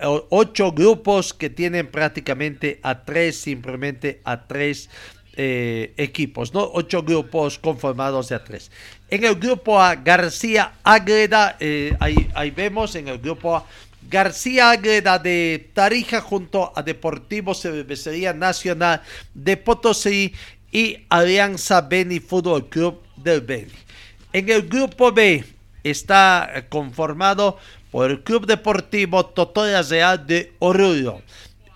ocho 0.00 0.72
grupos 0.72 1.32
que 1.32 1.48
tienen 1.48 1.86
prácticamente 1.86 2.80
a 2.82 3.04
tres, 3.04 3.40
simplemente 3.40 4.20
a 4.24 4.46
tres 4.46 4.90
equipos, 5.36 6.52
¿no? 6.52 6.68
Ocho 6.74 7.04
grupos 7.04 7.58
conformados 7.58 8.28
de 8.28 8.34
a 8.34 8.42
tres. 8.42 8.72
En 9.10 9.24
el 9.24 9.36
grupo 9.36 9.80
A, 9.80 9.94
García 9.94 10.72
Ágreda, 10.84 11.56
eh, 11.60 11.96
ahí, 11.98 12.50
vemos 12.50 12.94
en 12.94 13.08
el 13.08 13.18
grupo 13.18 13.56
A, 13.56 13.64
García 14.02 14.70
Ágreda 14.70 15.18
de 15.18 15.70
Tarija 15.72 16.20
junto 16.20 16.72
a 16.76 16.82
Deportivo 16.82 17.54
Cervecería 17.54 18.34
Nacional 18.34 19.00
de 19.32 19.56
Potosí 19.56 20.34
y 20.70 20.98
Alianza 21.08 21.80
Beni 21.80 22.20
Fútbol 22.20 22.68
Club 22.68 23.02
del 23.16 23.40
Beni. 23.40 23.72
En 24.34 24.50
el 24.50 24.68
grupo 24.68 25.10
B 25.10 25.42
está 25.82 26.66
conformado 26.68 27.56
por 27.90 28.10
el 28.10 28.22
Club 28.22 28.46
Deportivo 28.46 29.24
Totoya 29.24 29.80
Real 29.80 30.26
de 30.26 30.52
Oruro, 30.58 31.22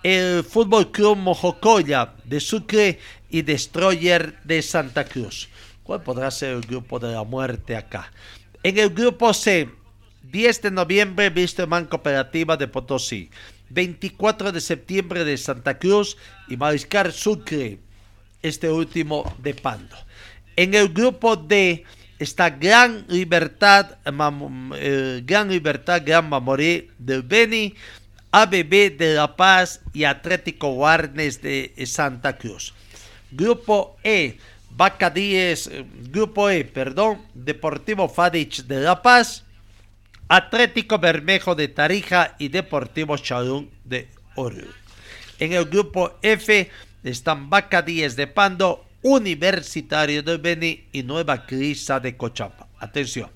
el 0.03 0.43
Fútbol 0.43 0.91
Club 0.91 1.17
Mojocoya 1.17 2.13
de 2.25 2.39
Sucre 2.39 2.99
y 3.31 3.41
Destroyer 3.41 4.37
de 4.43 4.61
Santa 4.61 5.05
Cruz. 5.05 5.49
¿Cuál 5.83 6.01
podrá 6.01 6.31
ser 6.31 6.55
el 6.55 6.61
grupo 6.61 6.99
de 6.99 7.11
la 7.11 7.23
muerte 7.23 7.75
acá? 7.75 8.11
En 8.63 8.77
el 8.77 8.89
grupo 8.89 9.33
C, 9.33 9.69
10 10.23 10.61
de 10.61 10.71
noviembre, 10.71 11.31
Man 11.67 11.85
Cooperativa 11.85 12.55
de 12.55 12.67
Potosí. 12.67 13.29
24 13.73 14.51
de 14.51 14.61
septiembre 14.61 15.25
de 15.25 15.37
Santa 15.37 15.77
Cruz 15.79 16.17
y 16.47 16.57
Mariscal 16.57 17.11
Sucre, 17.11 17.79
este 18.41 18.69
último 18.69 19.35
de 19.39 19.53
Pando. 19.53 19.95
En 20.55 20.73
el 20.75 20.89
grupo 20.89 21.35
D 21.35 21.83
está 22.19 22.51
Gran 22.51 23.05
Libertad, 23.07 23.97
eh, 24.75 25.21
Gran 25.25 25.49
Libertad, 25.49 26.03
Gran 26.05 26.29
Mamorí 26.29 26.89
del 26.99 27.23
Beni, 27.23 27.73
ABB 28.31 28.97
de 28.97 29.15
La 29.15 29.35
Paz 29.35 29.81
y 29.93 30.03
Atlético 30.03 30.73
Guarnes 30.73 31.41
de 31.41 31.73
Santa 31.85 32.37
Cruz. 32.37 32.73
Grupo 33.31 33.97
E, 34.03 34.37
Vaca 34.75 35.09
10, 35.09 35.67
eh, 35.67 35.85
Grupo 36.09 36.49
E, 36.49 36.65
perdón, 36.65 37.21
Deportivo 37.33 38.09
Fadich 38.09 38.63
de 38.63 38.81
La 38.81 39.01
Paz, 39.01 39.45
Atlético 40.27 40.97
Bermejo 40.97 41.53
de 41.53 41.67
Tarija 41.67 42.35
y 42.39 42.47
Deportivo 42.47 43.17
Chalún 43.17 43.69
de 43.83 44.09
Oro. 44.35 44.65
En 45.37 45.53
el 45.53 45.65
grupo 45.65 46.17
F 46.23 46.71
están 47.03 47.49
Vaca 47.49 47.83
10 47.83 48.15
de 48.15 48.27
Pando, 48.27 48.85
Universitario 49.03 50.23
de 50.23 50.37
Beni 50.37 50.85
y 50.91 51.03
Nueva 51.03 51.45
Crisa 51.45 51.99
de 51.99 52.17
Cochabamba. 52.17 52.67
Atención, 52.79 53.29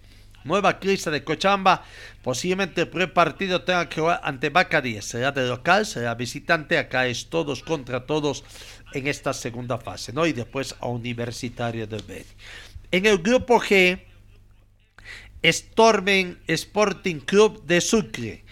Nueva 0.44 0.80
Crisa 0.80 1.12
de 1.12 1.24
Cochabamba, 1.24 1.84
posiblemente 2.24 2.82
el 2.82 2.88
primer 2.88 3.14
partido 3.14 3.62
tenga 3.62 3.90
que 3.90 4.00
jugar 4.00 4.22
ante 4.24 4.50
Vaca 4.50 4.82
10. 4.82 5.04
Será 5.04 5.32
de 5.32 5.46
local, 5.46 5.86
será 5.86 6.16
visitante, 6.16 6.78
acá 6.78 7.06
es 7.06 7.30
todos 7.30 7.62
contra 7.62 8.06
todos 8.06 8.44
en 8.94 9.08
esta 9.08 9.34
segunda 9.34 9.78
fase, 9.78 10.14
¿no? 10.14 10.26
Y 10.26 10.34
después 10.34 10.76
a 10.80 10.88
Universitario 10.88 11.88
de 11.88 11.98
Beni. 11.98 12.26
En 12.92 13.06
el 13.06 13.18
grupo 13.18 13.60
G, 13.60 14.02
Stormen 15.44 16.40
Sporting 16.48 17.20
Club 17.20 17.64
de 17.66 17.82
Sucre, 17.82 18.44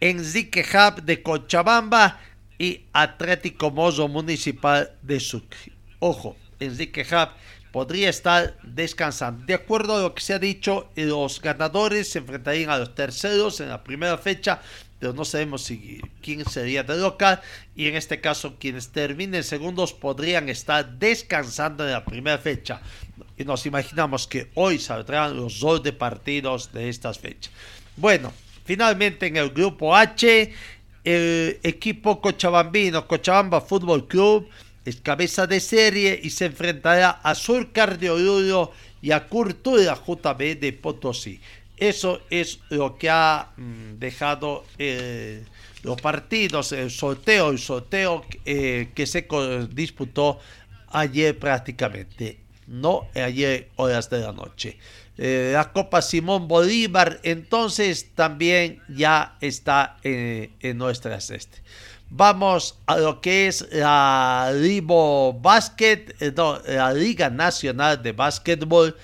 Enrique 0.00 0.64
Hub 0.64 1.02
de 1.02 1.22
Cochabamba 1.22 2.20
y 2.58 2.84
Atlético 2.92 3.70
Mozo 3.70 4.08
Municipal 4.08 4.92
de 5.02 5.20
Sucre. 5.20 5.72
Ojo, 5.98 6.36
Enrique 6.60 7.06
Hub 7.10 7.30
podría 7.72 8.08
estar 8.08 8.56
descansando. 8.62 9.44
De 9.44 9.54
acuerdo 9.54 9.96
a 9.96 10.00
lo 10.00 10.14
que 10.14 10.22
se 10.22 10.34
ha 10.34 10.38
dicho, 10.38 10.90
los 10.96 11.40
ganadores 11.40 12.10
se 12.10 12.18
enfrentarían 12.18 12.70
a 12.70 12.78
los 12.78 12.94
terceros 12.94 13.60
en 13.60 13.68
la 13.68 13.84
primera 13.84 14.16
fecha 14.18 14.60
pero 14.98 15.12
no 15.12 15.24
sabemos 15.24 15.62
si, 15.62 16.00
quién 16.22 16.44
sería 16.44 16.82
de 16.82 16.96
local 16.96 17.40
y 17.74 17.86
en 17.86 17.96
este 17.96 18.20
caso 18.20 18.56
quienes 18.58 18.88
terminen 18.88 19.44
segundos 19.44 19.92
podrían 19.92 20.48
estar 20.48 20.98
descansando 20.98 21.84
en 21.84 21.92
la 21.92 22.04
primera 22.04 22.38
fecha 22.38 22.80
y 23.36 23.44
nos 23.44 23.66
imaginamos 23.66 24.26
que 24.26 24.50
hoy 24.54 24.78
saldrán 24.78 25.36
los 25.36 25.60
dos 25.60 25.82
de 25.82 25.92
partidos 25.92 26.72
de 26.72 26.88
estas 26.88 27.18
fechas. 27.18 27.52
Bueno, 27.96 28.32
finalmente 28.64 29.26
en 29.26 29.36
el 29.36 29.50
grupo 29.50 29.94
H 29.94 30.52
el 31.04 31.60
equipo 31.62 32.20
cochabambino 32.20 33.06
Cochabamba 33.06 33.60
Fútbol 33.60 34.08
Club 34.08 34.48
es 34.84 35.00
cabeza 35.00 35.46
de 35.46 35.60
serie 35.60 36.18
y 36.22 36.30
se 36.30 36.46
enfrentará 36.46 37.10
a 37.10 37.34
Surcar 37.34 37.98
de 37.98 38.10
Oruro 38.10 38.72
y 39.02 39.12
a 39.12 39.28
Cultura 39.28 39.94
JB 39.94 40.58
de 40.58 40.72
Potosí. 40.72 41.40
Eso 41.76 42.20
es 42.30 42.60
lo 42.70 42.96
que 42.96 43.10
ha 43.10 43.50
mm, 43.56 43.98
dejado 43.98 44.64
eh, 44.78 45.44
los 45.82 46.00
partidos, 46.00 46.72
el 46.72 46.90
sorteo, 46.90 47.50
el 47.50 47.58
sorteo 47.58 48.24
eh, 48.44 48.90
que 48.94 49.06
se 49.06 49.26
disputó 49.72 50.38
ayer 50.88 51.38
prácticamente, 51.38 52.38
no 52.66 53.08
ayer 53.14 53.68
horas 53.76 54.08
de 54.08 54.20
la 54.20 54.32
noche. 54.32 54.78
Eh, 55.18 55.52
la 55.54 55.72
Copa 55.72 56.02
Simón 56.02 56.46
Bolívar 56.46 57.20
entonces 57.22 58.14
también 58.14 58.82
ya 58.88 59.36
está 59.40 59.98
en, 60.02 60.78
nuestra 60.78 61.20
ceste. 61.20 61.62
Vamos 62.08 62.78
a 62.86 62.98
lo 62.98 63.20
que 63.20 63.48
es 63.48 63.66
la 63.72 64.52
Libo 64.54 65.32
Basket, 65.34 66.14
la 66.66 66.92
Liga 66.92 67.30
Nacional 67.30 68.02
de 68.02 68.12
Básquetbol 68.12 68.96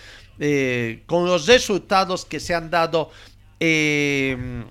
eh, 0.44 1.04
con 1.06 1.24
los 1.24 1.46
resultados 1.46 2.24
que 2.24 2.40
se 2.40 2.52
han 2.52 2.68
dado 2.68 3.12
eh, 3.60 4.64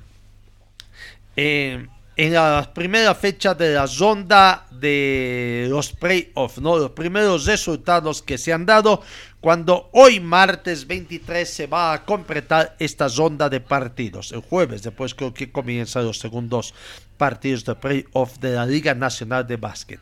eh, 1.38 1.88
en 2.18 2.34
la 2.34 2.70
primera 2.74 3.16
fecha 3.16 3.54
de 3.54 3.76
la 3.76 3.86
ronda 3.86 4.68
de 4.70 5.68
los 5.70 5.94
playoffs, 5.94 6.60
¿no? 6.60 6.78
los 6.78 6.92
primeros 6.92 7.46
resultados 7.46 8.22
que 8.22 8.38
se 8.38 8.52
han 8.52 8.66
dado 8.66 9.02
cuando 9.40 9.90
hoy 9.94 10.20
martes 10.20 10.86
23 10.86 11.50
se 11.50 11.68
va 11.68 11.94
a 11.94 12.04
completar 12.04 12.76
esta 12.78 13.08
ronda 13.08 13.48
de 13.48 13.62
partidos. 13.62 14.34
El 14.34 14.42
jueves, 14.42 14.84
después 14.84 15.16
creo 15.16 15.34
que 15.34 15.54
comienzan 15.54 16.04
los 16.04 16.20
segundos 16.20 16.74
partidos 17.16 17.64
de 17.64 17.76
playoff 17.76 18.40
de 18.40 18.52
la 18.52 18.66
Liga 18.66 18.94
Nacional 18.94 19.48
de 19.48 19.56
Básquet. 19.56 20.02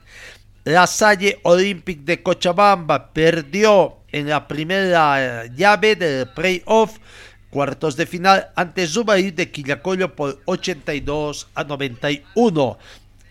La 0.70 0.86
Salle 0.86 1.40
Olympic 1.42 2.02
de 2.02 2.22
Cochabamba 2.22 3.12
perdió 3.12 3.96
en 4.12 4.30
la 4.30 4.48
primera 4.48 5.46
eh, 5.46 5.52
llave 5.56 5.96
del 5.96 6.30
playoff 6.30 7.00
cuartos 7.50 7.96
de 7.96 8.06
final 8.06 8.50
ante 8.56 8.86
Zubair 8.86 9.34
de 9.34 9.50
Quillacollo 9.50 10.16
por 10.16 10.40
82 10.46 11.48
a 11.56 11.64
91. 11.64 12.78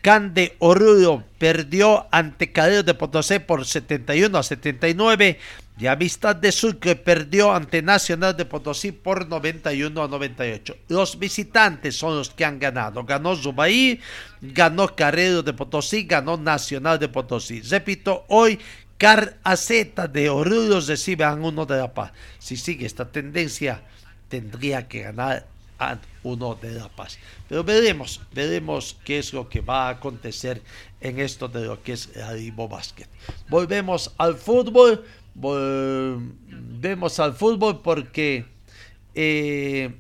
Can 0.03 0.34
de 0.34 0.57
Oruro 0.59 1.22
perdió 1.39 2.09
ante 2.11 2.51
Cadero 2.51 2.82
de 2.82 2.95
Potosí 2.95 3.39
por 3.39 3.64
71 3.64 4.36
a 4.36 4.43
79. 4.43 5.39
Y 5.81 5.87
Amistad 5.87 6.35
de 6.35 6.51
Sucre 6.51 6.97
perdió 6.97 7.55
ante 7.55 7.83
Nacional 7.83 8.37
de 8.37 8.45
Potosí 8.45 8.91
por 8.91 9.29
91 9.29 10.03
a 10.03 10.09
98. 10.09 10.76
Los 10.89 11.16
visitantes 11.18 11.97
son 11.97 12.16
los 12.16 12.31
que 12.31 12.45
han 12.45 12.59
ganado. 12.59 13.05
Ganó 13.05 13.37
Zubaí, 13.37 14.01
ganó 14.41 14.97
Carrero 14.97 15.45
de 15.45 15.53
Potosí, 15.53 16.03
ganó 16.03 16.37
Nacional 16.37 16.99
de 16.99 17.09
Potosí. 17.09 17.61
Repito, 17.61 18.24
hoy 18.29 18.59
Car 18.99 19.39
Z 19.57 20.09
de 20.09 20.29
Orullos 20.29 20.89
recibe 20.89 21.22
a 21.22 21.35
uno 21.35 21.64
de 21.64 21.76
La 21.76 21.95
Paz. 21.95 22.11
Si 22.41 22.57
sigue 22.57 22.85
esta 22.85 23.05
tendencia, 23.05 23.83
tendría 24.29 24.89
que 24.89 25.03
ganar 25.03 25.47
a 25.79 25.97
uno 26.24 26.57
de 26.57 26.72
La 26.72 26.89
Paz. 26.89 27.18
Pero 27.49 27.62
veremos, 27.62 28.20
veremos 28.33 28.97
qué 29.05 29.18
es 29.18 29.33
lo 29.33 29.49
que 29.49 29.61
va 29.61 29.87
a 29.87 29.91
acontecer 29.91 30.61
en 31.01 31.20
esto 31.20 31.47
de 31.47 31.64
lo 31.64 31.83
que 31.83 31.93
es 31.93 32.09
el 32.16 32.51
Basket. 32.53 33.07
Volvemos 33.49 34.12
al 34.18 34.35
fútbol 34.35 35.05
volvemos 35.39 37.20
al 37.20 37.34
fútbol 37.34 37.80
porque 37.80 38.47
eh, 39.14 39.95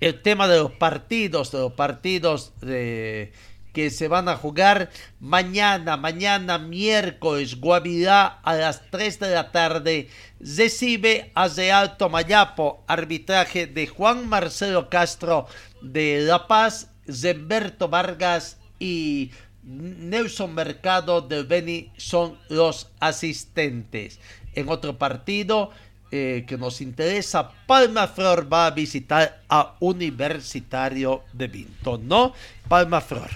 el 0.00 0.22
tema 0.22 0.46
de 0.48 0.58
los 0.58 0.72
partidos, 0.72 1.50
de 1.50 1.58
los 1.58 1.72
partidos 1.72 2.52
que 2.60 3.90
se 3.90 4.06
van 4.08 4.28
a 4.28 4.36
jugar 4.36 4.90
mañana, 5.18 5.96
mañana 5.96 6.58
miércoles, 6.58 7.58
Guavirá 7.58 8.26
a 8.26 8.54
las 8.54 8.88
3 8.90 9.18
de 9.18 9.30
la 9.30 9.50
tarde, 9.50 10.08
recibe 10.40 11.32
a 11.34 11.48
Real 11.48 11.96
Tomayapo, 11.96 12.84
arbitraje 12.86 13.66
de 13.66 13.86
Juan 13.86 14.28
Marcelo 14.28 14.88
Castro 14.90 15.46
de 15.82 16.20
La 16.20 16.46
Paz, 16.46 16.90
Zemberto 17.10 17.88
Vargas 17.88 18.58
y 18.78 19.32
Nelson 19.64 20.54
Mercado 20.54 21.22
de 21.22 21.42
Beni 21.42 21.90
son 21.96 22.36
los 22.48 22.90
asistentes. 23.00 24.20
En 24.54 24.68
otro 24.68 24.98
partido 24.98 25.70
eh, 26.10 26.44
que 26.46 26.58
nos 26.58 26.80
interesa, 26.80 27.50
Palma 27.66 28.06
Flor 28.06 28.52
va 28.52 28.66
a 28.66 28.70
visitar 28.70 29.42
a 29.48 29.74
Universitario 29.80 31.24
de 31.32 31.48
Vinto, 31.48 31.98
¿no? 31.98 32.34
Palma 32.68 33.00
Flor, 33.00 33.30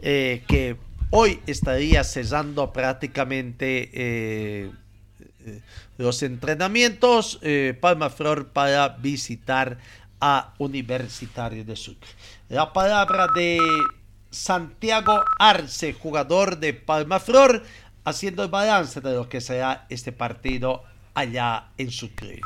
eh, 0.00 0.42
que 0.46 0.76
hoy 1.10 1.40
estaría 1.46 2.04
cesando 2.04 2.72
prácticamente 2.72 3.90
eh, 3.92 4.70
los 5.98 6.22
entrenamientos, 6.22 7.40
Palma 7.80 8.08
Flor 8.08 8.48
para 8.48 8.88
visitar 8.88 9.76
a 10.20 10.54
Universitario 10.58 11.64
de 11.64 11.74
Sucre. 11.74 12.08
La 12.48 12.72
palabra 12.72 13.26
de 13.34 13.58
Santiago 14.32 15.22
Arce, 15.38 15.92
jugador 15.92 16.58
de 16.58 16.72
Palmaflor, 16.72 17.62
haciendo 18.04 18.42
el 18.42 18.48
balance 18.48 19.00
de 19.00 19.12
lo 19.12 19.28
que 19.28 19.40
será 19.40 19.86
este 19.88 20.10
partido 20.10 20.82
allá 21.14 21.68
en 21.78 21.90
Sucre. 21.90 22.40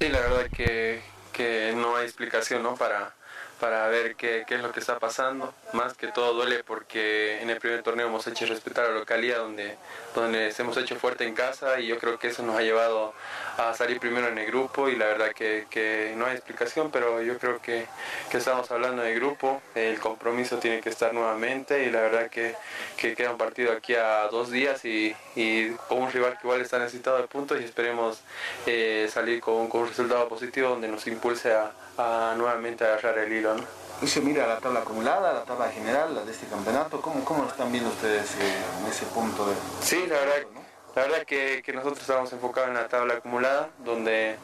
Sí, 0.00 0.08
la 0.08 0.20
verdad 0.20 0.50
que, 0.54 1.00
que 1.32 1.72
no 1.74 1.96
hay 1.96 2.04
explicación 2.04 2.62
¿no? 2.62 2.74
para, 2.74 3.14
para 3.60 3.88
ver 3.88 4.14
qué, 4.16 4.44
qué, 4.46 4.56
es 4.56 4.62
lo 4.62 4.72
que 4.72 4.80
está 4.80 4.98
pasando. 4.98 5.52
Más 5.72 5.94
que 5.94 6.08
todo 6.08 6.32
duele 6.34 6.62
porque 6.64 7.40
en 7.42 7.50
el 7.50 7.58
primer 7.58 7.82
torneo 7.82 8.06
hemos 8.06 8.26
hecho 8.26 8.46
respetar 8.46 8.88
la 8.88 8.94
localidad 8.94 9.38
donde, 9.38 9.76
donde 10.14 10.52
hemos 10.56 10.76
hecho 10.76 10.96
fuerte 10.96 11.24
en 11.24 11.34
casa 11.34 11.80
y 11.80 11.86
yo 11.86 11.98
creo 11.98 12.18
que 12.18 12.28
eso 12.28 12.42
nos 12.42 12.56
ha 12.56 12.62
llevado 12.62 13.14
a 13.58 13.74
salir 13.74 13.98
primero 13.98 14.28
en 14.28 14.38
el 14.38 14.46
grupo 14.46 14.88
y 14.88 14.96
la 14.96 15.06
verdad 15.06 15.32
que, 15.32 15.66
que 15.68 16.14
no 16.16 16.26
hay 16.26 16.34
explicación, 16.36 16.90
pero 16.90 17.22
yo 17.22 17.38
creo 17.38 17.60
que, 17.60 17.86
que, 18.30 18.38
estamos 18.38 18.70
hablando 18.70 19.02
de 19.02 19.14
grupo, 19.14 19.60
el 19.74 19.98
compromiso 19.98 20.58
tiene 20.58 20.80
que 20.80 20.88
estar 20.88 21.12
nuevamente 21.12 21.84
y 21.84 21.90
la 21.90 22.00
verdad 22.00 22.30
que, 22.30 22.54
que 22.96 23.14
queda 23.14 23.32
un 23.32 23.38
partido 23.38 23.72
aquí 23.72 23.94
a 23.94 24.28
dos 24.28 24.50
días 24.50 24.84
y, 24.84 25.14
y, 25.34 25.70
con 25.88 26.02
un 26.02 26.12
rival 26.12 26.34
que 26.34 26.46
igual 26.46 26.60
está 26.60 26.78
necesitado 26.78 27.18
de 27.18 27.26
puntos 27.26 27.60
y 27.60 27.64
esperemos 27.64 28.20
eh, 28.66 29.08
salir 29.12 29.40
con, 29.40 29.68
con 29.68 29.82
un 29.82 29.88
resultado 29.88 30.28
positivo 30.28 30.68
donde 30.68 30.88
nos 30.88 31.06
impulse 31.06 31.52
a 31.52 31.72
a 31.98 32.34
nuevamente 32.36 32.84
agarrar 32.84 33.18
el 33.18 33.32
hilo. 33.32 33.54
¿no? 33.54 33.64
Y 34.00 34.06
se 34.06 34.20
mira 34.20 34.46
la 34.46 34.58
tabla 34.58 34.80
acumulada, 34.80 35.32
la 35.32 35.42
tabla 35.42 35.70
general, 35.70 36.14
la 36.14 36.22
de 36.22 36.30
este 36.30 36.46
campeonato, 36.46 37.00
¿cómo, 37.00 37.24
cómo 37.24 37.46
están 37.46 37.72
viendo 37.72 37.90
ustedes 37.90 38.34
eh, 38.36 38.54
en 38.80 38.86
ese 38.90 39.04
punto 39.06 39.46
de... 39.46 39.54
Sí, 39.80 40.06
la 40.08 40.20
verdad, 40.20 40.48
la 40.94 41.02
verdad 41.02 41.22
que, 41.26 41.62
que, 41.64 41.72
nosotros 41.72 42.00
estamos 42.00 42.32
enfocados 42.32 42.68
en 42.68 42.76
la 42.76 42.88
tabla 42.88 43.14
acumulada, 43.14 43.70
donde 43.84 44.36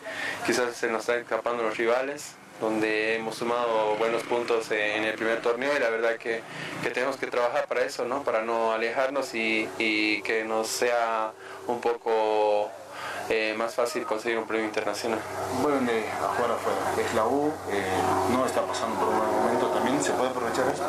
quizás 0.44 0.74
se 0.74 0.88
nos 0.88 1.02
están 1.02 1.20
escapando 1.20 1.62
los 1.62 1.76
rivales, 1.76 2.34
donde 2.60 3.16
hemos 3.16 3.36
sumado 3.36 3.94
buenos 3.96 4.24
puntos 4.24 4.70
en 4.72 5.04
el 5.04 5.14
primer 5.14 5.40
torneo 5.40 5.70
y 5.76 5.80
la 5.80 5.90
verdad 5.90 6.16
que, 6.16 6.40
que 6.82 6.90
tenemos 6.90 7.16
que 7.16 7.28
trabajar 7.28 7.66
para 7.66 7.84
eso, 7.84 8.04
¿no? 8.04 8.24
para 8.24 8.42
no 8.42 8.72
alejarnos 8.72 9.34
y, 9.34 9.68
y 9.78 10.20
que 10.22 10.44
nos 10.44 10.66
sea 10.66 11.32
un 11.68 11.80
poco 11.80 12.70
eh, 13.28 13.54
más 13.56 13.74
fácil 13.74 14.04
conseguir 14.04 14.38
un 14.38 14.46
premio 14.46 14.66
internacional. 14.66 15.18
Bueno, 15.62 15.90
eh, 15.90 16.04
afuera 16.22 16.54
afuera, 16.54 16.78
es 16.98 17.14
la 17.14 17.26
U, 17.26 17.52
eh, 17.70 17.82
no 18.32 18.44
está 18.44 18.62
pasando 18.62 18.98
por 19.00 19.08
un 19.08 19.18
buen 19.18 19.30
momento 19.30 19.66
también, 19.68 20.02
¿se 20.02 20.12
puede 20.12 20.30
aprovechar 20.30 20.66
esto? 20.68 20.84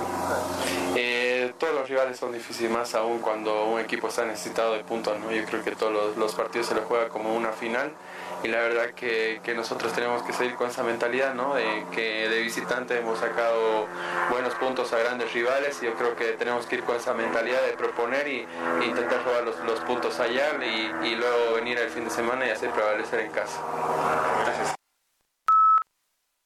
Eh, 0.95 1.53
todos 1.57 1.73
los 1.73 1.89
rivales 1.89 2.17
son 2.17 2.31
difíciles, 2.31 2.71
más 2.71 2.95
aún 2.95 3.19
cuando 3.19 3.65
un 3.65 3.79
equipo 3.79 4.07
está 4.07 4.25
necesitado 4.25 4.73
de 4.73 4.83
puntos, 4.83 5.17
¿no? 5.19 5.31
yo 5.31 5.45
creo 5.45 5.63
que 5.63 5.71
todos 5.71 5.93
los, 5.93 6.17
los 6.17 6.35
partidos 6.35 6.67
se 6.67 6.75
los 6.75 6.85
juega 6.85 7.09
como 7.09 7.35
una 7.35 7.51
final 7.51 7.91
y 8.45 8.47
la 8.47 8.59
verdad 8.59 8.91
que, 8.91 9.41
que, 9.43 9.55
nosotros 9.55 9.91
tenemos 9.93 10.21
que 10.21 10.31
seguir 10.31 10.55
con 10.55 10.69
esa 10.69 10.83
mentalidad, 10.83 11.33
¿no? 11.33 11.55
De 11.55 11.65
que 11.91 12.29
de 12.29 12.41
visitante 12.41 12.97
hemos 12.99 13.19
sacado 13.19 13.87
buenos 14.29 14.53
puntos 14.55 14.93
a 14.93 14.99
grandes 14.99 15.33
rivales 15.33 15.79
y 15.81 15.85
yo 15.85 15.95
creo 15.95 16.15
que 16.15 16.33
tenemos 16.33 16.67
que 16.67 16.75
ir 16.75 16.83
con 16.83 16.95
esa 16.95 17.13
mentalidad 17.13 17.61
de 17.65 17.73
proponer 17.73 18.27
y, 18.27 18.45
intentar 18.85 19.23
jugar 19.23 19.43
los, 19.43 19.57
los, 19.65 19.79
puntos 19.81 20.19
allá 20.19 20.51
y, 20.63 21.07
y, 21.07 21.15
luego 21.15 21.55
venir 21.55 21.79
el 21.79 21.89
fin 21.89 22.03
de 22.03 22.11
semana 22.11 22.45
y 22.45 22.51
hacer 22.51 22.69
prevalecer 22.69 23.21
en 23.21 23.31
casa. 23.31 23.59
Gracias. 24.43 24.75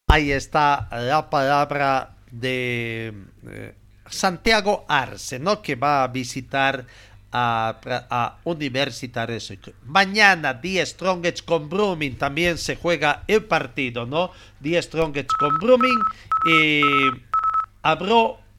Ahí 0.08 0.32
está 0.32 0.88
la 0.92 1.30
palabra 1.30 2.16
de 2.32 3.14
eh, 3.46 3.76
Santiago 4.10 4.86
Arce, 4.88 5.40
¿no? 5.40 5.62
Que 5.62 5.76
va 5.76 6.04
a 6.04 6.08
visitar 6.08 6.86
a, 7.32 7.80
a 8.10 8.38
Universitario 8.44 9.38
Mañana, 9.86 10.54
10 10.54 10.90
Strongest 10.90 11.46
con 11.46 11.70
Brumming, 11.70 12.18
también 12.18 12.58
se 12.58 12.76
juega 12.76 13.24
el 13.28 13.44
partido, 13.44 14.06
¿no? 14.06 14.32
10 14.60 14.86
Strongest 14.86 15.32
con 15.40 15.58
Brumming. 15.58 16.00
y 16.50 16.82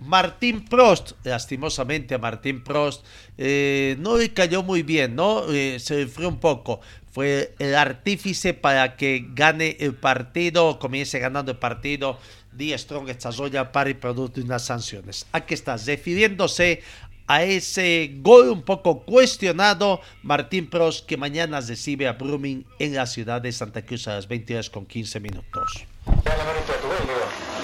Martín 0.01 0.65
Prost, 0.65 1.13
lastimosamente 1.25 2.15
a 2.15 2.19
Martín 2.19 2.63
Prost, 2.65 3.05
eh, 3.37 3.97
no 3.99 4.17
le 4.17 4.33
cayó 4.33 4.63
muy 4.63 4.83
bien, 4.83 5.15
¿no? 5.15 5.45
Eh, 5.53 5.79
se 5.79 6.07
fue 6.07 6.27
un 6.27 6.41
poco. 6.41 6.81
Fue 7.13 7.55
el 7.59 7.75
artífice 7.75 8.55
para 8.55 8.97
que 8.97 9.27
gane 9.35 9.77
el 9.81 9.95
partido, 9.95 10.79
comience 10.79 11.19
ganando 11.19 11.53
el 11.53 11.59
partido. 11.59 12.19
Die 12.53 12.77
Strongest 12.77 13.27
Azoya 13.27 13.73
para 13.73 13.91
y 13.91 13.95
producto 13.95 14.41
unas 14.41 14.65
sanciones. 14.65 15.27
Aquí 15.33 15.55
está, 15.55 15.77
refiriéndose 15.77 16.83
a 17.31 17.45
ese 17.45 18.11
gol 18.23 18.49
un 18.49 18.63
poco 18.63 19.05
cuestionado. 19.05 20.01
Martín 20.25 20.69
Pros 20.69 21.01
que 21.01 21.17
mañana 21.17 21.61
recibe 21.61 22.09
a 22.09 22.15
Brumming 22.15 22.67
en 22.81 22.97
la 22.97 23.07
ciudad 23.07 23.41
de 23.41 23.53
Santa 23.53 23.83
Cruz 23.87 24.09
a 24.09 24.15
las 24.15 24.27
22 24.27 24.69
con 24.69 24.85
15 24.85 25.21
minutos. 25.21 25.87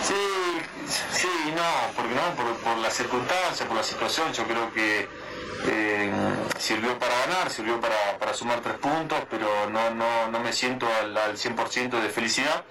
Sí, 0.04 0.14
sí, 1.10 1.28
no, 1.56 1.96
porque 1.96 2.14
no, 2.14 2.36
por, 2.36 2.56
por 2.58 2.78
las 2.78 2.94
circunstancias, 2.94 3.66
por 3.66 3.76
la 3.76 3.82
situación, 3.82 4.32
yo 4.32 4.44
creo 4.44 4.72
que 4.72 5.08
eh, 5.66 6.12
sirvió 6.60 6.96
para 7.00 7.26
ganar, 7.26 7.50
sirvió 7.50 7.80
para, 7.80 8.18
para, 8.20 8.34
sumar 8.34 8.60
tres 8.60 8.76
puntos, 8.78 9.18
pero 9.28 9.68
no, 9.68 9.92
no, 9.92 10.30
no 10.30 10.38
me 10.38 10.52
siento 10.52 10.86
al, 11.02 11.16
al 11.16 11.36
100% 11.36 12.00
de 12.00 12.08
felicidad. 12.08 12.62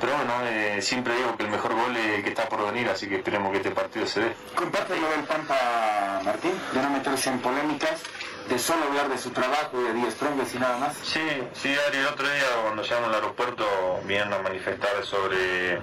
Pero 0.00 0.16
bueno, 0.16 0.32
eh, 0.44 0.80
siempre 0.80 1.14
digo 1.14 1.36
que 1.36 1.44
el 1.44 1.50
mejor 1.50 1.74
gol 1.74 1.94
es 1.96 2.24
que 2.24 2.30
está 2.30 2.48
por 2.48 2.64
venir, 2.64 2.88
así 2.88 3.06
que 3.06 3.16
esperemos 3.16 3.52
que 3.52 3.58
este 3.58 3.70
partido 3.70 4.06
se 4.06 4.20
dé. 4.20 4.32
Comparte 4.54 4.98
lo 4.98 5.10
del 5.10 5.24
Pampa, 5.24 6.20
Martín, 6.24 6.52
de 6.72 6.82
no 6.82 6.90
meterse 6.90 7.28
en 7.28 7.38
polémicas, 7.40 8.02
de 8.48 8.58
solo 8.58 8.84
hablar 8.84 9.10
de 9.10 9.18
su 9.18 9.30
trabajo 9.30 9.78
y 9.78 9.84
de 9.84 9.92
10 9.92 10.14
Strongest 10.14 10.54
y 10.54 10.58
nada 10.58 10.78
más. 10.78 10.96
Sí, 11.02 11.20
sí, 11.52 11.74
Ari, 11.86 11.98
el 11.98 12.06
otro 12.06 12.26
día 12.26 12.44
cuando 12.62 12.82
llegamos 12.82 13.08
al 13.08 13.14
aeropuerto 13.14 14.00
vinieron 14.04 14.32
a 14.32 14.38
manifestar 14.38 15.04
sobre 15.04 15.74
eh, 15.74 15.78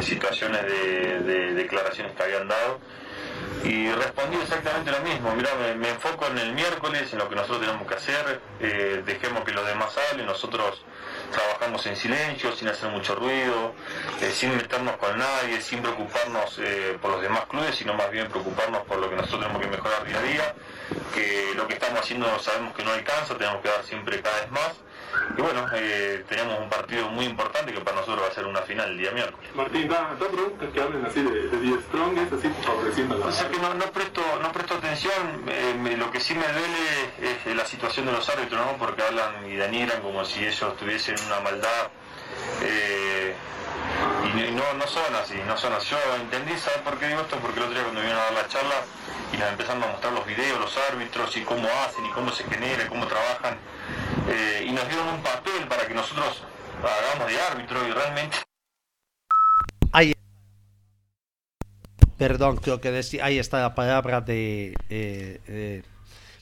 situaciones 0.00 0.62
de, 0.62 1.20
de 1.20 1.54
declaraciones 1.54 2.14
que 2.16 2.22
habían 2.22 2.48
dado 2.48 2.80
y 3.64 3.90
respondí 3.90 4.36
exactamente 4.36 4.90
lo 4.90 5.00
mismo. 5.00 5.34
Mira, 5.34 5.50
me, 5.60 5.74
me, 5.74 5.90
enfoco 5.90 6.26
en 6.26 6.38
el 6.38 6.54
miércoles, 6.54 7.12
en 7.12 7.18
lo 7.18 7.28
que 7.28 7.34
nosotros 7.34 7.60
tenemos 7.60 7.86
que 7.86 7.94
hacer, 7.94 8.40
eh, 8.60 9.02
dejemos 9.04 9.44
que 9.44 9.52
los 9.52 9.66
demás 9.66 9.94
hablen, 10.10 10.26
nosotros 10.26 10.84
trabajamos 11.30 11.84
en 11.86 11.96
silencio, 11.96 12.54
sin 12.54 12.68
hacer 12.68 12.90
mucho 12.90 13.14
ruido, 13.14 13.74
eh, 14.20 14.30
sin 14.30 14.56
meternos 14.56 14.96
con 14.96 15.18
nadie, 15.18 15.60
sin 15.60 15.80
preocuparnos 15.80 16.58
eh, 16.58 16.98
por 17.00 17.12
los 17.12 17.22
demás 17.22 17.46
clubes, 17.46 17.74
sino 17.76 17.94
más 17.94 18.10
bien 18.10 18.28
preocuparnos 18.28 18.82
por 18.82 18.98
lo 18.98 19.08
que 19.08 19.16
nosotros 19.16 19.40
tenemos 19.40 19.62
que 19.62 19.68
mejorar 19.68 20.04
día 20.04 20.18
a 20.18 20.22
día, 20.22 20.54
que 21.14 21.52
lo 21.54 21.66
que 21.66 21.74
estamos 21.74 22.00
haciendo 22.00 22.38
sabemos 22.38 22.74
que 22.74 22.84
no 22.84 22.92
alcanza, 22.92 23.36
tenemos 23.36 23.62
que 23.62 23.68
dar 23.68 23.84
siempre 23.84 24.20
cada 24.20 24.40
vez 24.40 24.50
más 24.50 24.72
y 25.36 25.40
bueno, 25.42 25.66
eh, 25.74 26.24
teníamos 26.28 26.58
un 26.60 26.68
partido 26.68 27.08
muy 27.08 27.24
importante 27.26 27.72
que 27.72 27.80
para 27.80 27.96
nosotros 27.96 28.22
va 28.24 28.28
a 28.28 28.34
ser 28.34 28.46
una 28.46 28.60
final 28.62 28.90
el 28.90 28.98
día 28.98 29.10
miércoles. 29.12 29.50
Martín, 29.54 29.88
da, 29.88 30.14
da 30.18 30.26
preguntas 30.28 30.68
que 30.72 30.80
hablen 30.80 31.04
así 31.06 31.22
de, 31.22 31.30
de 31.48 31.58
The 31.76 31.82
Strongest, 31.82 32.32
así 32.32 32.50
favoreciendo 32.64 33.18
la... 33.18 33.26
O 33.26 33.32
sea 33.32 33.48
que 33.48 33.58
no, 33.58 33.74
no 33.74 33.84
presto, 33.86 34.22
no 34.42 34.52
presto 34.52 34.74
atención, 34.74 35.44
eh, 35.48 35.74
me- 35.80 35.96
lo 35.96 36.10
que 36.10 36.20
sí 36.20 36.34
me 36.34 36.46
duele 36.48 37.44
es 37.46 37.56
la 37.56 37.64
situación 37.66 38.06
de 38.06 38.12
los 38.12 38.28
árbitros, 38.28 38.60
¿no? 38.64 38.76
Porque 38.78 39.02
hablan 39.02 39.46
y 39.46 39.56
denigran 39.56 40.00
como 40.02 40.24
si 40.24 40.44
ellos 40.44 40.76
tuviesen 40.76 41.16
una 41.26 41.40
maldad. 41.40 41.88
eh, 42.62 43.34
y, 44.24 44.50
no, 44.52 44.74
no 44.74 44.86
son 44.86 45.14
así, 45.16 45.34
no 45.46 45.56
son 45.56 45.72
así. 45.72 45.90
Yo 45.90 45.98
entendí, 46.16 46.52
¿sabes 46.58 46.80
por 46.80 46.98
qué 46.98 47.08
digo 47.08 47.20
esto? 47.22 47.36
Porque 47.36 47.58
el 47.58 47.64
otro 47.64 47.74
día 47.74 47.82
cuando 47.84 48.00
vinieron 48.00 48.22
a 48.22 48.24
dar 48.26 48.34
la 48.34 48.48
charla 48.48 48.74
y 49.32 49.36
nos 49.36 49.48
empezaron 49.50 49.82
a 49.82 49.88
mostrar 49.88 50.12
los 50.12 50.26
videos, 50.26 50.60
los 50.60 50.76
árbitros 50.90 51.36
y 51.36 51.42
cómo 51.42 51.68
hacen 51.86 52.04
y 52.06 52.10
cómo 52.10 52.30
se 52.32 52.44
genera, 52.44 52.88
cómo 52.88 53.06
trabajan, 53.06 53.58
eh, 54.28 54.64
y 54.66 54.72
nos 54.72 54.86
dieron 54.88 55.08
un 55.08 55.22
papel 55.22 55.66
para 55.68 55.86
que 55.86 55.94
nosotros 55.94 56.44
hagamos 56.78 57.30
de 57.30 57.40
árbitro 57.40 57.86
y 57.86 57.90
realmente 57.90 58.36
Ahí. 59.92 60.14
Perdón, 62.16 62.56
creo 62.56 62.80
que 62.80 62.90
decía, 62.90 63.24
ahí 63.24 63.38
está 63.38 63.60
la 63.60 63.74
palabra 63.74 64.20
de 64.20 64.74
eh, 64.90 65.40
eh, 65.46 65.82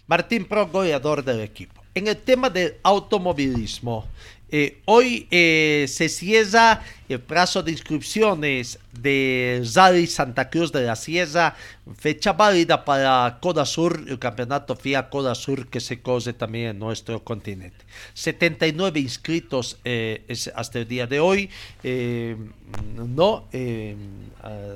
Martín 0.06 0.46
Pro, 0.46 0.66
goleador 0.68 1.22
del 1.22 1.40
equipo. 1.40 1.82
En 1.94 2.08
el 2.08 2.16
tema 2.16 2.50
del 2.50 2.76
automovilismo, 2.82 4.06
eh, 4.48 4.78
hoy 4.84 5.26
eh, 5.30 5.86
se 5.88 6.08
cierra 6.08 6.82
el 7.08 7.20
plazo 7.20 7.62
de 7.62 7.72
inscripciones 7.72 8.78
de 8.92 9.64
Rally 9.74 10.06
Santa 10.06 10.50
Cruz 10.50 10.70
de 10.72 10.82
la 10.82 10.96
Sierra, 10.96 11.56
fecha 11.96 12.32
válida 12.32 12.84
para 12.84 13.38
Coda 13.40 13.64
Sur, 13.66 14.04
el 14.06 14.18
campeonato 14.18 14.76
FIA 14.76 15.08
Coda 15.08 15.34
Sur 15.34 15.68
que 15.68 15.80
se 15.80 16.00
corre 16.00 16.32
también 16.32 16.70
en 16.70 16.78
nuestro 16.78 17.22
continente. 17.22 17.84
79 18.14 19.00
inscritos 19.00 19.78
eh, 19.84 20.24
es 20.28 20.50
hasta 20.54 20.80
el 20.80 20.88
día 20.88 21.06
de 21.06 21.20
hoy. 21.20 21.50
eh, 21.82 22.36
no, 22.96 23.48
ah, 24.42 24.74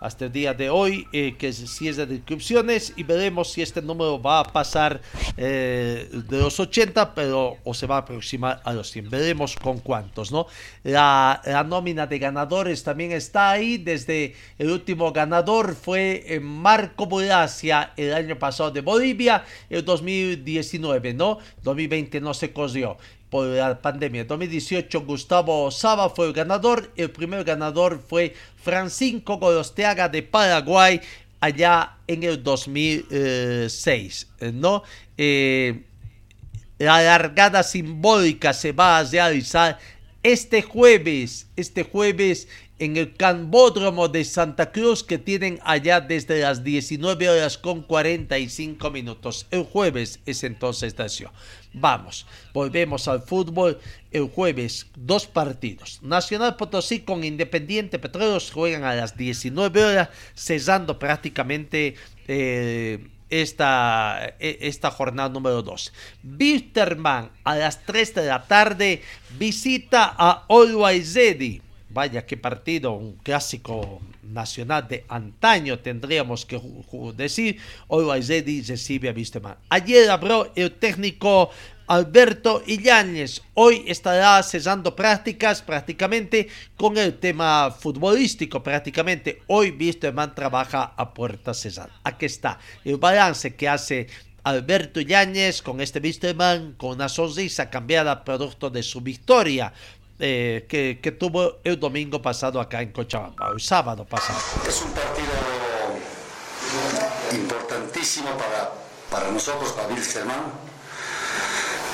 hasta 0.00 0.26
el 0.26 0.32
día 0.32 0.54
de 0.54 0.70
hoy, 0.70 1.06
eh, 1.12 1.34
que 1.38 1.52
se 1.52 1.66
cierra 1.66 2.06
de 2.06 2.16
inscripciones 2.16 2.92
y 2.96 3.02
veremos 3.02 3.52
si 3.52 3.62
este 3.62 3.82
número 3.82 4.20
va 4.20 4.40
a 4.40 4.44
pasar 4.44 5.00
eh, 5.36 6.08
de 6.28 6.38
los 6.38 6.58
80, 6.58 7.14
pero 7.14 7.56
o 7.64 7.74
se 7.74 7.86
va 7.86 7.96
a 7.96 7.98
aproximar 8.00 8.60
a 8.64 8.72
los 8.72 8.90
100. 8.90 9.10
Veremos 9.10 9.56
con 9.56 9.78
cuántos, 9.78 10.32
¿no? 10.32 10.46
La, 10.84 11.40
la 11.44 11.64
nómina 11.64 12.06
de 12.06 12.18
ganadores 12.18 12.82
también 12.82 13.12
está 13.12 13.50
ahí. 13.50 13.78
Desde 13.78 14.34
el 14.58 14.70
último 14.70 15.12
ganador 15.12 15.74
fue 15.74 16.24
eh, 16.26 16.40
Marco 16.40 17.06
Bulacia 17.06 17.92
el 17.96 18.14
año 18.14 18.38
pasado 18.38 18.70
de 18.70 18.80
Bolivia, 18.80 19.44
el 19.68 19.84
2019, 19.84 21.14
¿no? 21.14 21.38
2020 21.62 22.20
no 22.20 22.34
se 22.34 22.52
corrió 22.52 22.96
por 23.30 23.46
la 23.46 23.80
pandemia. 23.80 24.24
2018 24.24 25.02
Gustavo 25.02 25.70
Saba 25.70 26.10
fue 26.10 26.26
el 26.26 26.32
ganador. 26.32 26.90
El 26.96 27.10
primer 27.10 27.44
ganador 27.44 28.02
fue 28.06 28.34
Francisco 28.62 29.38
Gorostiaga 29.38 30.08
de 30.08 30.22
Paraguay 30.22 31.00
allá 31.40 31.96
en 32.06 32.22
el 32.22 32.42
2006, 32.42 34.26
eh, 34.40 34.52
¿no? 34.52 34.82
Eh, 35.16 35.82
la 36.78 37.02
largada 37.02 37.62
simbólica 37.62 38.52
se 38.52 38.72
va 38.72 38.98
a 38.98 39.04
realizar 39.04 39.78
este 40.22 40.62
jueves, 40.62 41.46
este 41.56 41.82
jueves 41.84 42.48
en 42.78 42.96
el 42.96 43.14
Cambódromo 43.14 44.08
de 44.08 44.24
Santa 44.24 44.70
Cruz 44.70 45.02
que 45.02 45.18
tienen 45.18 45.58
allá 45.64 46.00
desde 46.00 46.40
las 46.40 46.62
19 46.62 47.28
horas 47.28 47.58
con 47.58 47.82
45 47.82 48.90
minutos. 48.90 49.46
El 49.50 49.64
jueves 49.64 50.20
es 50.26 50.44
entonces 50.44 50.98
acción. 50.98 51.32
Vamos, 51.72 52.26
volvemos 52.52 53.08
al 53.08 53.22
fútbol. 53.22 53.78
El 54.10 54.28
jueves, 54.28 54.86
dos 54.96 55.26
partidos. 55.26 56.00
Nacional 56.02 56.56
Potosí 56.56 57.00
con 57.00 57.24
Independiente 57.24 57.98
Petróleos 57.98 58.50
juegan 58.50 58.84
a 58.84 58.94
las 58.94 59.16
19 59.16 59.84
horas, 59.84 60.08
cesando 60.34 60.98
prácticamente 60.98 61.94
eh, 62.26 63.08
esta, 63.28 64.34
e- 64.38 64.58
esta 64.62 64.90
jornada 64.90 65.28
número 65.28 65.62
2. 65.62 65.92
Bisterman 66.22 67.30
a 67.44 67.56
las 67.56 67.84
3 67.84 68.14
de 68.14 68.26
la 68.26 68.44
tarde 68.44 69.02
visita 69.38 70.14
a 70.16 70.46
Ready. 70.48 71.62
Vaya 71.90 72.26
qué 72.26 72.36
partido, 72.36 72.92
un 72.92 73.14
clásico 73.14 74.00
nacional 74.22 74.86
de 74.88 75.04
antaño 75.08 75.78
tendríamos 75.78 76.44
que 76.44 76.60
decir. 77.16 77.58
Always 77.88 78.28
Ready 78.28 78.62
recibe 78.62 79.08
a 79.08 79.12
Bisterman. 79.12 79.56
Ayer 79.70 80.10
habló 80.10 80.52
el 80.54 80.72
técnico 80.72 81.50
Alberto 81.86 82.62
Illanes. 82.66 83.42
Hoy 83.54 83.84
estará 83.86 84.42
cesando 84.42 84.94
prácticas 84.94 85.62
prácticamente 85.62 86.48
con 86.76 86.98
el 86.98 87.18
tema 87.18 87.70
futbolístico 87.70 88.62
prácticamente. 88.62 89.42
Hoy 89.46 89.70
Bisterman 89.70 90.34
trabaja 90.34 90.92
a 90.94 91.14
puerta 91.14 91.54
cerrada. 91.54 91.98
Aquí 92.04 92.26
está 92.26 92.58
el 92.84 92.98
balance 92.98 93.54
que 93.56 93.66
hace 93.66 94.08
Alberto 94.44 95.00
Illanes 95.00 95.62
con 95.62 95.80
este 95.80 96.00
Bisterman 96.00 96.72
con 96.74 96.92
una 96.92 97.08
sonrisa 97.08 97.70
cambiada 97.70 98.24
producto 98.24 98.70
de 98.70 98.82
su 98.82 99.00
victoria. 99.00 99.72
Eh, 100.18 100.66
que, 100.68 101.00
que 101.02 101.12
tuvo 101.12 101.58
el 101.64 101.78
domingo 101.78 102.20
pasado 102.20 102.60
acá 102.60 102.82
en 102.82 102.92
Cochabamba, 102.92 103.50
el 103.54 103.60
sábado 103.60 104.04
pasado. 104.04 104.38
Es 104.66 104.82
un 104.82 104.90
partido 104.92 105.32
importantísimo 107.32 108.30
para, 108.36 108.72
para 109.10 109.30
nosotros, 109.30 109.72
para 109.72 109.88
Wilstermann. 109.88 110.52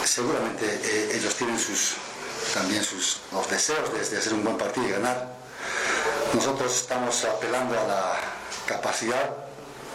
Seguramente 0.04 0.64
eh, 0.66 1.16
ellos 1.16 1.34
tienen 1.34 1.58
sus, 1.58 1.94
también 2.52 2.84
sus, 2.84 3.20
los 3.32 3.48
deseos 3.50 3.92
de, 3.92 3.98
de 4.08 4.18
hacer 4.18 4.34
un 4.34 4.44
buen 4.44 4.56
partido 4.56 4.86
y 4.86 4.90
ganar. 4.92 5.34
Nosotros 6.34 6.74
estamos 6.74 7.24
apelando 7.24 7.78
a 7.78 7.84
la 7.86 8.14
capacidad 8.66 9.30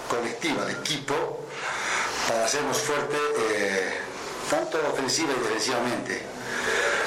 colectiva 0.09 0.65
del 0.65 0.77
equipo 0.77 1.45
para 2.27 2.45
hacernos 2.45 2.77
fuerte 2.77 3.17
eh, 3.53 3.93
tanto 4.49 4.79
ofensiva 4.91 5.31
y 5.37 5.43
defensivamente. 5.43 6.23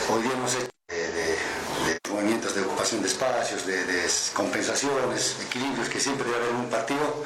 Hoy 0.09 0.23
día 0.23 0.33
hemos 0.33 0.55
hecho 0.55 0.69
de, 0.89 2.01
movimientos 2.11 2.55
de 2.55 2.63
ocupación 2.63 3.03
de 3.03 3.09
espacios, 3.09 3.67
de, 3.67 4.11
compensaciones, 4.35 5.37
equilibrios 5.47 5.89
que 5.89 6.01
siempre 6.01 6.29
debe 6.29 6.51
en 6.51 6.57
un 6.57 6.71
partido 6.71 7.25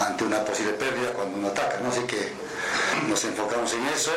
ante 0.00 0.24
una 0.24 0.44
posible 0.44 0.72
pérdida 0.72 1.12
cuando 1.12 1.38
uno 1.38 1.48
ataca. 1.48 1.78
Así 1.88 2.02
que 2.02 2.32
nos 3.08 3.22
enfocamos 3.24 3.72
en 3.74 3.86
eso. 3.88 4.12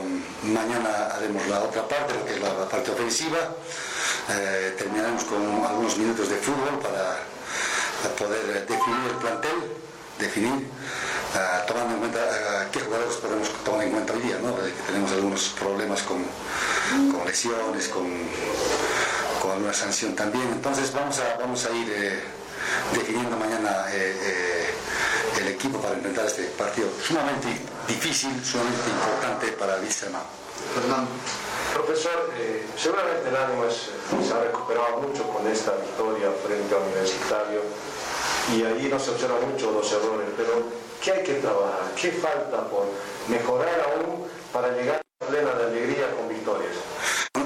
Um, 0.00 0.52
mañana 0.52 1.08
haremos 1.14 1.46
la 1.48 1.60
otra 1.62 1.86
parte, 1.86 2.14
lo 2.14 2.24
que 2.24 2.34
es 2.34 2.40
la, 2.40 2.68
parte 2.68 2.90
ofensiva. 2.90 3.38
Eh, 4.30 4.74
terminaremos 4.78 5.24
con 5.24 5.64
algunos 5.64 5.96
minutos 5.98 6.28
de 6.30 6.36
fútbol 6.36 6.78
para, 6.80 7.20
para 8.02 8.14
poder 8.16 8.66
definir 8.66 9.10
el 9.10 9.16
plantel, 9.16 9.56
definir, 10.18 10.66
tomando 11.66 11.94
en 11.94 12.00
cuenta 12.00 12.68
qué 12.72 12.80
jugadores 12.80 13.16
podemos 13.16 13.48
tomar 13.64 13.84
en 13.84 13.90
cuenta 13.92 14.12
hoy 14.12 14.20
día, 14.20 14.38
¿no? 14.42 14.54
Que 14.56 14.70
tenemos 14.86 15.10
algunos 15.12 15.48
problemas 15.58 16.02
con, 16.02 16.24
con 17.12 17.26
lesiones, 17.26 17.88
con, 17.88 18.06
con 19.42 19.50
alguna 19.52 19.72
sanción 19.72 20.14
también. 20.14 20.46
Entonces 20.52 20.92
vamos 20.92 21.18
a, 21.18 21.36
vamos 21.38 21.64
a 21.66 21.70
ir 21.70 21.90
eh, 21.92 22.22
definiendo 22.94 23.36
mañana 23.36 23.86
eh, 23.90 24.16
eh, 24.22 25.40
el 25.40 25.48
equipo 25.48 25.78
para 25.80 25.94
enfrentar 25.94 26.26
este 26.26 26.44
partido 26.58 26.88
sumamente 27.06 27.48
difícil, 27.88 28.30
sumamente 28.44 28.88
importante 28.90 29.48
para 29.58 29.76
Wilstermann. 29.78 30.22
Fernando. 30.74 31.10
Profesor, 31.74 32.30
eh, 32.38 32.64
seguramente 32.78 33.28
el 33.28 33.36
ánimo 33.36 33.64
es- 33.66 33.90
se 34.26 34.32
ha 34.32 34.40
recuperado 34.40 34.98
mucho 35.02 35.24
con 35.28 35.46
esta 35.48 35.72
victoria 35.72 36.30
frente 36.46 36.72
a 36.74 36.78
Universitario 36.78 37.60
y 38.54 38.62
ahí 38.62 38.88
no 38.88 38.98
se 39.00 39.10
observan 39.10 39.50
mucho 39.50 39.72
los 39.72 39.90
errores, 39.90 40.28
pero 40.36 40.83
¿qué 41.04 41.12
hay 41.12 41.22
que 41.22 41.34
trabajar? 41.34 41.92
¿Qué 42.00 42.10
falta 42.12 42.66
por 42.68 42.86
mejorar 43.28 43.92
aún 43.92 44.26
para 44.52 44.70
llegar 44.72 45.02
a 45.20 45.26
plena 45.26 45.52
de 45.52 45.64
alegría 45.64 46.10
con 46.16 46.28
victorias? 46.28 46.72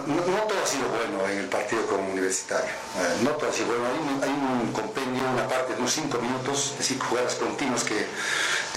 No, 0.06 0.22
todo 0.22 0.62
ha 0.62 0.66
sido 0.66 0.88
bueno 0.88 1.28
en 1.28 1.38
el 1.38 1.48
partido 1.48 1.84
con 1.86 2.00
Universitario. 2.00 2.70
Eh, 2.70 3.16
no 3.22 3.30
todo 3.32 3.50
ha 3.50 3.52
sido 3.52 3.68
bueno. 3.68 3.84
Hay 4.22 4.30
un, 4.30 4.72
compendio, 4.72 5.22
una 5.34 5.48
parte 5.48 5.74
de 5.74 5.80
unos 5.80 5.92
cinco 5.92 6.18
minutos, 6.18 6.74
es 6.78 6.94
jugadas 6.98 7.34
continuas 7.34 7.84
que 7.84 8.06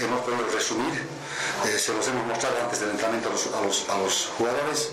hemos 0.04 0.20
podido 0.22 0.46
resumir. 0.52 1.06
Eh, 1.66 1.78
se 1.78 1.94
los 1.94 2.06
hemos 2.08 2.26
mostrado 2.26 2.56
antes 2.62 2.80
del 2.80 2.90
entrenamiento 2.90 3.30
a 3.30 3.96
los, 4.02 4.30
jugadores. 4.36 4.90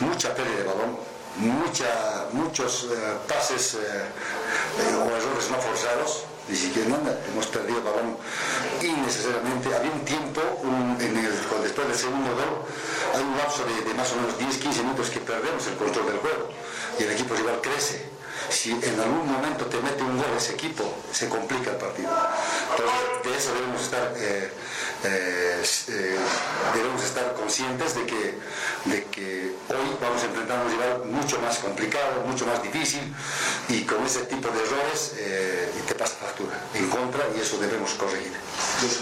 Mucha 0.00 0.34
pérdida 0.34 0.56
de 0.56 0.64
balón, 0.64 0.98
mucha, 1.36 2.26
muchos 2.32 2.88
eh, 2.90 2.96
pases 3.28 3.74
o 3.74 5.04
errores 5.04 5.50
no 5.50 5.58
forzados. 5.60 6.24
Ni 6.48 6.54
siquiera 6.56 6.90
nada, 6.90 7.18
hemos 7.28 7.46
perdido 7.46 7.78
el 7.78 7.84
balón 7.84 8.16
innecesariamente. 8.82 9.74
Había 9.74 9.90
un 9.90 10.04
tiempo, 10.04 10.40
un- 10.62 10.96
en 11.00 11.16
el, 11.16 11.32
después 11.62 11.88
del 11.88 11.96
segundo 11.96 12.30
gol, 12.34 12.62
hay 13.14 13.22
un 13.22 13.36
lapso 13.36 13.64
de, 13.64 13.82
de 13.82 13.94
más 13.94 14.12
o 14.12 14.16
menos 14.16 14.38
10-15 14.38 14.82
minutos 14.82 15.10
que 15.10 15.20
perdemos 15.20 15.66
el 15.66 15.74
control 15.74 16.06
del 16.06 16.18
juego 16.18 16.48
y 16.98 17.02
el 17.02 17.10
equipo 17.12 17.34
rival 17.34 17.60
crece. 17.60 18.15
Si 18.48 18.72
en 18.72 19.00
algún 19.00 19.30
momento 19.30 19.66
te 19.66 19.80
mete 19.80 20.02
un 20.02 20.16
gol 20.16 20.26
ese 20.36 20.52
equipo, 20.52 20.84
se 21.12 21.28
complica 21.28 21.70
el 21.70 21.76
partido. 21.76 22.10
Entonces, 22.70 23.24
de 23.24 23.36
eso 23.36 23.54
debemos 23.54 23.82
estar, 23.82 24.12
eh, 24.16 24.50
eh, 25.04 25.62
eh, 25.88 26.18
debemos 26.74 27.02
estar 27.02 27.34
conscientes 27.34 27.94
de 27.94 28.06
que, 28.06 28.38
de 28.84 29.04
que 29.04 29.54
hoy 29.68 29.96
vamos 30.00 30.22
a 30.22 30.26
enfrentar 30.26 30.64
un 30.64 30.70
rival 30.70 31.04
mucho 31.06 31.40
más 31.40 31.58
complicado, 31.58 32.22
mucho 32.26 32.46
más 32.46 32.62
difícil, 32.62 33.14
y 33.68 33.82
con 33.82 34.04
ese 34.04 34.20
tipo 34.26 34.48
de 34.48 34.62
errores 34.62 35.14
te 35.86 35.94
pasa 35.94 36.16
factura 36.16 36.56
en 36.74 36.88
contra 36.88 37.24
y 37.36 37.40
eso 37.40 37.58
debemos 37.58 37.94
corregir. 37.94 38.32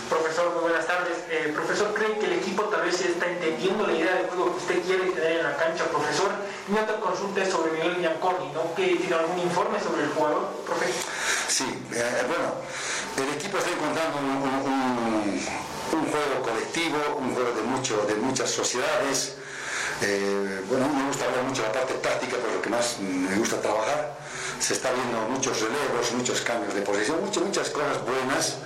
Profesor, 0.09 0.53
muy 0.53 0.63
buenas 0.63 0.87
tardes. 0.87 1.17
profesor, 1.55 1.93
¿cree 1.95 2.19
que 2.19 2.27
el 2.27 2.33
equipo 2.35 2.65
tal 2.65 2.83
vez 2.83 3.01
está 3.01 3.27
entendiendo 3.27 3.87
la 3.87 3.93
idea 3.93 4.15
de 4.17 4.25
juego 4.29 4.53
que 4.53 4.57
usted 4.59 4.83
quiere 4.83 5.11
tener 5.11 5.39
en 5.39 5.43
la 5.43 5.57
cancha, 5.57 5.85
profesor? 5.85 6.31
Mi 6.69 6.79
otra 6.79 6.97
consulta 6.97 7.43
es 7.43 7.51
sobre 7.51 7.73
Miguel 7.73 7.97
Bianconi, 7.97 8.51
¿no? 8.53 8.75
¿Que 8.75 8.97
tiene 8.97 9.17
informe 9.39 9.81
sobre 9.81 10.05
el 10.05 10.11
jugador, 10.11 10.49
profesor? 10.67 11.11
Sí, 11.49 11.67
bueno, 11.91 12.55
el 13.17 13.35
equipo 13.35 13.59
está 13.59 13.71
encontrando 13.71 14.19
un, 14.19 14.35
juego 16.11 16.43
colectivo, 16.43 16.99
un 17.19 17.35
juego 17.35 17.53
de, 17.53 17.63
mucho, 17.63 18.05
de 18.07 18.15
muchas 18.17 18.51
sociedades. 18.51 19.37
Eh, 20.03 20.63
bueno, 20.69 20.89
me 20.89 21.07
gusta 21.07 21.25
hablar 21.25 21.45
mucho 21.45 21.63
de 21.63 21.69
la 21.69 21.75
parte 21.75 21.95
táctica, 21.95 22.37
por 22.37 22.53
lo 22.53 22.63
que 22.63 22.71
más 22.71 22.99
me 22.99 23.37
gusta 23.37 23.61
trabajar 23.61 24.24
se 24.61 24.75
está 24.75 24.93
viendo 24.93 25.19
muchos 25.29 25.61
relevos, 25.61 26.13
muchos 26.13 26.41
cambios 26.41 26.75
de 26.75 26.83
posición, 26.83 27.25
muchas, 27.25 27.43
muchas 27.43 27.71
cosas 27.71 27.99
buenas 28.05 28.57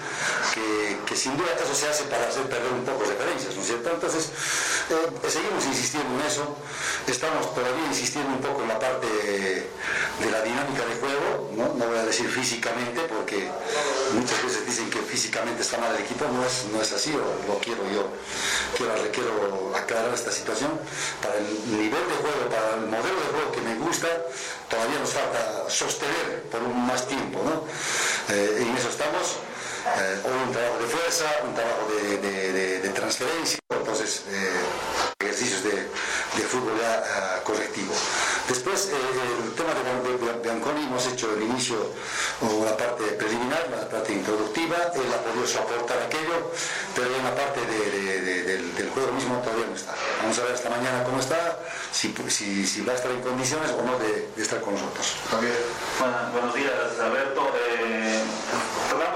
que, 1.06 1.16
sin 1.16 1.36
duda 1.36 1.48
eso 1.54 1.74
se 1.74 1.88
hace 1.88 2.04
para 2.04 2.28
hacer 2.28 2.44
perder 2.44 2.72
un 2.72 2.84
poco 2.84 3.04
referencias, 3.04 3.54
¿no 3.54 3.62
es 3.62 3.66
cierto? 3.66 3.90
Entonces, 3.90 4.30
eh, 4.90 5.28
seguimos 5.28 5.64
insistiendo 5.66 6.14
en 6.14 6.26
eso, 6.26 6.56
estamos 7.06 7.54
todavía 7.54 7.86
insistiendo 7.86 8.30
un 8.30 8.40
poco 8.40 8.62
en 8.62 8.68
la 8.68 8.78
parte 8.78 9.06
de 9.06 10.30
la 10.30 10.42
dinámica 10.42 10.84
de 10.86 10.94
juego, 11.00 11.50
¿no? 11.56 11.74
no 11.74 11.86
voy 11.86 11.98
a 11.98 12.04
decir 12.04 12.28
físicamente, 12.28 13.02
porque 13.02 13.48
muchas 14.14 14.42
veces 14.42 14.66
dicen 14.66 14.90
que 14.90 14.98
físicamente 15.00 15.62
está 15.62 15.78
mal 15.78 15.94
el 15.94 16.02
equipo, 16.02 16.24
no 16.32 16.44
es, 16.44 16.66
no 16.72 16.80
es 16.82 16.92
así, 16.92 17.12
o 17.14 17.46
lo 17.46 17.58
quiero 17.58 17.82
yo, 17.90 18.08
quiero, 18.76 18.94
quiero 19.12 19.72
aclarar 19.76 20.12
esta 20.14 20.32
situación, 20.32 20.70
para 21.22 21.36
el 21.38 21.46
nivel 21.70 22.02
de 22.08 22.16
juego, 22.20 22.48
para 22.50 22.74
el 22.74 22.86
modelo 22.86 23.20
de 23.20 23.28
juego 23.32 23.52
que 23.52 23.60
me 23.62 23.74
gusta, 23.76 24.08
todavía 24.68 24.98
nos 24.98 25.10
falta 25.10 25.68
sostener 25.68 26.42
por 26.50 26.62
un 26.62 26.86
más 26.86 27.06
tiempo, 27.06 27.42
¿no? 27.44 27.64
Eh, 28.34 28.58
en 28.60 28.76
eso 28.76 28.88
estamos. 28.88 29.36
Eh, 29.86 30.20
hoy 30.24 30.46
un 30.46 30.52
trabajo 30.52 30.78
de 30.78 30.86
fuerza, 30.86 31.24
un 31.46 31.54
trabajo 31.54 31.88
de, 31.90 32.90
transferencia, 32.94 33.58
entonces 33.70 34.24
eh, 34.28 34.60
ejercicios 35.20 35.62
de, 35.62 35.88
fútbol 36.42 36.78
ya 36.80 37.42
correctivo. 37.44 37.94
Después, 38.48 38.88
el 38.88 39.52
tema 39.52 39.74
de, 39.76 40.40
Bianconi, 40.42 40.84
hemos 40.84 41.06
hecho 41.06 41.34
el 41.34 41.42
inicio 41.42 41.76
o 42.40 42.64
la 42.64 42.74
parte 42.78 43.04
preliminar, 43.12 43.68
la 43.70 43.86
parte 43.86 44.14
introductiva, 44.14 44.76
él 44.94 45.02
ha 45.12 45.20
podido 45.20 45.46
soportar 45.46 45.98
aquello, 46.02 46.50
pero 46.96 47.14
en 47.14 47.24
la 47.24 47.34
parte 47.34 47.60
del, 47.60 48.88
juego 48.88 49.12
mismo 49.12 49.36
todavía 49.44 49.66
no 49.66 49.76
está. 49.76 49.94
Vamos 50.22 50.38
a 50.38 50.42
ver 50.44 50.54
esta 50.54 50.70
mañana 50.70 51.04
cómo 51.04 51.20
está, 51.20 51.58
si, 51.92 52.14
si, 52.64 52.80
va 52.84 52.94
a 52.94 52.96
estar 52.96 53.10
en 53.10 53.20
condiciones 53.20 53.70
o 53.72 53.82
no 53.82 53.98
de, 53.98 54.30
estar 54.40 54.62
con 54.62 54.72
nosotros. 54.72 55.16
buenos 56.32 56.54
días, 56.54 56.72
Alberto. 57.04 57.52
Eh, 57.76 58.22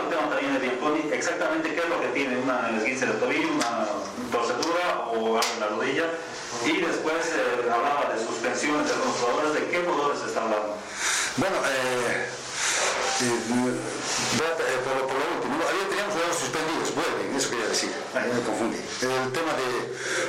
el 0.02 0.08
tema 0.10 0.28
también 0.28 0.52
de 0.52 0.60
Bianconi, 0.60 1.08
exactamente 1.10 1.74
qué 1.74 1.80
es 1.80 1.88
lo 1.88 2.00
que 2.02 2.08
tiene, 2.08 2.36
una 2.36 2.68
esguince 2.76 3.06
de 3.06 3.14
tobillo, 3.14 3.48
una 3.54 3.88
torcedura 4.30 5.08
o 5.08 5.38
algo 5.38 5.40
en 5.40 5.60
la 5.60 5.68
rodilla. 5.68 6.04
Y 6.64 6.80
después 6.80 7.26
eh, 7.34 7.66
hablaba 7.70 8.14
de 8.14 8.24
suspensiones 8.24 8.86
de 8.86 8.94
algunos 8.94 9.16
jugadores. 9.18 9.54
¿De 9.54 9.66
qué 9.68 9.82
jugadores 9.82 10.20
se 10.20 10.26
está 10.26 10.42
hablando? 10.42 10.78
Bueno, 11.36 11.56
eh, 11.66 12.28
eh, 13.22 14.78
por, 14.84 15.18
lo 15.18 15.26
último, 15.34 15.58
había 15.58 15.88
teníamos 15.88 16.14
jugadores 16.14 16.38
suspendidos, 16.38 16.94
vuelven, 16.94 17.34
eso 17.34 17.50
quería 17.50 17.66
decir, 17.66 17.90
me 18.14 18.42
confundí. 18.46 18.78
El 18.78 19.32
tema 19.32 19.52
de, 19.58 19.68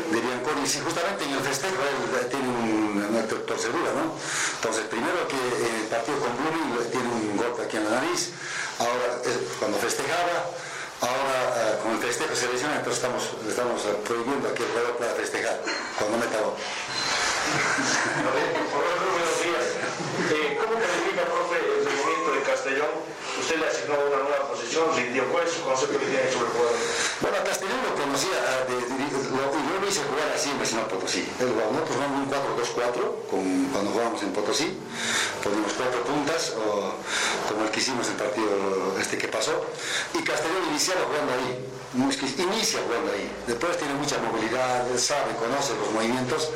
de 0.09 0.17
Bianconi, 0.21 0.65
sí, 0.65 0.79
justamente 0.83 1.25
en 1.25 1.33
el 1.33 1.43
festejo 1.43 1.75
él 1.75 2.27
tiene 2.29 2.47
un, 2.47 3.05
una 3.09 3.21
torcedura, 3.27 3.91
¿no? 3.93 4.15
Entonces, 4.15 4.85
primero 4.89 5.27
que 5.27 5.37
el 5.37 5.85
partido 5.91 6.17
con 6.17 6.31
Blooming 6.37 6.89
tiene 6.89 7.09
un 7.09 7.37
golpe 7.37 7.63
aquí 7.63 7.77
en 7.77 7.85
la 7.85 8.01
nariz, 8.01 8.31
ahora 8.79 9.21
cuando 9.59 9.77
festejaba, 9.77 10.49
Ahora, 11.03 11.51
eh, 11.59 11.83
con 11.83 11.91
el 11.91 11.99
festejo 11.99 12.33
se 12.33 12.47
lesiona, 12.47 12.77
entonces 12.77 13.03
estamos, 13.03 13.35
estamos 13.43 13.81
prohibiendo 14.07 14.47
a 14.47 14.53
que 14.55 14.63
el 14.63 14.69
jugador 14.69 14.95
pueda 14.95 15.11
festejar 15.15 15.59
cuando 15.99 16.17
meta 16.17 16.39
gol. 16.39 16.55
Buenos 18.23 19.35
días. 19.43 19.67
Eh, 20.31 20.55
¿Cómo 20.63 20.79
califica, 20.79 21.27
profe, 21.27 21.59
el 21.59 21.83
movimiento 21.83 22.31
de 22.31 22.41
Castellón? 22.47 23.03
Usted 23.43 23.59
le 23.59 23.67
asignó 23.67 23.99
una 23.99 24.23
nueva 24.23 24.47
posición, 24.47 24.87
rindió. 24.95 25.27
¿Cuál 25.27 25.43
es 25.43 25.51
su 25.51 25.63
concepto 25.67 25.99
que 25.99 26.05
tiene 26.05 26.31
sobre 26.31 26.47
el 26.47 26.53
jugador? 26.55 26.79
Bueno, 27.19 27.37
Castellón 27.43 27.79
lo 27.83 27.91
conocía, 27.91 28.39
ah, 28.39 28.63
de, 28.63 28.75
de, 28.79 29.03
lo, 29.35 29.51
yo 29.51 29.75
lo 29.83 29.85
hice 29.85 29.99
jugar 30.07 30.31
así 30.31 30.47
en 30.49 30.59
Vecino 30.63 30.87
Potosí. 30.87 31.27
Él 31.43 31.51
jugaba, 31.51 31.75
nosotros 31.75 31.91
jugamos 31.99 32.23
un 32.23 32.31
4-2-4 32.31 33.67
cuando 33.67 33.91
jugábamos 33.91 34.23
en 34.23 34.31
Potosí. 34.31 34.79
Ponimos 35.43 35.73
cuatro 35.75 35.99
puntas, 36.07 36.55
o, 36.55 36.95
como 37.51 37.67
el 37.67 37.71
que 37.71 37.79
hicimos 37.83 38.07
el 38.07 38.15
partido 38.15 38.95
este 38.95 39.17
que 39.17 39.27
pasó. 39.27 39.51
Y 40.15 40.23
Castellón 40.23 40.63
iniciaba 40.71 41.03
jugando 41.03 41.33
ahí 41.35 41.67
inicia 41.93 42.79
jugando 42.85 43.11
ahí. 43.11 43.29
Después 43.47 43.77
tiene 43.77 43.93
mucha 43.95 44.17
movilidad, 44.19 44.85
sabe, 44.97 45.35
conoce 45.35 45.73
los 45.77 45.91
movimientos. 45.91 46.49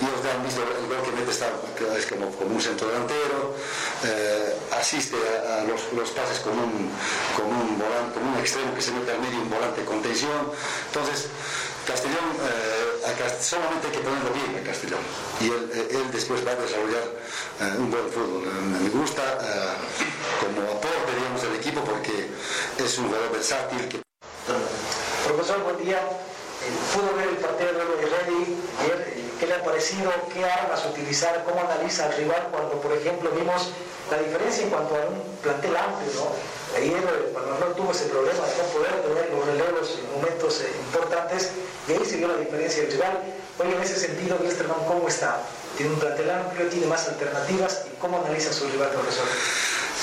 Y 0.00 0.04
ustedes 0.04 0.34
han 0.34 0.44
visto 0.44 0.62
el 0.62 0.86
gol 0.86 1.02
que 1.04 1.12
mete 1.12 1.30
está, 1.30 1.50
es 1.96 2.06
como, 2.06 2.30
como 2.30 2.54
un 2.54 2.60
centro 2.60 2.88
delantero, 2.88 3.54
eh, 4.04 4.56
asiste 4.78 5.16
a, 5.16 5.64
los, 5.64 5.92
los, 5.92 6.10
pases 6.10 6.38
con 6.40 6.52
un, 6.52 6.90
con 7.36 7.46
un 7.46 7.78
volante, 7.78 8.14
con 8.14 8.28
un 8.28 8.38
extremo 8.38 8.74
que 8.74 8.82
se 8.82 8.92
mete 8.92 9.10
al 9.10 9.20
medio, 9.20 9.40
un 9.40 9.50
volante 9.50 9.80
de 9.80 9.86
contención. 9.86 10.52
Entonces, 10.86 11.28
Castellón, 11.86 12.36
eh, 12.38 13.40
solamente 13.40 13.88
hay 13.88 13.92
que 13.92 14.00
ponerlo 14.00 14.30
bien 14.30 14.62
a 14.62 14.66
Castellón. 14.66 15.00
Y 15.40 15.46
él, 15.46 15.70
eh, 15.74 16.04
después 16.12 16.46
va 16.46 16.52
a 16.52 16.56
desarrollar 16.56 17.08
un 17.78 17.90
buen 17.90 18.08
fútbol. 18.10 18.46
me 18.46 18.88
gusta 18.90 19.22
como 20.38 20.62
aporte, 20.62 21.10
digamos, 21.16 21.42
del 21.42 21.56
equipo 21.56 21.82
porque 21.82 22.28
es 22.78 22.98
un 22.98 23.06
jugador 23.06 23.32
versátil 23.32 23.88
que 23.88 24.07
Profesor, 24.48 25.60
buen 25.62 25.76
día. 25.84 26.00
Eh, 26.00 26.72
¿Pudo 26.96 27.12
ver 27.20 27.28
el 27.28 27.36
partido 27.36 27.68
de 27.68 27.84
Reddy 27.84 28.56
eh, 28.88 29.28
¿Qué 29.38 29.46
le 29.46 29.54
ha 29.54 29.62
parecido? 29.62 30.10
¿Qué 30.32 30.42
armas 30.42 30.86
utilizar? 30.86 31.44
¿Cómo 31.44 31.60
analiza 31.60 32.06
al 32.06 32.16
rival 32.16 32.48
cuando, 32.50 32.80
por 32.80 32.92
ejemplo, 32.92 33.30
vimos 33.32 33.68
la 34.10 34.18
diferencia 34.18 34.64
en 34.64 34.70
cuanto 34.70 34.96
a 34.96 35.04
un 35.04 35.20
plantel 35.42 35.76
amplio? 35.76 36.08
¿no? 36.16 36.32
Ayer 36.78 36.96
eh, 36.96 37.36
no 37.60 37.66
tuvo 37.76 37.92
ese 37.92 38.06
problema 38.06 38.40
de 38.40 38.56
no 38.56 38.64
poder 38.72 38.92
tener 39.04 39.28
los 39.36 39.46
relevos 39.46 39.98
en 40.00 40.16
momentos 40.16 40.64
importantes 40.86 41.50
y 41.86 41.92
ahí 41.92 42.04
se 42.06 42.16
vio 42.16 42.28
la 42.28 42.36
diferencia 42.36 42.82
del 42.84 42.92
rival. 42.92 43.20
Hoy 43.58 43.68
en 43.70 43.82
ese 43.82 44.00
sentido, 44.00 44.38
Westerman, 44.40 44.80
¿cómo 44.88 45.08
está? 45.08 45.42
¿Tiene 45.76 45.92
un 45.92 46.00
plantel 46.00 46.30
amplio? 46.30 46.68
¿Tiene 46.68 46.86
más 46.86 47.06
alternativas? 47.06 47.84
¿Y 47.92 48.00
cómo 48.00 48.16
analiza 48.24 48.50
su 48.52 48.66
rival, 48.66 48.88
profesor? 48.90 49.28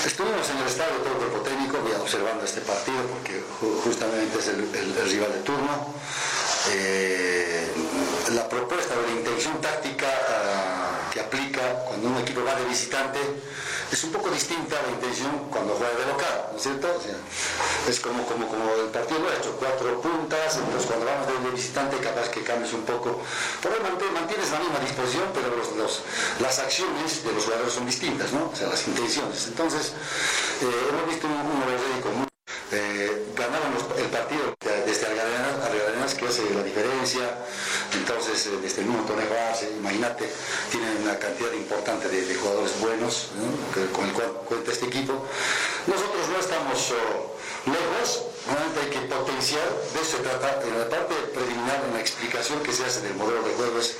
Estuvimos 0.04 0.48
en 0.50 0.58
el 0.58 0.66
estadio 0.66 0.96
todo 0.98 1.12
el 1.12 1.18
cuerpo 1.18 1.38
técnico 1.40 1.78
observando 2.00 2.44
este 2.44 2.60
partido 2.60 3.02
porque 3.12 3.42
justamente 3.82 4.38
es 4.38 4.48
el, 4.48 5.10
rival 5.10 5.32
de 5.32 5.40
turno. 5.40 5.94
Eh, 6.70 7.72
la 8.34 8.48
propuesta 8.48 8.94
o 8.98 9.02
la 9.02 9.12
intención 9.12 9.60
táctica 9.60 10.06
ah, 10.06 10.75
aplica 11.20 11.84
cuando 11.86 12.08
un 12.08 12.18
equipo 12.18 12.44
va 12.44 12.54
de 12.54 12.64
visitante 12.66 13.20
es 13.90 14.04
un 14.04 14.12
poco 14.12 14.30
distinta 14.30 14.78
a 14.78 14.82
la 14.82 14.92
intención 14.92 15.48
cuando 15.50 15.74
juega 15.74 15.94
de 15.94 16.06
local, 16.06 16.48
¿no 16.50 16.56
es 16.56 16.62
cierto? 16.62 16.88
es 17.88 18.00
como, 18.00 18.26
como, 18.26 18.48
como 18.48 18.74
el 18.74 18.90
partido 18.90 19.20
lo 19.20 19.30
ha 19.30 19.34
hecho, 19.36 19.54
cuatro 19.58 20.00
puntas, 20.00 20.56
entonces 20.56 20.86
cuando 20.86 21.06
vamos 21.06 21.26
de 21.28 21.50
visitante 21.50 21.96
capaz 21.98 22.28
que 22.30 22.42
cambies 22.42 22.72
un 22.72 22.82
poco, 22.82 23.20
por 23.62 23.72
ahí 23.72 23.78
mantienes 24.12 24.50
la 24.50 24.58
misma 24.58 24.78
disposición, 24.80 25.24
pero 25.32 25.54
los, 25.54 26.02
las 26.40 26.58
acciones 26.58 27.24
de 27.24 27.32
los 27.32 27.44
jugadores 27.44 27.72
son 27.72 27.86
distintas, 27.86 28.32
¿no? 28.32 28.50
O 28.52 28.56
sea, 28.56 28.68
las 28.68 28.86
intenciones. 28.88 29.46
Entonces, 29.46 29.92
eh, 30.62 30.88
hemos 30.90 31.06
visto 31.08 31.26
un, 31.26 31.34
un 31.34 32.02
común. 32.02 32.25
Eh, 32.72 33.26
ganaron 33.36 33.74
el 33.96 34.06
partido 34.06 34.54
desde 34.60 35.06
Algarenas, 35.06 36.14
que 36.14 36.26
hace 36.26 36.42
la 36.52 36.64
diferencia, 36.64 37.22
entonces 37.94 38.46
eh, 38.46 38.58
desde 38.60 38.82
el 38.82 38.88
mismo 38.88 39.04
Torneo 39.04 39.26
imagínate, 39.78 40.28
tienen 40.72 40.96
una 41.02 41.16
cantidad 41.16 41.52
importante 41.52 42.08
de, 42.08 42.34
jugadores 42.34 42.80
buenos 42.80 43.28
con 43.92 44.04
el 44.04 44.12
cual 44.12 44.32
cuenta 44.48 44.72
este 44.72 44.86
equipo. 44.86 45.12
Nosotros 45.86 46.28
no 46.28 46.38
estamos 46.40 46.92
oh, 46.92 47.70
lejos, 47.70 48.22
realmente 48.46 48.80
hay 48.80 48.90
que 48.90 49.00
potenciar, 49.10 49.68
de 49.92 50.00
eso 50.00 50.16
se 50.16 50.22
trata, 50.22 50.62
en 50.62 50.78
la 50.78 50.88
parte 50.88 51.14
preliminar, 51.34 51.82
en 51.86 51.94
la 51.94 52.00
explicación 52.00 52.62
que 52.62 52.72
se 52.72 52.84
hace 52.84 53.00
del 53.02 53.14
modelo 53.14 53.42
de 53.42 53.54
juego, 53.54 53.78
es 53.78 53.96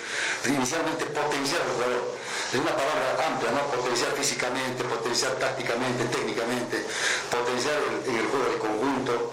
inicialmente 0.47 1.05
potenciar 1.07 1.63
al 1.63 1.71
jugador. 1.75 2.03
Es 2.47 2.61
una 2.61 2.71
palabra 2.71 3.27
amplia, 3.27 3.51
¿no? 3.51 3.67
Potenciar 3.75 4.13
físicamente, 4.13 4.85
potenciar 4.85 5.33
tácticamente, 5.35 6.05
técnicamente, 6.07 6.87
potenciar 7.31 7.75
en 8.07 8.15
el, 8.15 8.27
juego 8.31 8.47
de 8.47 8.59
conjunto. 8.59 9.33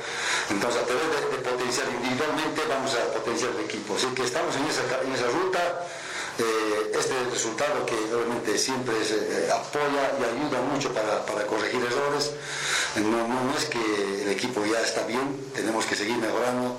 Entonces, 0.49 0.81
a 0.81 0.85
través 0.85 1.07
de, 1.13 1.37
potenciar 1.37 1.87
individualmente, 1.93 2.61
vamos 2.67 2.91
a 2.97 3.13
potenciar 3.13 3.51
el 3.53 3.65
equipo. 3.69 3.95
Así 3.95 4.07
que 4.17 4.23
estamos 4.23 4.55
en 4.55 4.65
esa 4.65 5.27
ruta 5.29 5.85
eh, 6.39 6.91
este 6.97 7.13
resultado 7.29 7.85
que 7.85 7.95
obviamente 8.13 8.57
siempre 8.57 8.95
eh, 8.95 9.49
apoya 9.51 10.11
y 10.19 10.23
ayuda 10.23 10.61
mucho 10.61 10.93
para, 10.93 11.45
corregir 11.45 11.81
errores. 11.83 12.31
No, 12.95 13.27
no, 13.27 13.57
es 13.57 13.65
que 13.65 14.23
el 14.23 14.29
equipo 14.29 14.63
ya 14.65 14.79
está 14.81 15.05
bien, 15.05 15.51
tenemos 15.53 15.85
que 15.85 15.95
seguir 15.95 16.15
mejorando, 16.17 16.77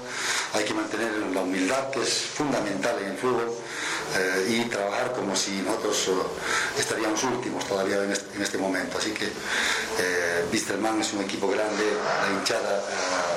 hay 0.53 0.65
que 0.65 0.73
mantener 0.73 1.13
la 1.35 1.41
humildad 1.41 1.91
que 1.91 2.03
es 2.03 2.09
fundamental 2.09 2.97
en 3.03 3.11
el 3.11 3.17
fútbol 3.17 3.53
eh, 4.17 4.47
y 4.49 4.69
trabajar 4.69 5.13
como 5.13 5.35
si 5.35 5.51
nosotros 5.63 6.11
estaríamos 6.79 7.23
últimos 7.25 7.67
todavía 7.67 8.03
en 8.05 8.13
este, 8.13 8.37
en 8.37 8.43
este 8.43 8.59
momento. 8.59 8.99
Así 8.99 9.11
que 9.11 9.27
eh, 9.27 10.45
es 10.53 11.13
un 11.13 11.23
equipo 11.23 11.49
grande, 11.49 11.85
la 11.85 12.33
hinchada 12.33 12.83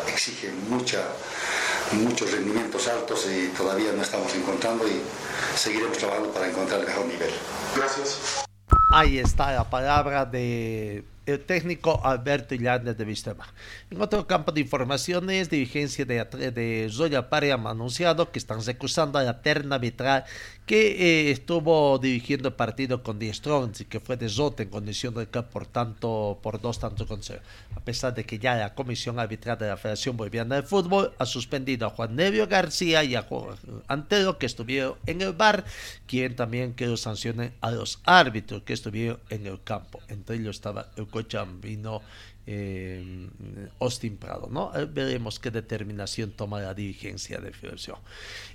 exige 0.07 0.51
mucha 0.70 1.01
muchos 1.94 2.32
rendimientos 2.32 2.88
altos 2.88 3.28
y 3.28 3.48
todavía 3.50 3.92
no 3.94 4.02
estamos 4.02 4.34
encontrando 4.36 4.88
y 4.88 5.02
seguiremos 5.56 5.98
trabajando 5.98 6.32
para 6.32 6.48
encontrar 6.48 6.82
el 6.82 6.88
mejor 6.88 7.06
nivel. 7.06 7.32
Gracias. 7.76 8.46
Ahí 8.94 9.20
está 9.20 9.52
la 9.52 9.70
palabra 9.70 10.26
de 10.26 11.04
el 11.28 11.42
técnico 11.42 12.02
Alberto 12.04 12.56
Illanes 12.56 12.98
de 12.98 13.06
Vistema. 13.06 13.54
En 13.92 14.02
otro 14.02 14.26
campo 14.26 14.52
de 14.52 14.62
informaciones, 14.62 15.50
dirigencia 15.50 16.06
de, 16.06 16.24
de 16.24 16.90
Zoya 16.90 17.30
Pari 17.30 17.52
ha 17.52 17.56
anunciado 17.56 18.32
que 18.32 18.40
están 18.40 18.64
recusando 18.66 19.20
a 19.20 19.24
la 19.24 19.42
terna 19.42 19.76
arbitral 19.76 20.24
que 20.68 21.28
eh, 21.28 21.32
estuvo 21.32 21.98
dirigiendo 21.98 22.50
el 22.50 22.54
partido 22.54 23.02
con 23.02 23.20
Die 23.20 23.34
Strong 23.34 23.72
y 23.80 23.86
que 23.86 24.02
fue 24.02 24.18
de 24.18 24.28
Zote 24.28 24.64
en 24.64 24.70
condición 24.70 25.14
de 25.14 25.28
que 25.28 25.42
por 25.42 25.66
tanto 25.66 26.40
por 26.44 26.60
dos 26.60 26.80
tantos 26.80 27.08
consejos. 27.08 27.42
A 27.74 27.80
pesar 27.80 28.14
de 28.14 28.26
que 28.26 28.38
ya 28.38 28.56
la 28.56 28.74
Comisión 28.74 29.18
Arbitral 29.18 29.58
de 29.58 29.70
la 29.70 29.78
Federación 29.78 30.18
Boliviana 30.18 30.56
de 30.56 30.64
Fútbol 30.64 31.14
ha 31.20 31.26
suspendido 31.26 31.88
a 31.88 31.90
Juan 31.90 32.18
Nevio 32.18 32.48
García 32.48 33.04
y 33.06 33.16
a 33.16 33.22
Juan 33.22 33.56
Antero 33.88 34.38
que 34.38 34.46
estuvieron 34.46 34.96
en 35.06 35.22
el 35.22 35.32
bar, 35.32 35.64
quien 36.06 36.36
también 36.36 36.74
que 36.74 36.88
lo 36.88 36.98
sancionen 36.98 37.54
a 37.62 37.72
los 37.72 38.02
árbitros 38.04 38.64
que 38.64 38.74
estuvieron 38.74 39.20
en 39.30 39.48
el 39.48 39.64
campo. 39.64 40.02
Entre 40.10 40.36
ellos 40.36 40.58
estaba 40.58 40.88
el 40.98 41.08
Cochabambino 41.24 42.01
eh, 42.49 43.28
Austin 43.80 44.15
Prado, 44.15 44.47
¿no? 44.49 44.72
Eh, 44.74 44.86
veremos 44.86 45.38
qué 45.38 45.51
determinación 45.51 46.32
toma 46.32 46.61
la 46.61 46.74
dirigencia 46.74 47.39
de 47.39 47.51
Federación. 47.51 47.97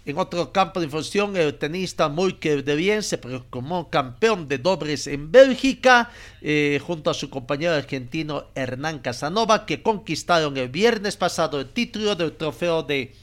En 0.06 0.16
otro 0.16 0.50
campo 0.50 0.80
de 0.80 0.86
información, 0.86 1.36
el 1.36 1.58
tenista 1.58 2.10
que 2.40 2.62
de 2.62 2.74
bien 2.74 3.02
se 3.02 3.18
proclamó 3.18 3.90
campeón 3.90 4.48
de 4.48 4.56
dobles 4.56 5.06
en 5.06 5.30
Bélgica, 5.30 6.10
eh, 6.40 6.80
junto 6.82 7.10
a 7.10 7.14
su 7.14 7.28
compañero 7.28 7.74
argentino 7.74 8.46
Hernán 8.54 9.00
Casanova, 9.00 9.66
que 9.66 9.82
conquistaron 9.82 10.56
el 10.56 10.70
viernes 10.70 11.18
pasado 11.18 11.60
el 11.60 11.68
título 11.68 12.16
del 12.16 12.32
trofeo 12.32 12.82
de 12.82 13.14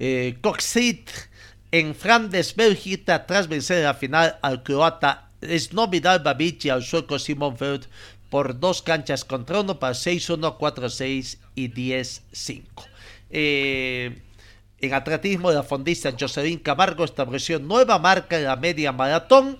eh, 0.00 0.36
Coxit 0.40 1.08
en 1.70 1.94
Flandes, 1.94 2.56
Bélgica, 2.56 3.26
tras 3.26 3.46
vencer 3.46 3.78
en 3.78 3.84
la 3.84 3.94
final 3.94 4.38
al 4.42 4.64
croata 4.64 5.25
Snovidal 5.58 6.20
Babic 6.20 6.64
y 6.64 6.70
al 6.70 6.82
sueco 6.82 7.18
Simon 7.18 7.56
Veld 7.58 7.86
por 8.30 8.58
dos 8.58 8.82
canchas 8.82 9.24
contra 9.24 9.60
uno 9.60 9.78
para 9.78 9.94
6-1, 9.94 10.58
4-6 10.58 11.38
y 11.54 11.70
10-5. 11.70 12.62
Eh, 13.30 14.22
en 14.78 14.94
atletismo, 14.94 15.50
la 15.50 15.62
fondista 15.62 16.12
Jocelyn 16.18 16.58
Camargo 16.58 17.04
estableció 17.04 17.58
nueva 17.58 17.98
marca 17.98 18.36
en 18.36 18.44
la 18.44 18.56
media 18.56 18.92
maratón. 18.92 19.58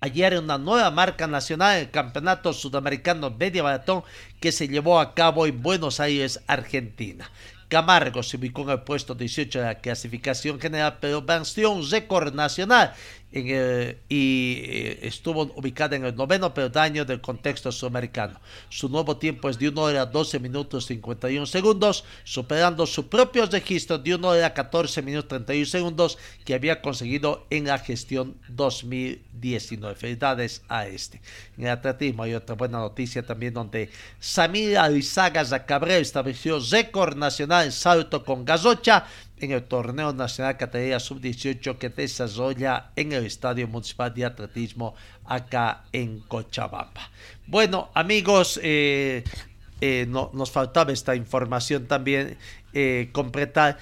Ayer 0.00 0.38
una 0.38 0.56
nueva 0.56 0.90
marca 0.90 1.26
nacional 1.26 1.76
en 1.76 1.80
el 1.82 1.90
Campeonato 1.90 2.52
Sudamericano 2.52 3.30
Media 3.30 3.62
Maratón 3.62 4.02
que 4.40 4.50
se 4.50 4.68
llevó 4.68 4.98
a 4.98 5.14
cabo 5.14 5.46
en 5.46 5.60
Buenos 5.60 6.00
Aires, 6.00 6.40
Argentina. 6.46 7.30
Camargo 7.68 8.22
se 8.22 8.36
ubicó 8.36 8.62
en 8.62 8.70
el 8.70 8.80
puesto 8.80 9.14
18 9.14 9.60
de 9.60 9.64
la 9.64 9.74
clasificación 9.76 10.58
general, 10.58 10.98
pero 11.00 11.22
venció 11.22 11.70
un 11.70 11.88
récord 11.88 12.34
nacional 12.34 12.94
y 13.32 13.52
eh, 13.52 14.98
estuvo 15.02 15.42
ubicada 15.54 15.94
en 15.94 16.04
el 16.04 16.16
noveno 16.16 16.52
peldaño 16.52 17.04
del 17.04 17.20
contexto 17.20 17.70
sudamericano. 17.70 18.40
Su 18.68 18.88
nuevo 18.88 19.16
tiempo 19.16 19.48
es 19.48 19.58
de 19.58 19.68
1 19.68 19.80
hora 19.80 20.06
12 20.06 20.40
minutos 20.40 20.86
51 20.86 21.46
segundos, 21.46 22.04
superando 22.24 22.86
su 22.86 23.08
propio 23.08 23.46
registro 23.46 23.98
de 23.98 24.16
1 24.16 24.28
hora 24.28 24.52
14 24.52 25.02
minutos 25.02 25.28
31 25.28 25.66
segundos 25.66 26.18
que 26.44 26.54
había 26.54 26.82
conseguido 26.82 27.46
en 27.50 27.66
la 27.66 27.78
gestión 27.78 28.36
2019. 28.48 29.94
Felicidades 29.94 30.62
a 30.68 30.88
este. 30.88 31.20
En 31.56 31.64
el 31.64 31.70
atletismo 31.70 32.24
hay 32.24 32.34
otra 32.34 32.56
buena 32.56 32.78
noticia 32.78 33.24
también 33.24 33.54
donde 33.54 33.90
Samir 34.18 34.76
Alizaga 34.76 35.44
Zacabrel 35.44 36.02
estableció 36.02 36.58
récord 36.58 37.16
nacional 37.16 37.66
en 37.66 37.72
salto 37.72 38.24
con 38.24 38.44
gasocha 38.44 39.06
en 39.40 39.52
el 39.52 39.64
torneo 39.64 40.12
nacional 40.12 40.56
categoría 40.56 41.00
sub-18 41.00 41.78
que 41.78 41.88
desarrolla 41.88 42.90
en 42.94 43.12
el 43.12 43.26
Estadio 43.26 43.66
Municipal 43.66 44.12
de 44.14 44.24
Atletismo 44.24 44.94
acá 45.24 45.84
en 45.92 46.20
Cochabamba. 46.20 47.10
Bueno, 47.46 47.90
amigos, 47.94 48.60
eh, 48.62 49.24
eh, 49.80 50.06
no, 50.08 50.30
nos 50.34 50.50
faltaba 50.50 50.92
esta 50.92 51.16
información 51.16 51.86
también 51.86 52.36
eh, 52.72 53.08
completar. 53.12 53.78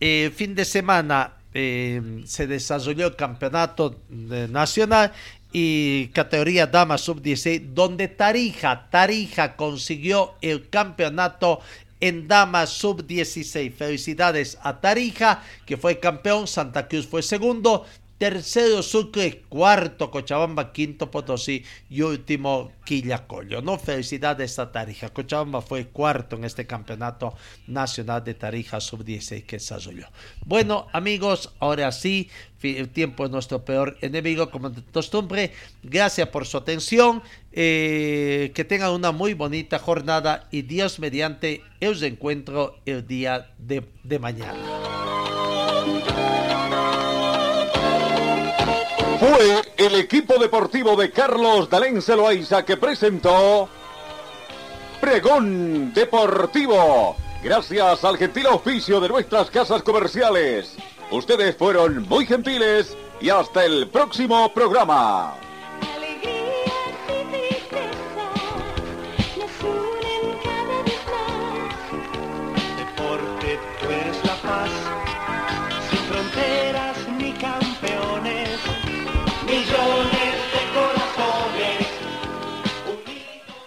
fin 0.00 0.54
de 0.54 0.64
semana 0.64 1.34
se 1.52 2.46
desarrolló 2.46 3.08
el 3.08 3.16
campeonato 3.16 4.02
nacional 4.08 5.12
y 5.52 6.06
categoría 6.08 6.66
dama 6.68 6.96
sub-16 6.96 7.74
donde 7.74 8.06
Tarija, 8.06 8.88
Tarija 8.88 9.56
consiguió 9.56 10.34
el 10.40 10.68
campeonato 10.68 11.60
en 12.00 12.28
Damas 12.28 12.70
Sub-16. 12.70 13.72
Felicidades 13.72 14.58
a 14.62 14.80
Tarija, 14.80 15.42
que 15.66 15.76
fue 15.76 16.00
campeón, 16.00 16.46
Santa 16.46 16.88
Cruz 16.88 17.06
fue 17.06 17.22
segundo, 17.22 17.86
tercero 18.20 18.82
Sucre, 18.82 19.44
cuarto 19.48 20.10
Cochabamba, 20.10 20.72
quinto 20.72 21.10
Potosí 21.10 21.64
y 21.88 22.02
último 22.02 22.70
Quillacollo. 22.84 23.62
No 23.62 23.78
felicidades 23.78 24.58
a 24.58 24.70
Tarija. 24.70 25.08
Cochabamba 25.08 25.62
fue 25.62 25.86
cuarto 25.86 26.36
en 26.36 26.44
este 26.44 26.66
campeonato 26.66 27.32
nacional 27.66 28.22
de 28.22 28.34
Tarija 28.34 28.78
sub-16 28.78 29.46
que 29.46 29.56
desarrolló. 29.56 30.06
Bueno, 30.44 30.86
amigos, 30.92 31.54
ahora 31.60 31.90
sí, 31.92 32.28
el 32.62 32.90
tiempo 32.90 33.24
es 33.24 33.30
nuestro 33.30 33.64
peor 33.64 33.96
enemigo, 34.02 34.50
como 34.50 34.68
de 34.68 34.82
costumbre. 34.82 35.54
Gracias 35.82 36.28
por 36.28 36.44
su 36.46 36.58
atención. 36.58 37.22
Eh, 37.52 38.52
que 38.54 38.66
tengan 38.66 38.92
una 38.92 39.12
muy 39.12 39.32
bonita 39.32 39.78
jornada 39.78 40.46
y 40.50 40.60
Dios 40.60 40.98
mediante, 40.98 41.62
os 41.80 42.02
encuentro 42.02 42.76
el 42.84 43.06
día 43.06 43.54
de 43.58 44.18
mañana. 44.18 45.09
Fue 49.20 49.60
el 49.76 49.96
equipo 49.96 50.38
deportivo 50.38 50.96
de 50.96 51.10
Carlos 51.10 51.68
Dalén 51.68 52.00
Celoaiza 52.00 52.64
que 52.64 52.78
presentó 52.78 53.68
Pregón 54.98 55.92
Deportivo. 55.92 57.16
Gracias 57.44 58.02
al 58.02 58.16
gentil 58.16 58.46
oficio 58.46 58.98
de 58.98 59.10
nuestras 59.10 59.50
casas 59.50 59.82
comerciales. 59.82 60.74
Ustedes 61.10 61.54
fueron 61.54 62.08
muy 62.08 62.24
gentiles 62.24 62.96
y 63.20 63.28
hasta 63.28 63.66
el 63.66 63.88
próximo 63.88 64.54
programa. 64.54 65.49